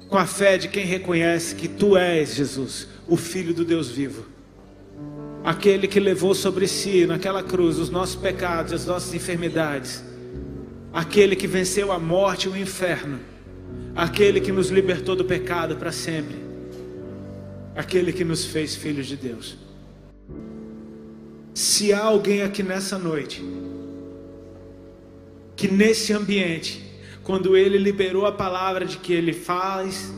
com 0.09 0.17
a 0.17 0.25
fé 0.25 0.57
de 0.57 0.69
quem 0.69 0.87
reconhece 0.87 1.55
que 1.55 1.69
Tu 1.69 1.99
és 1.99 2.35
Jesus, 2.35 2.89
o 3.07 3.15
Filho 3.15 3.53
do 3.53 3.63
Deus 3.63 3.91
vivo. 3.91 4.25
Aquele 5.45 5.87
que 5.87 6.01
levou 6.01 6.35
sobre 6.35 6.67
si 6.67 7.05
naquela 7.05 7.43
cruz 7.43 7.79
os 7.79 7.91
nossos 7.91 8.17
pecados, 8.17 8.73
as 8.73 8.87
nossas 8.87 9.13
enfermidades, 9.13 10.03
aquele 10.95 11.37
que 11.37 11.47
venceu 11.47 11.93
a 11.93 11.99
morte 11.99 12.47
e 12.47 12.53
o 12.53 12.57
inferno, 12.57 13.21
aquele 13.95 14.41
que 14.41 14.51
nos 14.51 14.71
libertou 14.71 15.15
do 15.15 15.27
pecado 15.27 15.77
para 15.77 15.93
sempre, 15.93 16.37
aquele 17.77 18.15
que 18.15 18.25
nos 18.25 18.47
fez 18.47 18.75
filhos 18.75 19.07
de 19.07 19.17
Deus. 19.19 19.59
Se 21.53 21.93
há 21.93 22.03
alguém 22.03 22.41
aqui 22.41 22.63
nessa 22.63 22.99
noite, 22.99 23.45
que 25.57 25.69
nesse 25.69 26.13
ambiente, 26.13 26.83
quando 27.23 27.57
ele 27.57 27.79
liberou 27.79 28.27
a 28.27 28.33
palavra 28.33 28.85
de 28.85 28.99
que 28.99 29.13
ele 29.13 29.33
faz, 29.33 30.13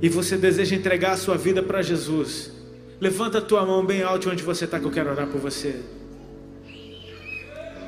e 0.00 0.08
você 0.08 0.36
deseja 0.36 0.76
entregar 0.76 1.12
a 1.12 1.16
sua 1.16 1.36
vida 1.36 1.62
para 1.62 1.82
Jesus, 1.82 2.58
Levanta 3.00 3.38
a 3.38 3.40
tua 3.40 3.64
mão 3.64 3.84
bem 3.84 4.02
alto 4.02 4.28
onde 4.28 4.42
você 4.42 4.64
está, 4.64 4.80
que 4.80 4.84
eu 4.84 4.90
quero 4.90 5.10
orar 5.10 5.28
por 5.28 5.40
você. 5.40 5.76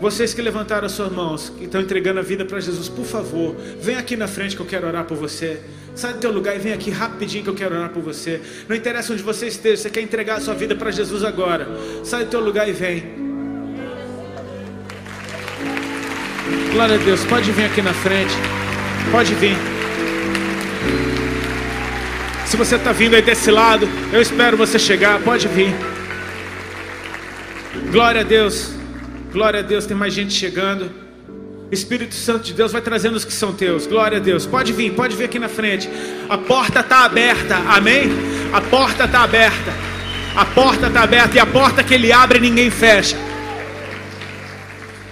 Vocês 0.01 0.33
que 0.33 0.41
levantaram 0.41 0.87
as 0.87 0.93
suas 0.93 1.13
mãos, 1.13 1.51
que 1.59 1.65
estão 1.65 1.81
entregando 1.81 2.21
a 2.21 2.23
vida 2.23 2.45
para 2.45 2.59
Jesus, 2.61 2.89
por 2.89 3.05
favor, 3.05 3.55
vem 3.81 3.97
aqui 3.97 4.17
na 4.17 4.27
frente 4.27 4.57
que 4.57 4.63
eu 4.63 4.67
quero 4.67 4.87
orar 4.87 5.05
por 5.05 5.17
você. 5.17 5.61
Sai 5.95 6.15
do 6.15 6.21
teu 6.21 6.33
lugar 6.33 6.57
e 6.57 6.59
vem 6.59 6.73
aqui 6.73 6.91
rapidinho 6.91 7.43
que 7.43 7.51
eu 7.51 7.55
quero 7.55 7.75
orar 7.75 7.91
por 7.91 8.03
você. 8.03 8.41
Não 8.69 8.75
interessa 8.75 9.13
onde 9.13 9.23
você 9.23 9.49
esteja, 9.49 9.83
você 9.83 9.91
quer 9.91 10.01
entregar 10.01 10.37
a 10.37 10.41
sua 10.41 10.55
vida 10.55 10.75
para 10.75 10.91
Jesus 10.91 11.25
agora. 11.25 11.69
Sai 12.05 12.25
do 12.25 12.31
teu 12.31 12.41
lugar 12.41 12.69
e 12.69 12.73
vem. 12.73 13.30
Glória 16.73 16.95
a 16.95 16.99
Deus, 16.99 17.25
pode 17.25 17.51
vir 17.51 17.65
aqui 17.65 17.83
na 17.83 17.93
frente. 17.93 18.33
Pode 19.11 19.35
vir. 19.35 19.57
Se 22.47 22.57
você 22.57 22.77
está 22.77 22.93
vindo 22.93 23.15
aí 23.15 23.23
desse 23.23 23.51
lado, 23.51 23.89
eu 24.13 24.23
espero 24.23 24.57
você 24.57 24.79
chegar. 24.79 25.21
Pode 25.21 25.49
vir. 25.49 25.75
Glória 27.91 28.21
a 28.21 28.25
Deus. 28.25 28.73
Glória 29.33 29.61
a 29.61 29.63
Deus. 29.63 29.85
Tem 29.85 29.97
mais 29.97 30.15
gente 30.15 30.33
chegando. 30.33 30.91
Espírito 31.73 32.15
Santo 32.15 32.45
de 32.45 32.53
Deus 32.53 32.71
vai 32.71 32.81
trazendo 32.81 33.17
os 33.17 33.25
que 33.25 33.33
são 33.33 33.53
teus. 33.53 33.89
Glória 33.89 34.19
a 34.19 34.21
Deus. 34.21 34.47
Pode 34.47 34.73
vir, 34.73 34.93
pode 34.93 35.17
vir 35.17 35.25
aqui 35.25 35.41
na 35.41 35.49
frente. 35.49 35.89
A 36.29 36.39
porta 36.39 36.81
está 36.81 37.05
aberta. 37.05 37.57
Amém? 37.69 38.11
A 38.53 38.61
porta 38.61 39.05
está 39.05 39.23
aberta. 39.25 39.73
A 40.37 40.45
porta 40.45 40.87
está 40.87 41.03
aberta. 41.03 41.37
E 41.37 41.41
a 41.41 41.47
porta 41.47 41.83
que 41.83 41.95
ele 41.95 42.13
abre, 42.13 42.39
ninguém 42.39 42.71
fecha. 42.71 43.17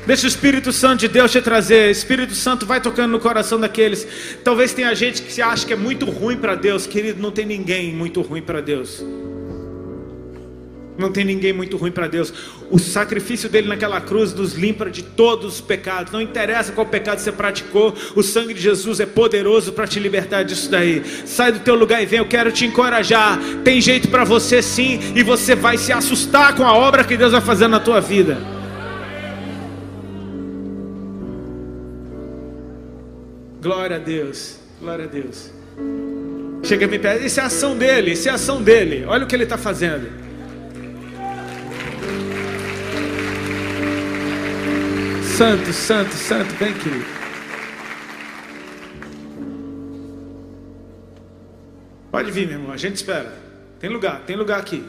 Deixa 0.08 0.24
o 0.24 0.26
Espírito 0.26 0.72
Santo 0.72 1.00
de 1.00 1.08
Deus 1.08 1.30
te 1.30 1.38
trazer. 1.42 1.90
Espírito 1.90 2.34
Santo 2.34 2.64
vai 2.64 2.80
tocando 2.80 3.10
no 3.10 3.20
coração 3.20 3.60
daqueles. 3.60 4.08
Talvez 4.42 4.72
tenha 4.72 4.94
gente 4.94 5.20
que 5.20 5.30
se 5.30 5.42
acha 5.42 5.66
que 5.66 5.72
é 5.74 5.76
muito 5.76 6.06
ruim 6.06 6.38
para 6.38 6.54
Deus. 6.54 6.86
Querido, 6.86 7.20
não 7.20 7.30
tem 7.30 7.44
ninguém 7.44 7.92
muito 7.92 8.22
ruim 8.22 8.40
para 8.40 8.62
Deus. 8.62 9.04
Não 10.96 11.12
tem 11.12 11.26
ninguém 11.26 11.52
muito 11.52 11.76
ruim 11.76 11.90
para 11.90 12.08
Deus. 12.08 12.32
O 12.70 12.78
sacrifício 12.78 13.50
dele 13.50 13.68
naquela 13.68 14.00
cruz 14.00 14.32
nos 14.32 14.54
limpa 14.54 14.88
de 14.88 15.02
todos 15.02 15.56
os 15.56 15.60
pecados. 15.60 16.10
Não 16.10 16.22
interessa 16.22 16.72
qual 16.72 16.86
pecado 16.86 17.18
você 17.18 17.30
praticou, 17.30 17.94
o 18.16 18.22
sangue 18.22 18.54
de 18.54 18.62
Jesus 18.62 19.00
é 19.00 19.06
poderoso 19.06 19.74
para 19.74 19.86
te 19.86 20.00
libertar 20.00 20.42
disso 20.42 20.70
daí. 20.70 21.02
Sai 21.26 21.52
do 21.52 21.60
teu 21.60 21.74
lugar 21.74 22.02
e 22.02 22.06
vem, 22.06 22.18
eu 22.18 22.26
quero 22.26 22.50
te 22.50 22.64
encorajar. 22.64 23.38
Tem 23.62 23.78
jeito 23.78 24.08
para 24.08 24.24
você 24.24 24.62
sim, 24.62 24.98
e 25.14 25.22
você 25.22 25.54
vai 25.54 25.76
se 25.76 25.92
assustar 25.92 26.56
com 26.56 26.64
a 26.64 26.72
obra 26.72 27.04
que 27.04 27.14
Deus 27.14 27.32
vai 27.32 27.42
fazer 27.42 27.68
na 27.68 27.78
tua 27.78 28.00
vida. 28.00 28.56
Glória 33.68 33.96
a 33.96 33.98
Deus, 33.98 34.58
glória 34.80 35.04
a 35.04 35.08
Deus. 35.08 35.52
Chega 36.64 36.86
me 36.86 36.98
perto, 36.98 37.26
isso 37.26 37.38
é 37.38 37.42
ação 37.42 37.76
dele, 37.76 38.12
isso 38.12 38.26
é 38.26 38.32
ação 38.32 38.62
dele. 38.62 39.04
Olha 39.04 39.24
o 39.24 39.28
que 39.28 39.36
ele 39.36 39.44
está 39.44 39.58
fazendo. 39.58 40.10
Santo, 45.36 45.70
santo, 45.74 46.14
santo, 46.14 46.54
vem 46.54 46.70
aqui. 46.70 47.04
Pode 52.10 52.30
vir, 52.30 52.46
meu 52.46 52.58
irmão, 52.58 52.72
a 52.72 52.78
gente 52.78 52.96
espera. 52.96 53.34
Tem 53.78 53.90
lugar, 53.90 54.22
tem 54.24 54.34
lugar 54.34 54.60
aqui. 54.60 54.82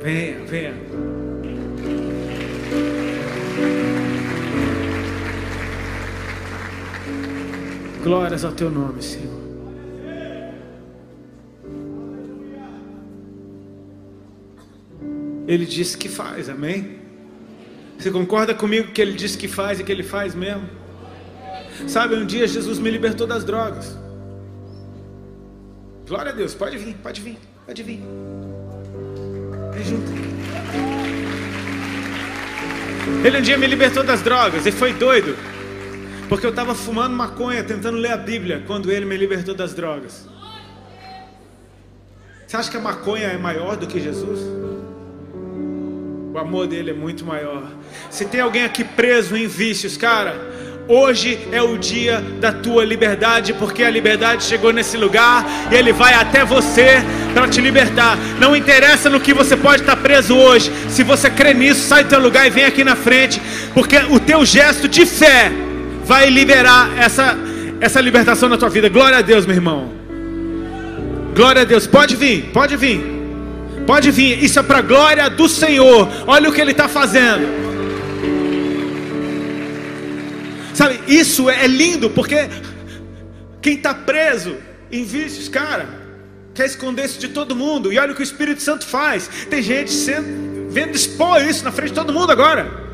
Venha, 0.00 0.44
venha. 0.46 0.87
Glórias 8.02 8.44
ao 8.44 8.52
teu 8.52 8.70
nome, 8.70 9.02
Senhor. 9.02 9.38
Ele 15.46 15.64
disse 15.64 15.96
que 15.96 16.08
faz, 16.08 16.48
amém? 16.48 16.98
Você 17.98 18.10
concorda 18.10 18.54
comigo 18.54 18.92
que 18.92 19.00
ele 19.00 19.12
disse 19.12 19.36
que 19.36 19.48
faz 19.48 19.80
e 19.80 19.84
que 19.84 19.90
ele 19.90 20.02
faz 20.02 20.34
mesmo? 20.34 20.68
Sabe, 21.86 22.14
um 22.14 22.26
dia 22.26 22.46
Jesus 22.46 22.78
me 22.78 22.90
libertou 22.90 23.26
das 23.26 23.44
drogas. 23.44 23.98
Glória 26.06 26.32
a 26.32 26.34
Deus, 26.34 26.54
pode 26.54 26.76
vir, 26.76 26.94
pode 27.02 27.20
vir, 27.20 27.38
pode 27.66 27.82
vir. 27.82 28.00
Vem 29.72 29.84
junto. 29.84 30.28
Ele 33.24 33.38
um 33.38 33.42
dia 33.42 33.58
me 33.58 33.66
libertou 33.66 34.04
das 34.04 34.22
drogas 34.22 34.66
e 34.66 34.72
foi 34.72 34.92
doido. 34.92 35.34
Porque 36.28 36.44
eu 36.44 36.50
estava 36.50 36.74
fumando 36.74 37.14
maconha, 37.14 37.64
tentando 37.64 37.96
ler 37.96 38.12
a 38.12 38.16
Bíblia, 38.16 38.62
quando 38.66 38.92
ele 38.92 39.06
me 39.06 39.16
libertou 39.16 39.54
das 39.54 39.72
drogas. 39.72 40.28
Você 42.46 42.56
acha 42.56 42.70
que 42.70 42.76
a 42.76 42.80
maconha 42.80 43.28
é 43.28 43.38
maior 43.38 43.76
do 43.76 43.86
que 43.86 44.00
Jesus? 44.00 44.40
O 46.32 46.38
amor 46.38 46.66
dele 46.66 46.90
é 46.90 46.94
muito 46.94 47.24
maior. 47.24 47.64
Se 48.10 48.26
tem 48.26 48.40
alguém 48.40 48.64
aqui 48.64 48.84
preso 48.84 49.36
em 49.36 49.46
vícios, 49.46 49.96
cara, 49.96 50.34
hoje 50.86 51.38
é 51.50 51.62
o 51.62 51.76
dia 51.78 52.20
da 52.40 52.52
tua 52.52 52.84
liberdade, 52.84 53.54
porque 53.54 53.82
a 53.82 53.90
liberdade 53.90 54.44
chegou 54.44 54.72
nesse 54.72 54.96
lugar 54.96 55.44
e 55.70 55.74
ele 55.74 55.92
vai 55.92 56.12
até 56.14 56.44
você 56.44 57.02
para 57.34 57.48
te 57.48 57.60
libertar. 57.60 58.18
Não 58.38 58.54
interessa 58.54 59.08
no 59.10 59.20
que 59.20 59.32
você 59.32 59.56
pode 59.56 59.82
estar 59.82 59.96
preso 59.96 60.36
hoje. 60.36 60.70
Se 60.88 61.02
você 61.02 61.30
crê 61.30 61.54
nisso, 61.54 61.88
sai 61.88 62.04
do 62.04 62.10
teu 62.10 62.20
lugar 62.20 62.46
e 62.46 62.50
vem 62.50 62.64
aqui 62.64 62.84
na 62.84 62.96
frente, 62.96 63.40
porque 63.72 63.96
o 64.10 64.20
teu 64.20 64.44
gesto 64.44 64.86
de 64.86 65.04
fé 65.04 65.67
vai 66.08 66.30
liberar 66.30 66.90
essa, 66.98 67.36
essa 67.80 68.00
libertação 68.00 68.48
na 68.48 68.56
tua 68.56 68.70
vida. 68.70 68.88
Glória 68.88 69.18
a 69.18 69.20
Deus, 69.20 69.44
meu 69.44 69.54
irmão. 69.54 69.92
Glória 71.36 71.62
a 71.62 71.64
Deus. 71.66 71.86
Pode 71.86 72.16
vir, 72.16 72.46
pode 72.50 72.76
vir. 72.78 72.98
Pode 73.86 74.10
vir. 74.10 74.42
Isso 74.42 74.58
é 74.58 74.62
para 74.62 74.78
a 74.78 74.82
glória 74.82 75.28
do 75.28 75.46
Senhor. 75.46 76.08
Olha 76.26 76.48
o 76.48 76.52
que 76.52 76.62
Ele 76.62 76.70
está 76.70 76.88
fazendo. 76.88 77.46
Sabe, 80.72 80.98
isso 81.06 81.50
é 81.50 81.66
lindo 81.66 82.08
porque 82.08 82.48
quem 83.60 83.74
está 83.74 83.92
preso 83.92 84.56
em 84.90 85.04
vícios, 85.04 85.46
cara, 85.48 85.88
quer 86.54 86.64
esconder 86.64 87.04
isso 87.04 87.18
de 87.18 87.28
todo 87.28 87.54
mundo. 87.54 87.92
E 87.92 87.98
olha 87.98 88.12
o 88.12 88.14
que 88.14 88.22
o 88.22 88.30
Espírito 88.30 88.62
Santo 88.62 88.86
faz. 88.86 89.28
Tem 89.50 89.62
gente 89.62 89.90
sendo, 89.90 90.70
vendo 90.70 90.96
expor 90.96 91.42
isso 91.42 91.64
na 91.64 91.70
frente 91.70 91.90
de 91.90 91.96
todo 91.96 92.14
mundo 92.14 92.32
agora. 92.32 92.87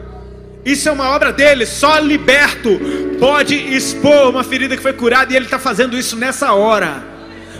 Isso 0.65 0.89
é 0.89 0.93
uma 0.93 1.11
obra 1.11 1.33
dele, 1.33 1.67
só 1.67 1.99
liberto 1.99 2.81
pode 3.19 3.55
expor 3.55 4.31
uma 4.31 4.43
ferida 4.43 4.77
que 4.77 4.83
foi 4.83 4.93
curada 4.93 5.33
e 5.33 5.37
ele 5.37 5.45
está 5.45 5.59
fazendo 5.59 5.97
isso 5.97 6.17
nessa 6.17 6.53
hora. 6.53 7.03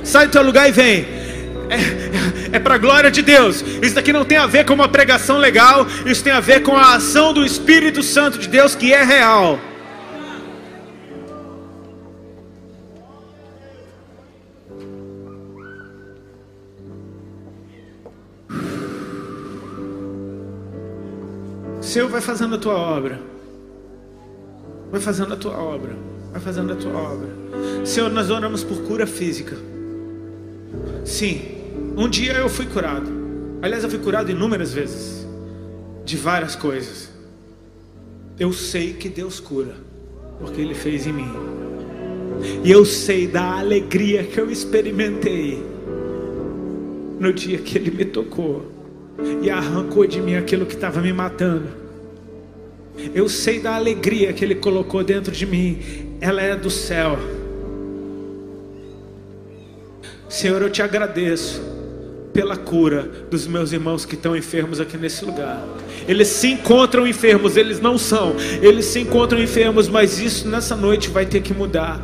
Sai 0.03 0.27
do 0.27 0.33
teu 0.33 0.43
lugar 0.43 0.69
e 0.69 0.73
vem. 0.73 1.07
É, 1.71 2.57
é 2.57 2.59
para 2.59 2.75
a 2.75 2.79
glória 2.79 3.11
de 3.11 3.23
Deus. 3.23 3.65
Isso 3.83 3.95
daqui 3.95 4.13
não 4.13 4.25
tem 4.25 4.39
a 4.39 4.47
ver 4.47 4.65
com 4.65 4.75
uma 4.75 4.89
pregação 4.89 5.39
legal, 5.39 5.87
isso 6.07 6.23
tem 6.23 6.33
a 6.33 6.41
ver 6.41 6.63
com 6.63 6.77
a 6.77 6.95
ação 6.95 7.33
do 7.33 7.45
Espírito 7.45 8.03
Santo 8.03 8.39
de 8.39 8.49
Deus 8.49 8.75
que 8.75 8.93
é 8.93 9.03
real. 9.03 9.59
Senhor, 21.95 22.09
vai 22.09 22.21
fazendo 22.21 22.57
a 22.57 22.59
tua 22.59 22.75
obra. 22.75 23.21
Vai 24.91 25.01
fazendo 25.01 25.33
a 25.33 25.37
tua 25.37 25.57
obra. 25.57 25.93
Vai 26.33 26.41
fazendo 26.41 26.73
a 26.73 26.75
tua 26.75 26.93
obra. 26.93 27.29
Senhor, 27.87 28.11
nós 28.11 28.31
oramos 28.31 28.65
por 28.65 28.83
cura 28.83 29.07
física. 29.07 29.57
Sim, 31.05 31.41
um 31.97 32.09
dia 32.09 32.33
eu 32.33 32.49
fui 32.49 32.67
curado. 32.67 33.09
Aliás, 33.63 33.85
eu 33.85 33.91
fui 33.91 34.01
curado 34.01 34.29
inúmeras 34.29 34.73
vezes. 34.73 35.25
De 36.05 36.17
várias 36.17 36.57
coisas. 36.57 37.11
Eu 38.41 38.53
sei 38.53 38.95
que 38.95 39.09
Deus 39.09 39.39
cura. 39.39 39.77
Porque 40.41 40.61
Ele 40.61 40.75
fez 40.75 41.07
em 41.07 41.13
mim. 41.13 41.31
E 42.65 42.73
eu 42.73 42.85
sei 42.85 43.29
da 43.29 43.61
alegria 43.61 44.25
que 44.25 44.41
eu 44.41 44.51
experimentei 44.51 45.63
no 47.21 47.33
dia 47.33 47.59
que 47.59 47.79
Ele 47.79 47.93
me 47.93 48.05
tocou 48.05 48.69
e 49.41 49.49
arrancou 49.49 50.05
de 50.09 50.21
mim 50.21 50.35
aquilo 50.35 50.67
que 50.67 50.75
estava 50.75 51.01
me 51.01 51.13
matando. 51.13 51.84
Eu 53.15 53.29
sei 53.29 53.61
da 53.61 53.75
alegria 53.75 54.33
que 54.33 54.45
Ele 54.45 54.55
colocou 54.55 55.03
dentro 55.03 55.33
de 55.33 55.47
mim, 55.47 56.17
ela 56.21 56.41
é 56.41 56.55
do 56.55 56.71
céu. 56.71 57.19
Senhor, 60.29 60.61
eu 60.63 60.71
te 60.71 60.83
agradeço 60.83 61.63
pela 62.33 62.57
cura 62.57 63.03
dos 63.31 63.47
meus 63.47 63.73
irmãos 63.73 64.05
que 64.05 64.15
estão 64.15 64.37
enfermos 64.37 64.81
aqui 64.81 64.97
nesse 64.97 65.25
lugar. 65.25 65.65
Eles 66.07 66.29
se 66.29 66.49
encontram 66.49 67.07
enfermos, 67.07 67.57
eles 67.57 67.81
não 67.81 67.97
são, 67.97 68.35
eles 68.61 68.87
se 68.87 69.01
encontram 69.01 69.43
enfermos, 69.43 69.89
mas 69.89 70.19
isso 70.19 70.49
nessa 70.49 70.77
noite 70.77 71.09
vai 71.09 71.25
ter 71.25 71.41
que 71.41 71.55
mudar. 71.55 72.01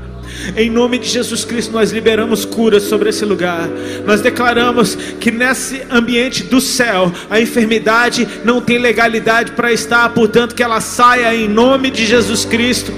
Em 0.57 0.71
nome 0.71 0.99
de 0.99 1.09
Jesus 1.09 1.45
Cristo, 1.45 1.73
nós 1.73 1.91
liberamos 1.91 2.45
cura 2.45 2.81
sobre 2.81 3.11
esse 3.11 3.25
lugar. 3.25 3.69
Nós 4.07 4.21
declaramos 4.21 4.95
que 5.19 5.31
nesse 5.31 5.83
ambiente 5.91 6.45
do 6.45 6.61
céu, 6.61 7.13
a 7.29 7.41
enfermidade 7.41 8.27
não 8.45 8.61
tem 8.61 8.79
legalidade 8.79 9.53
para 9.53 9.73
estar, 9.73 10.09
portanto, 10.11 10.55
que 10.55 10.63
ela 10.63 10.81
saia 10.81 11.35
em 11.35 11.49
nome 11.49 11.91
de 11.91 12.07
Jesus 12.07 12.45
Cristo. 12.45 12.93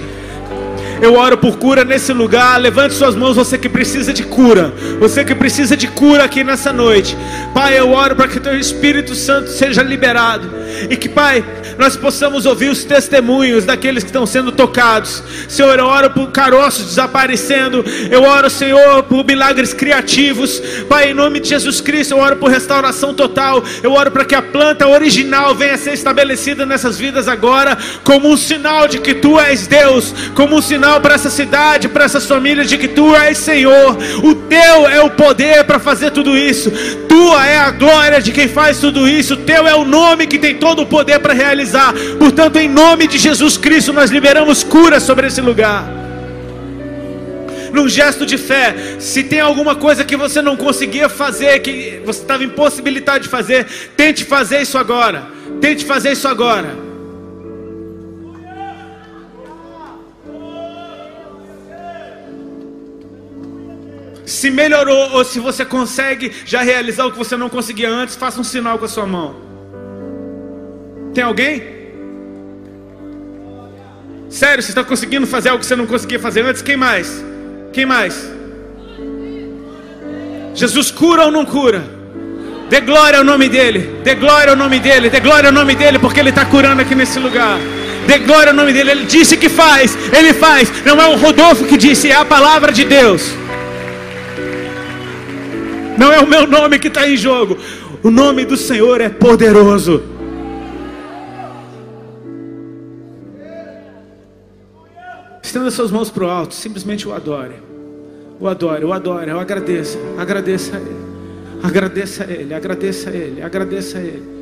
Eu 1.02 1.16
oro 1.16 1.36
por 1.36 1.58
cura 1.58 1.84
nesse 1.84 2.12
lugar. 2.12 2.60
Levante 2.60 2.94
suas 2.94 3.16
mãos, 3.16 3.34
você 3.34 3.58
que 3.58 3.68
precisa 3.68 4.12
de 4.12 4.22
cura. 4.22 4.72
Você 5.00 5.24
que 5.24 5.34
precisa 5.34 5.76
de 5.76 5.88
cura 5.88 6.22
aqui 6.22 6.44
nessa 6.44 6.72
noite. 6.72 7.18
Pai, 7.52 7.76
eu 7.76 7.90
oro 7.90 8.14
para 8.14 8.28
que 8.28 8.38
teu 8.38 8.56
Espírito 8.56 9.12
Santo 9.16 9.50
seja 9.50 9.82
liberado. 9.82 10.48
E 10.88 10.96
que, 10.96 11.08
Pai, 11.08 11.44
nós 11.76 11.96
possamos 11.96 12.46
ouvir 12.46 12.68
os 12.68 12.84
testemunhos 12.84 13.64
daqueles 13.64 14.04
que 14.04 14.10
estão 14.10 14.24
sendo 14.24 14.52
tocados. 14.52 15.24
Senhor, 15.48 15.76
eu 15.76 15.86
oro 15.86 16.10
por 16.10 16.30
caroços 16.30 16.86
desaparecendo. 16.86 17.84
Eu 18.08 18.22
oro, 18.22 18.48
Senhor, 18.48 19.02
por 19.02 19.24
milagres 19.24 19.74
criativos. 19.74 20.62
Pai, 20.88 21.10
em 21.10 21.14
nome 21.14 21.40
de 21.40 21.48
Jesus 21.48 21.80
Cristo, 21.80 22.12
eu 22.12 22.18
oro 22.18 22.36
por 22.36 22.48
restauração 22.48 23.12
total. 23.12 23.64
Eu 23.82 23.92
oro 23.92 24.12
para 24.12 24.24
que 24.24 24.36
a 24.36 24.42
planta 24.42 24.86
original 24.86 25.52
venha 25.52 25.74
a 25.74 25.78
ser 25.78 25.94
estabelecida 25.94 26.64
nessas 26.64 26.96
vidas 26.96 27.26
agora, 27.26 27.76
como 28.04 28.28
um 28.28 28.36
sinal 28.36 28.86
de 28.86 28.98
que 28.98 29.14
tu 29.14 29.40
és 29.40 29.66
Deus, 29.66 30.14
como 30.36 30.56
um 30.56 30.62
sinal 30.62 30.91
para 31.00 31.14
essa 31.14 31.30
cidade, 31.30 31.88
para 31.88 32.04
essas 32.04 32.26
famílias 32.26 32.68
de 32.68 32.78
que 32.78 32.88
tu 32.88 33.14
és 33.14 33.38
Senhor. 33.38 33.96
O 34.22 34.34
teu 34.34 34.88
é 34.88 35.00
o 35.00 35.10
poder 35.10 35.64
para 35.64 35.78
fazer 35.78 36.10
tudo 36.10 36.36
isso. 36.36 36.70
Tua 37.08 37.46
é 37.46 37.58
a 37.58 37.70
glória 37.70 38.20
de 38.20 38.32
quem 38.32 38.48
faz 38.48 38.78
tudo 38.78 39.08
isso. 39.08 39.36
Teu 39.36 39.66
é 39.66 39.74
o 39.74 39.84
nome 39.84 40.26
que 40.26 40.38
tem 40.38 40.56
todo 40.56 40.82
o 40.82 40.86
poder 40.86 41.18
para 41.20 41.32
realizar. 41.32 41.92
Portanto, 42.18 42.58
em 42.58 42.68
nome 42.68 43.06
de 43.06 43.18
Jesus 43.18 43.56
Cristo, 43.56 43.92
nós 43.92 44.10
liberamos 44.10 44.62
cura 44.62 45.00
sobre 45.00 45.26
esse 45.26 45.40
lugar. 45.40 45.84
Num 47.72 47.88
gesto 47.88 48.26
de 48.26 48.36
fé, 48.36 48.96
se 48.98 49.24
tem 49.24 49.40
alguma 49.40 49.74
coisa 49.74 50.04
que 50.04 50.16
você 50.16 50.42
não 50.42 50.56
conseguia 50.56 51.08
fazer, 51.08 51.60
que 51.60 52.02
você 52.04 52.20
estava 52.20 52.44
impossibilitado 52.44 53.20
de 53.20 53.30
fazer, 53.30 53.66
tente 53.96 54.24
fazer 54.24 54.60
isso 54.60 54.76
agora. 54.76 55.22
Tente 55.60 55.84
fazer 55.84 56.12
isso 56.12 56.28
agora. 56.28 56.91
Se 64.32 64.50
melhorou 64.50 65.10
ou 65.12 65.24
se 65.24 65.38
você 65.38 65.62
consegue 65.62 66.32
já 66.46 66.62
realizar 66.62 67.04
o 67.04 67.12
que 67.12 67.18
você 67.18 67.36
não 67.36 67.50
conseguia 67.50 67.90
antes, 67.90 68.16
faça 68.16 68.40
um 68.40 68.44
sinal 68.44 68.78
com 68.78 68.86
a 68.86 68.88
sua 68.88 69.06
mão. 69.06 69.36
Tem 71.12 71.22
alguém? 71.22 71.62
Sério, 74.30 74.62
você 74.62 74.70
está 74.70 74.82
conseguindo 74.82 75.26
fazer 75.26 75.50
algo 75.50 75.60
que 75.60 75.66
você 75.66 75.76
não 75.76 75.86
conseguia 75.86 76.18
fazer 76.18 76.40
antes? 76.46 76.62
Quem 76.62 76.78
mais? 76.78 77.22
Quem 77.74 77.84
mais? 77.84 78.26
Jesus 80.54 80.90
cura 80.90 81.26
ou 81.26 81.30
não 81.30 81.44
cura? 81.44 81.84
Dê 82.70 82.80
glória 82.80 83.18
ao 83.18 83.24
nome 83.24 83.50
dele, 83.50 84.00
dê 84.02 84.14
glória 84.14 84.52
ao 84.52 84.56
nome 84.56 84.80
dele, 84.80 85.10
dê 85.10 85.20
glória 85.20 85.50
ao 85.50 85.54
nome 85.54 85.74
dele, 85.74 85.98
porque 85.98 86.18
ele 86.18 86.30
está 86.30 86.46
curando 86.46 86.80
aqui 86.80 86.94
nesse 86.94 87.18
lugar. 87.18 87.58
Dê 88.06 88.16
glória 88.18 88.48
ao 88.48 88.56
nome 88.56 88.72
dele, 88.72 88.92
ele 88.92 89.04
disse 89.04 89.36
que 89.36 89.50
faz, 89.50 89.94
ele 90.10 90.32
faz, 90.32 90.72
não 90.86 91.00
é 91.00 91.06
o 91.06 91.16
Rodolfo 91.16 91.66
que 91.66 91.76
disse, 91.76 92.10
é 92.10 92.16
a 92.16 92.24
palavra 92.24 92.72
de 92.72 92.86
Deus. 92.86 93.41
Não 95.98 96.12
é 96.12 96.20
o 96.20 96.26
meu 96.26 96.46
nome 96.46 96.78
que 96.78 96.88
está 96.88 97.08
em 97.08 97.16
jogo. 97.16 97.56
O 98.02 98.10
nome 98.10 98.44
do 98.44 98.56
Senhor 98.56 99.00
é 99.00 99.08
poderoso. 99.08 100.02
Estenda 105.42 105.70
suas 105.70 105.90
mãos 105.90 106.10
para 106.10 106.24
o 106.24 106.30
alto, 106.30 106.54
simplesmente 106.54 107.06
o 107.06 107.12
adore. 107.12 107.56
O 108.40 108.48
adore, 108.48 108.84
o 108.84 108.92
adore, 108.92 109.30
o 109.30 109.38
agradeça. 109.38 109.98
Agradeça 110.18 110.76
a 110.76 110.80
Ele. 110.80 111.12
Agradeça 111.62 112.24
a 112.24 112.30
Ele, 112.30 112.54
agradeça 112.54 113.10
a 113.10 113.12
Ele, 113.12 113.42
agradeça 113.42 113.98
a 113.98 114.00
Ele. 114.00 114.32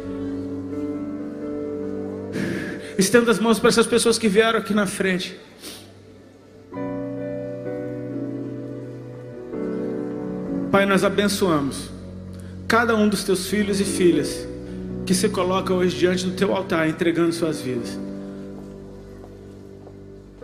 Estenda 2.96 3.30
as 3.30 3.38
mãos 3.38 3.58
para 3.58 3.68
essas 3.68 3.86
pessoas 3.86 4.18
que 4.18 4.28
vieram 4.28 4.58
aqui 4.58 4.72
na 4.72 4.86
frente. 4.86 5.36
Pai, 10.70 10.86
nós 10.86 11.02
abençoamos 11.02 11.90
cada 12.68 12.94
um 12.94 13.08
dos 13.08 13.24
teus 13.24 13.48
filhos 13.48 13.80
e 13.80 13.84
filhas 13.84 14.46
que 15.04 15.12
se 15.12 15.28
coloca 15.28 15.74
hoje 15.74 15.96
diante 15.96 16.24
do 16.24 16.36
teu 16.36 16.54
altar, 16.54 16.88
entregando 16.88 17.32
suas 17.32 17.60
vidas. 17.60 17.98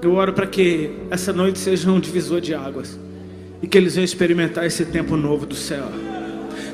Eu 0.03 0.14
oro 0.14 0.33
para 0.33 0.47
que 0.49 0.91
essa 1.11 1.33
noite 1.33 1.61
seja 1.61 1.89
um 1.89 2.01
divisor 2.01 2.41
de 2.41 2.53
águas 2.53 2.99
e 3.62 3.68
que 3.68 3.79
eles 3.79 3.95
venham 3.95 4.05
experimentar 4.05 4.66
esse 4.66 4.85
tempo 4.85 5.16
novo 5.16 5.47
do 5.47 5.55
céu. 5.55 5.87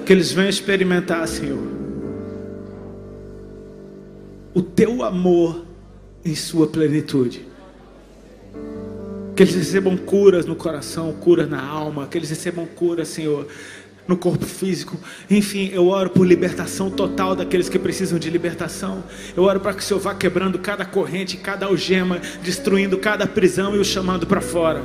Que 0.07 0.15
eles 0.15 0.33
venham 0.33 0.49
experimentar, 0.49 1.29
Senhor, 1.29 1.63
o 4.55 4.63
teu 4.63 5.05
amor 5.05 5.63
em 6.25 6.35
sua 6.35 6.67
plenitude. 6.67 7.52
Que 9.43 9.49
eles 9.49 9.57
recebam 9.57 9.97
curas 9.97 10.47
no 10.47 10.55
coração, 10.55 11.13
curas 11.15 11.51
na 11.51 11.61
alma, 11.61 12.07
que 12.07 12.17
eles 12.17 12.31
recebam 12.31 12.65
curas, 12.65 13.09
Senhor, 13.09 13.49
no 14.07 14.17
corpo 14.17 14.47
físico. 14.47 14.97
Enfim, 15.29 15.69
eu 15.73 15.89
oro 15.89 16.11
por 16.11 16.25
libertação 16.25 16.89
total 16.89 17.35
daqueles 17.35 17.69
que 17.69 17.77
precisam 17.77 18.21
de 18.21 18.31
libertação. 18.31 19.03
Eu 19.37 19.43
oro 19.43 19.59
para 19.59 19.75
que 19.75 19.81
o 19.81 19.83
Senhor 19.83 19.99
vá 19.99 20.15
quebrando 20.15 20.61
cada 20.61 20.85
corrente, 20.85 21.37
cada 21.39 21.67
algema, 21.67 22.21
destruindo 22.41 22.97
cada 22.99 23.27
prisão 23.27 23.75
e 23.75 23.81
o 23.81 23.85
chamando 23.85 24.29
para 24.29 24.41
fora. 24.41 24.81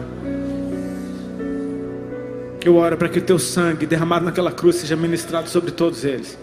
Eu 2.65 2.77
oro 2.77 2.97
para 2.97 3.09
que 3.09 3.19
o 3.19 3.21
teu 3.21 3.37
sangue 3.37 3.85
derramado 3.85 4.25
naquela 4.25 4.51
cruz 4.51 4.77
seja 4.77 4.95
ministrado 4.95 5.49
sobre 5.49 5.69
todos 5.69 6.03
eles. 6.03 6.35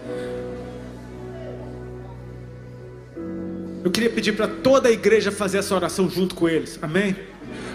Eu 3.84 3.90
queria 3.90 4.08
pedir 4.08 4.32
para 4.32 4.48
toda 4.48 4.88
a 4.88 4.90
igreja 4.90 5.30
fazer 5.30 5.58
essa 5.58 5.74
oração 5.74 6.08
junto 6.08 6.34
com 6.34 6.48
eles. 6.48 6.78
Amém? 6.80 7.14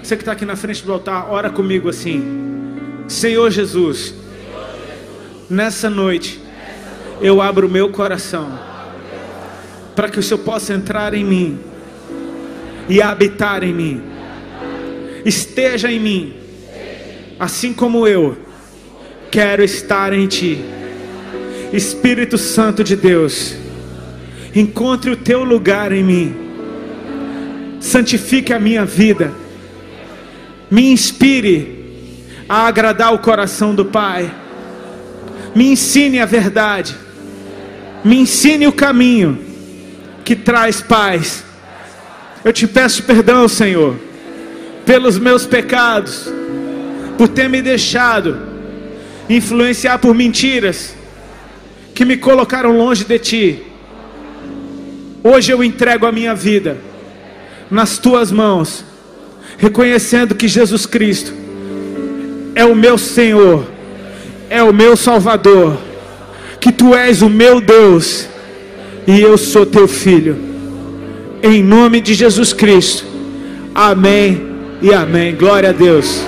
Você 0.02 0.16
que 0.16 0.24
está 0.24 0.32
aqui 0.32 0.44
na 0.44 0.56
frente 0.56 0.84
do 0.84 0.92
altar, 0.92 1.30
ora 1.30 1.52
comigo 1.52 1.88
assim: 1.88 2.24
Senhor 3.08 3.52
Jesus, 3.52 4.16
nessa 5.48 5.88
noite, 5.88 6.42
eu 7.22 7.40
abro 7.40 7.68
o 7.68 7.70
meu 7.70 7.92
coração 7.92 8.60
para 9.96 10.10
que 10.10 10.18
o 10.18 10.24
Senhor 10.24 10.40
possa 10.40 10.74
entrar 10.74 11.14
em 11.14 11.24
mim 11.24 11.60
e 12.90 13.04
habitar 13.04 13.64
em 13.64 13.72
mim. 13.72 14.02
Esteja 15.24 15.92
em 15.92 16.00
mim, 16.00 16.34
assim 17.40 17.72
como 17.72 18.08
eu 18.08 18.36
quero 19.30 19.64
estar 19.64 20.12
em 20.12 20.26
Ti. 20.26 20.60
Espírito 21.72 22.36
Santo 22.36 22.84
de 22.84 22.96
Deus, 22.96 23.56
encontre 24.56 25.12
o 25.12 25.18
Teu 25.18 25.44
lugar 25.44 25.92
em 25.92 26.04
mim, 26.04 26.36
santifique 27.80 28.54
a 28.54 28.60
minha 28.60 28.86
vida 28.86 29.32
me 30.70 30.92
inspire 30.92 31.78
a 32.48 32.68
agradar 32.68 33.14
o 33.14 33.20
coração 33.20 33.74
do 33.74 33.86
Pai, 33.86 34.32
me 35.56 35.72
ensine 35.72 36.20
a 36.20 36.26
verdade, 36.26 36.96
me 38.04 38.18
ensine 38.18 38.68
o 38.68 38.72
caminho 38.72 39.40
que 40.24 40.36
traz 40.36 40.82
paz. 40.82 41.44
Eu 42.44 42.54
te 42.54 42.68
peço 42.68 43.04
perdão, 43.04 43.48
Senhor, 43.48 43.96
pelos 44.86 45.18
meus 45.18 45.46
pecados, 45.46 46.32
por 47.18 47.28
ter 47.28 47.50
me 47.50 47.62
deixado 47.62 48.48
influenciar 49.30 50.00
por 50.00 50.16
mentiras 50.16 50.96
que 51.94 52.06
me 52.06 52.18
colocaram 52.18 52.78
longe 52.78 53.04
de 53.04 53.20
Ti. 53.20 53.64
Hoje 55.32 55.52
eu 55.52 55.64
entrego 55.64 56.08
a 56.08 56.12
minha 56.12 56.34
vida 56.34 56.76
nas 57.70 58.00
tuas 58.00 58.32
mãos, 58.32 58.84
reconhecendo 59.60 60.34
que 60.34 60.48
Jesus 60.48 60.88
Cristo 60.88 61.32
é 62.56 62.66
o 62.66 62.74
meu 62.74 62.98
Senhor, 62.98 63.64
é 64.50 64.64
o 64.64 64.74
meu 64.74 64.98
Salvador, 64.98 65.78
que 66.60 66.72
tu 66.72 66.96
és 66.96 67.22
o 67.22 67.30
meu 67.30 67.62
Deus 67.62 68.28
e 69.06 69.22
eu 69.22 69.38
sou 69.38 69.68
teu 69.68 69.88
filho. 69.88 70.36
Em 71.44 71.62
nome 71.62 72.02
de 72.02 72.16
Jesus 72.16 72.52
Cristo. 72.52 73.06
Amém 73.76 74.42
e 74.82 74.92
amém. 74.92 75.36
Glória 75.36 75.70
a 75.70 75.74
Deus. 75.74 76.24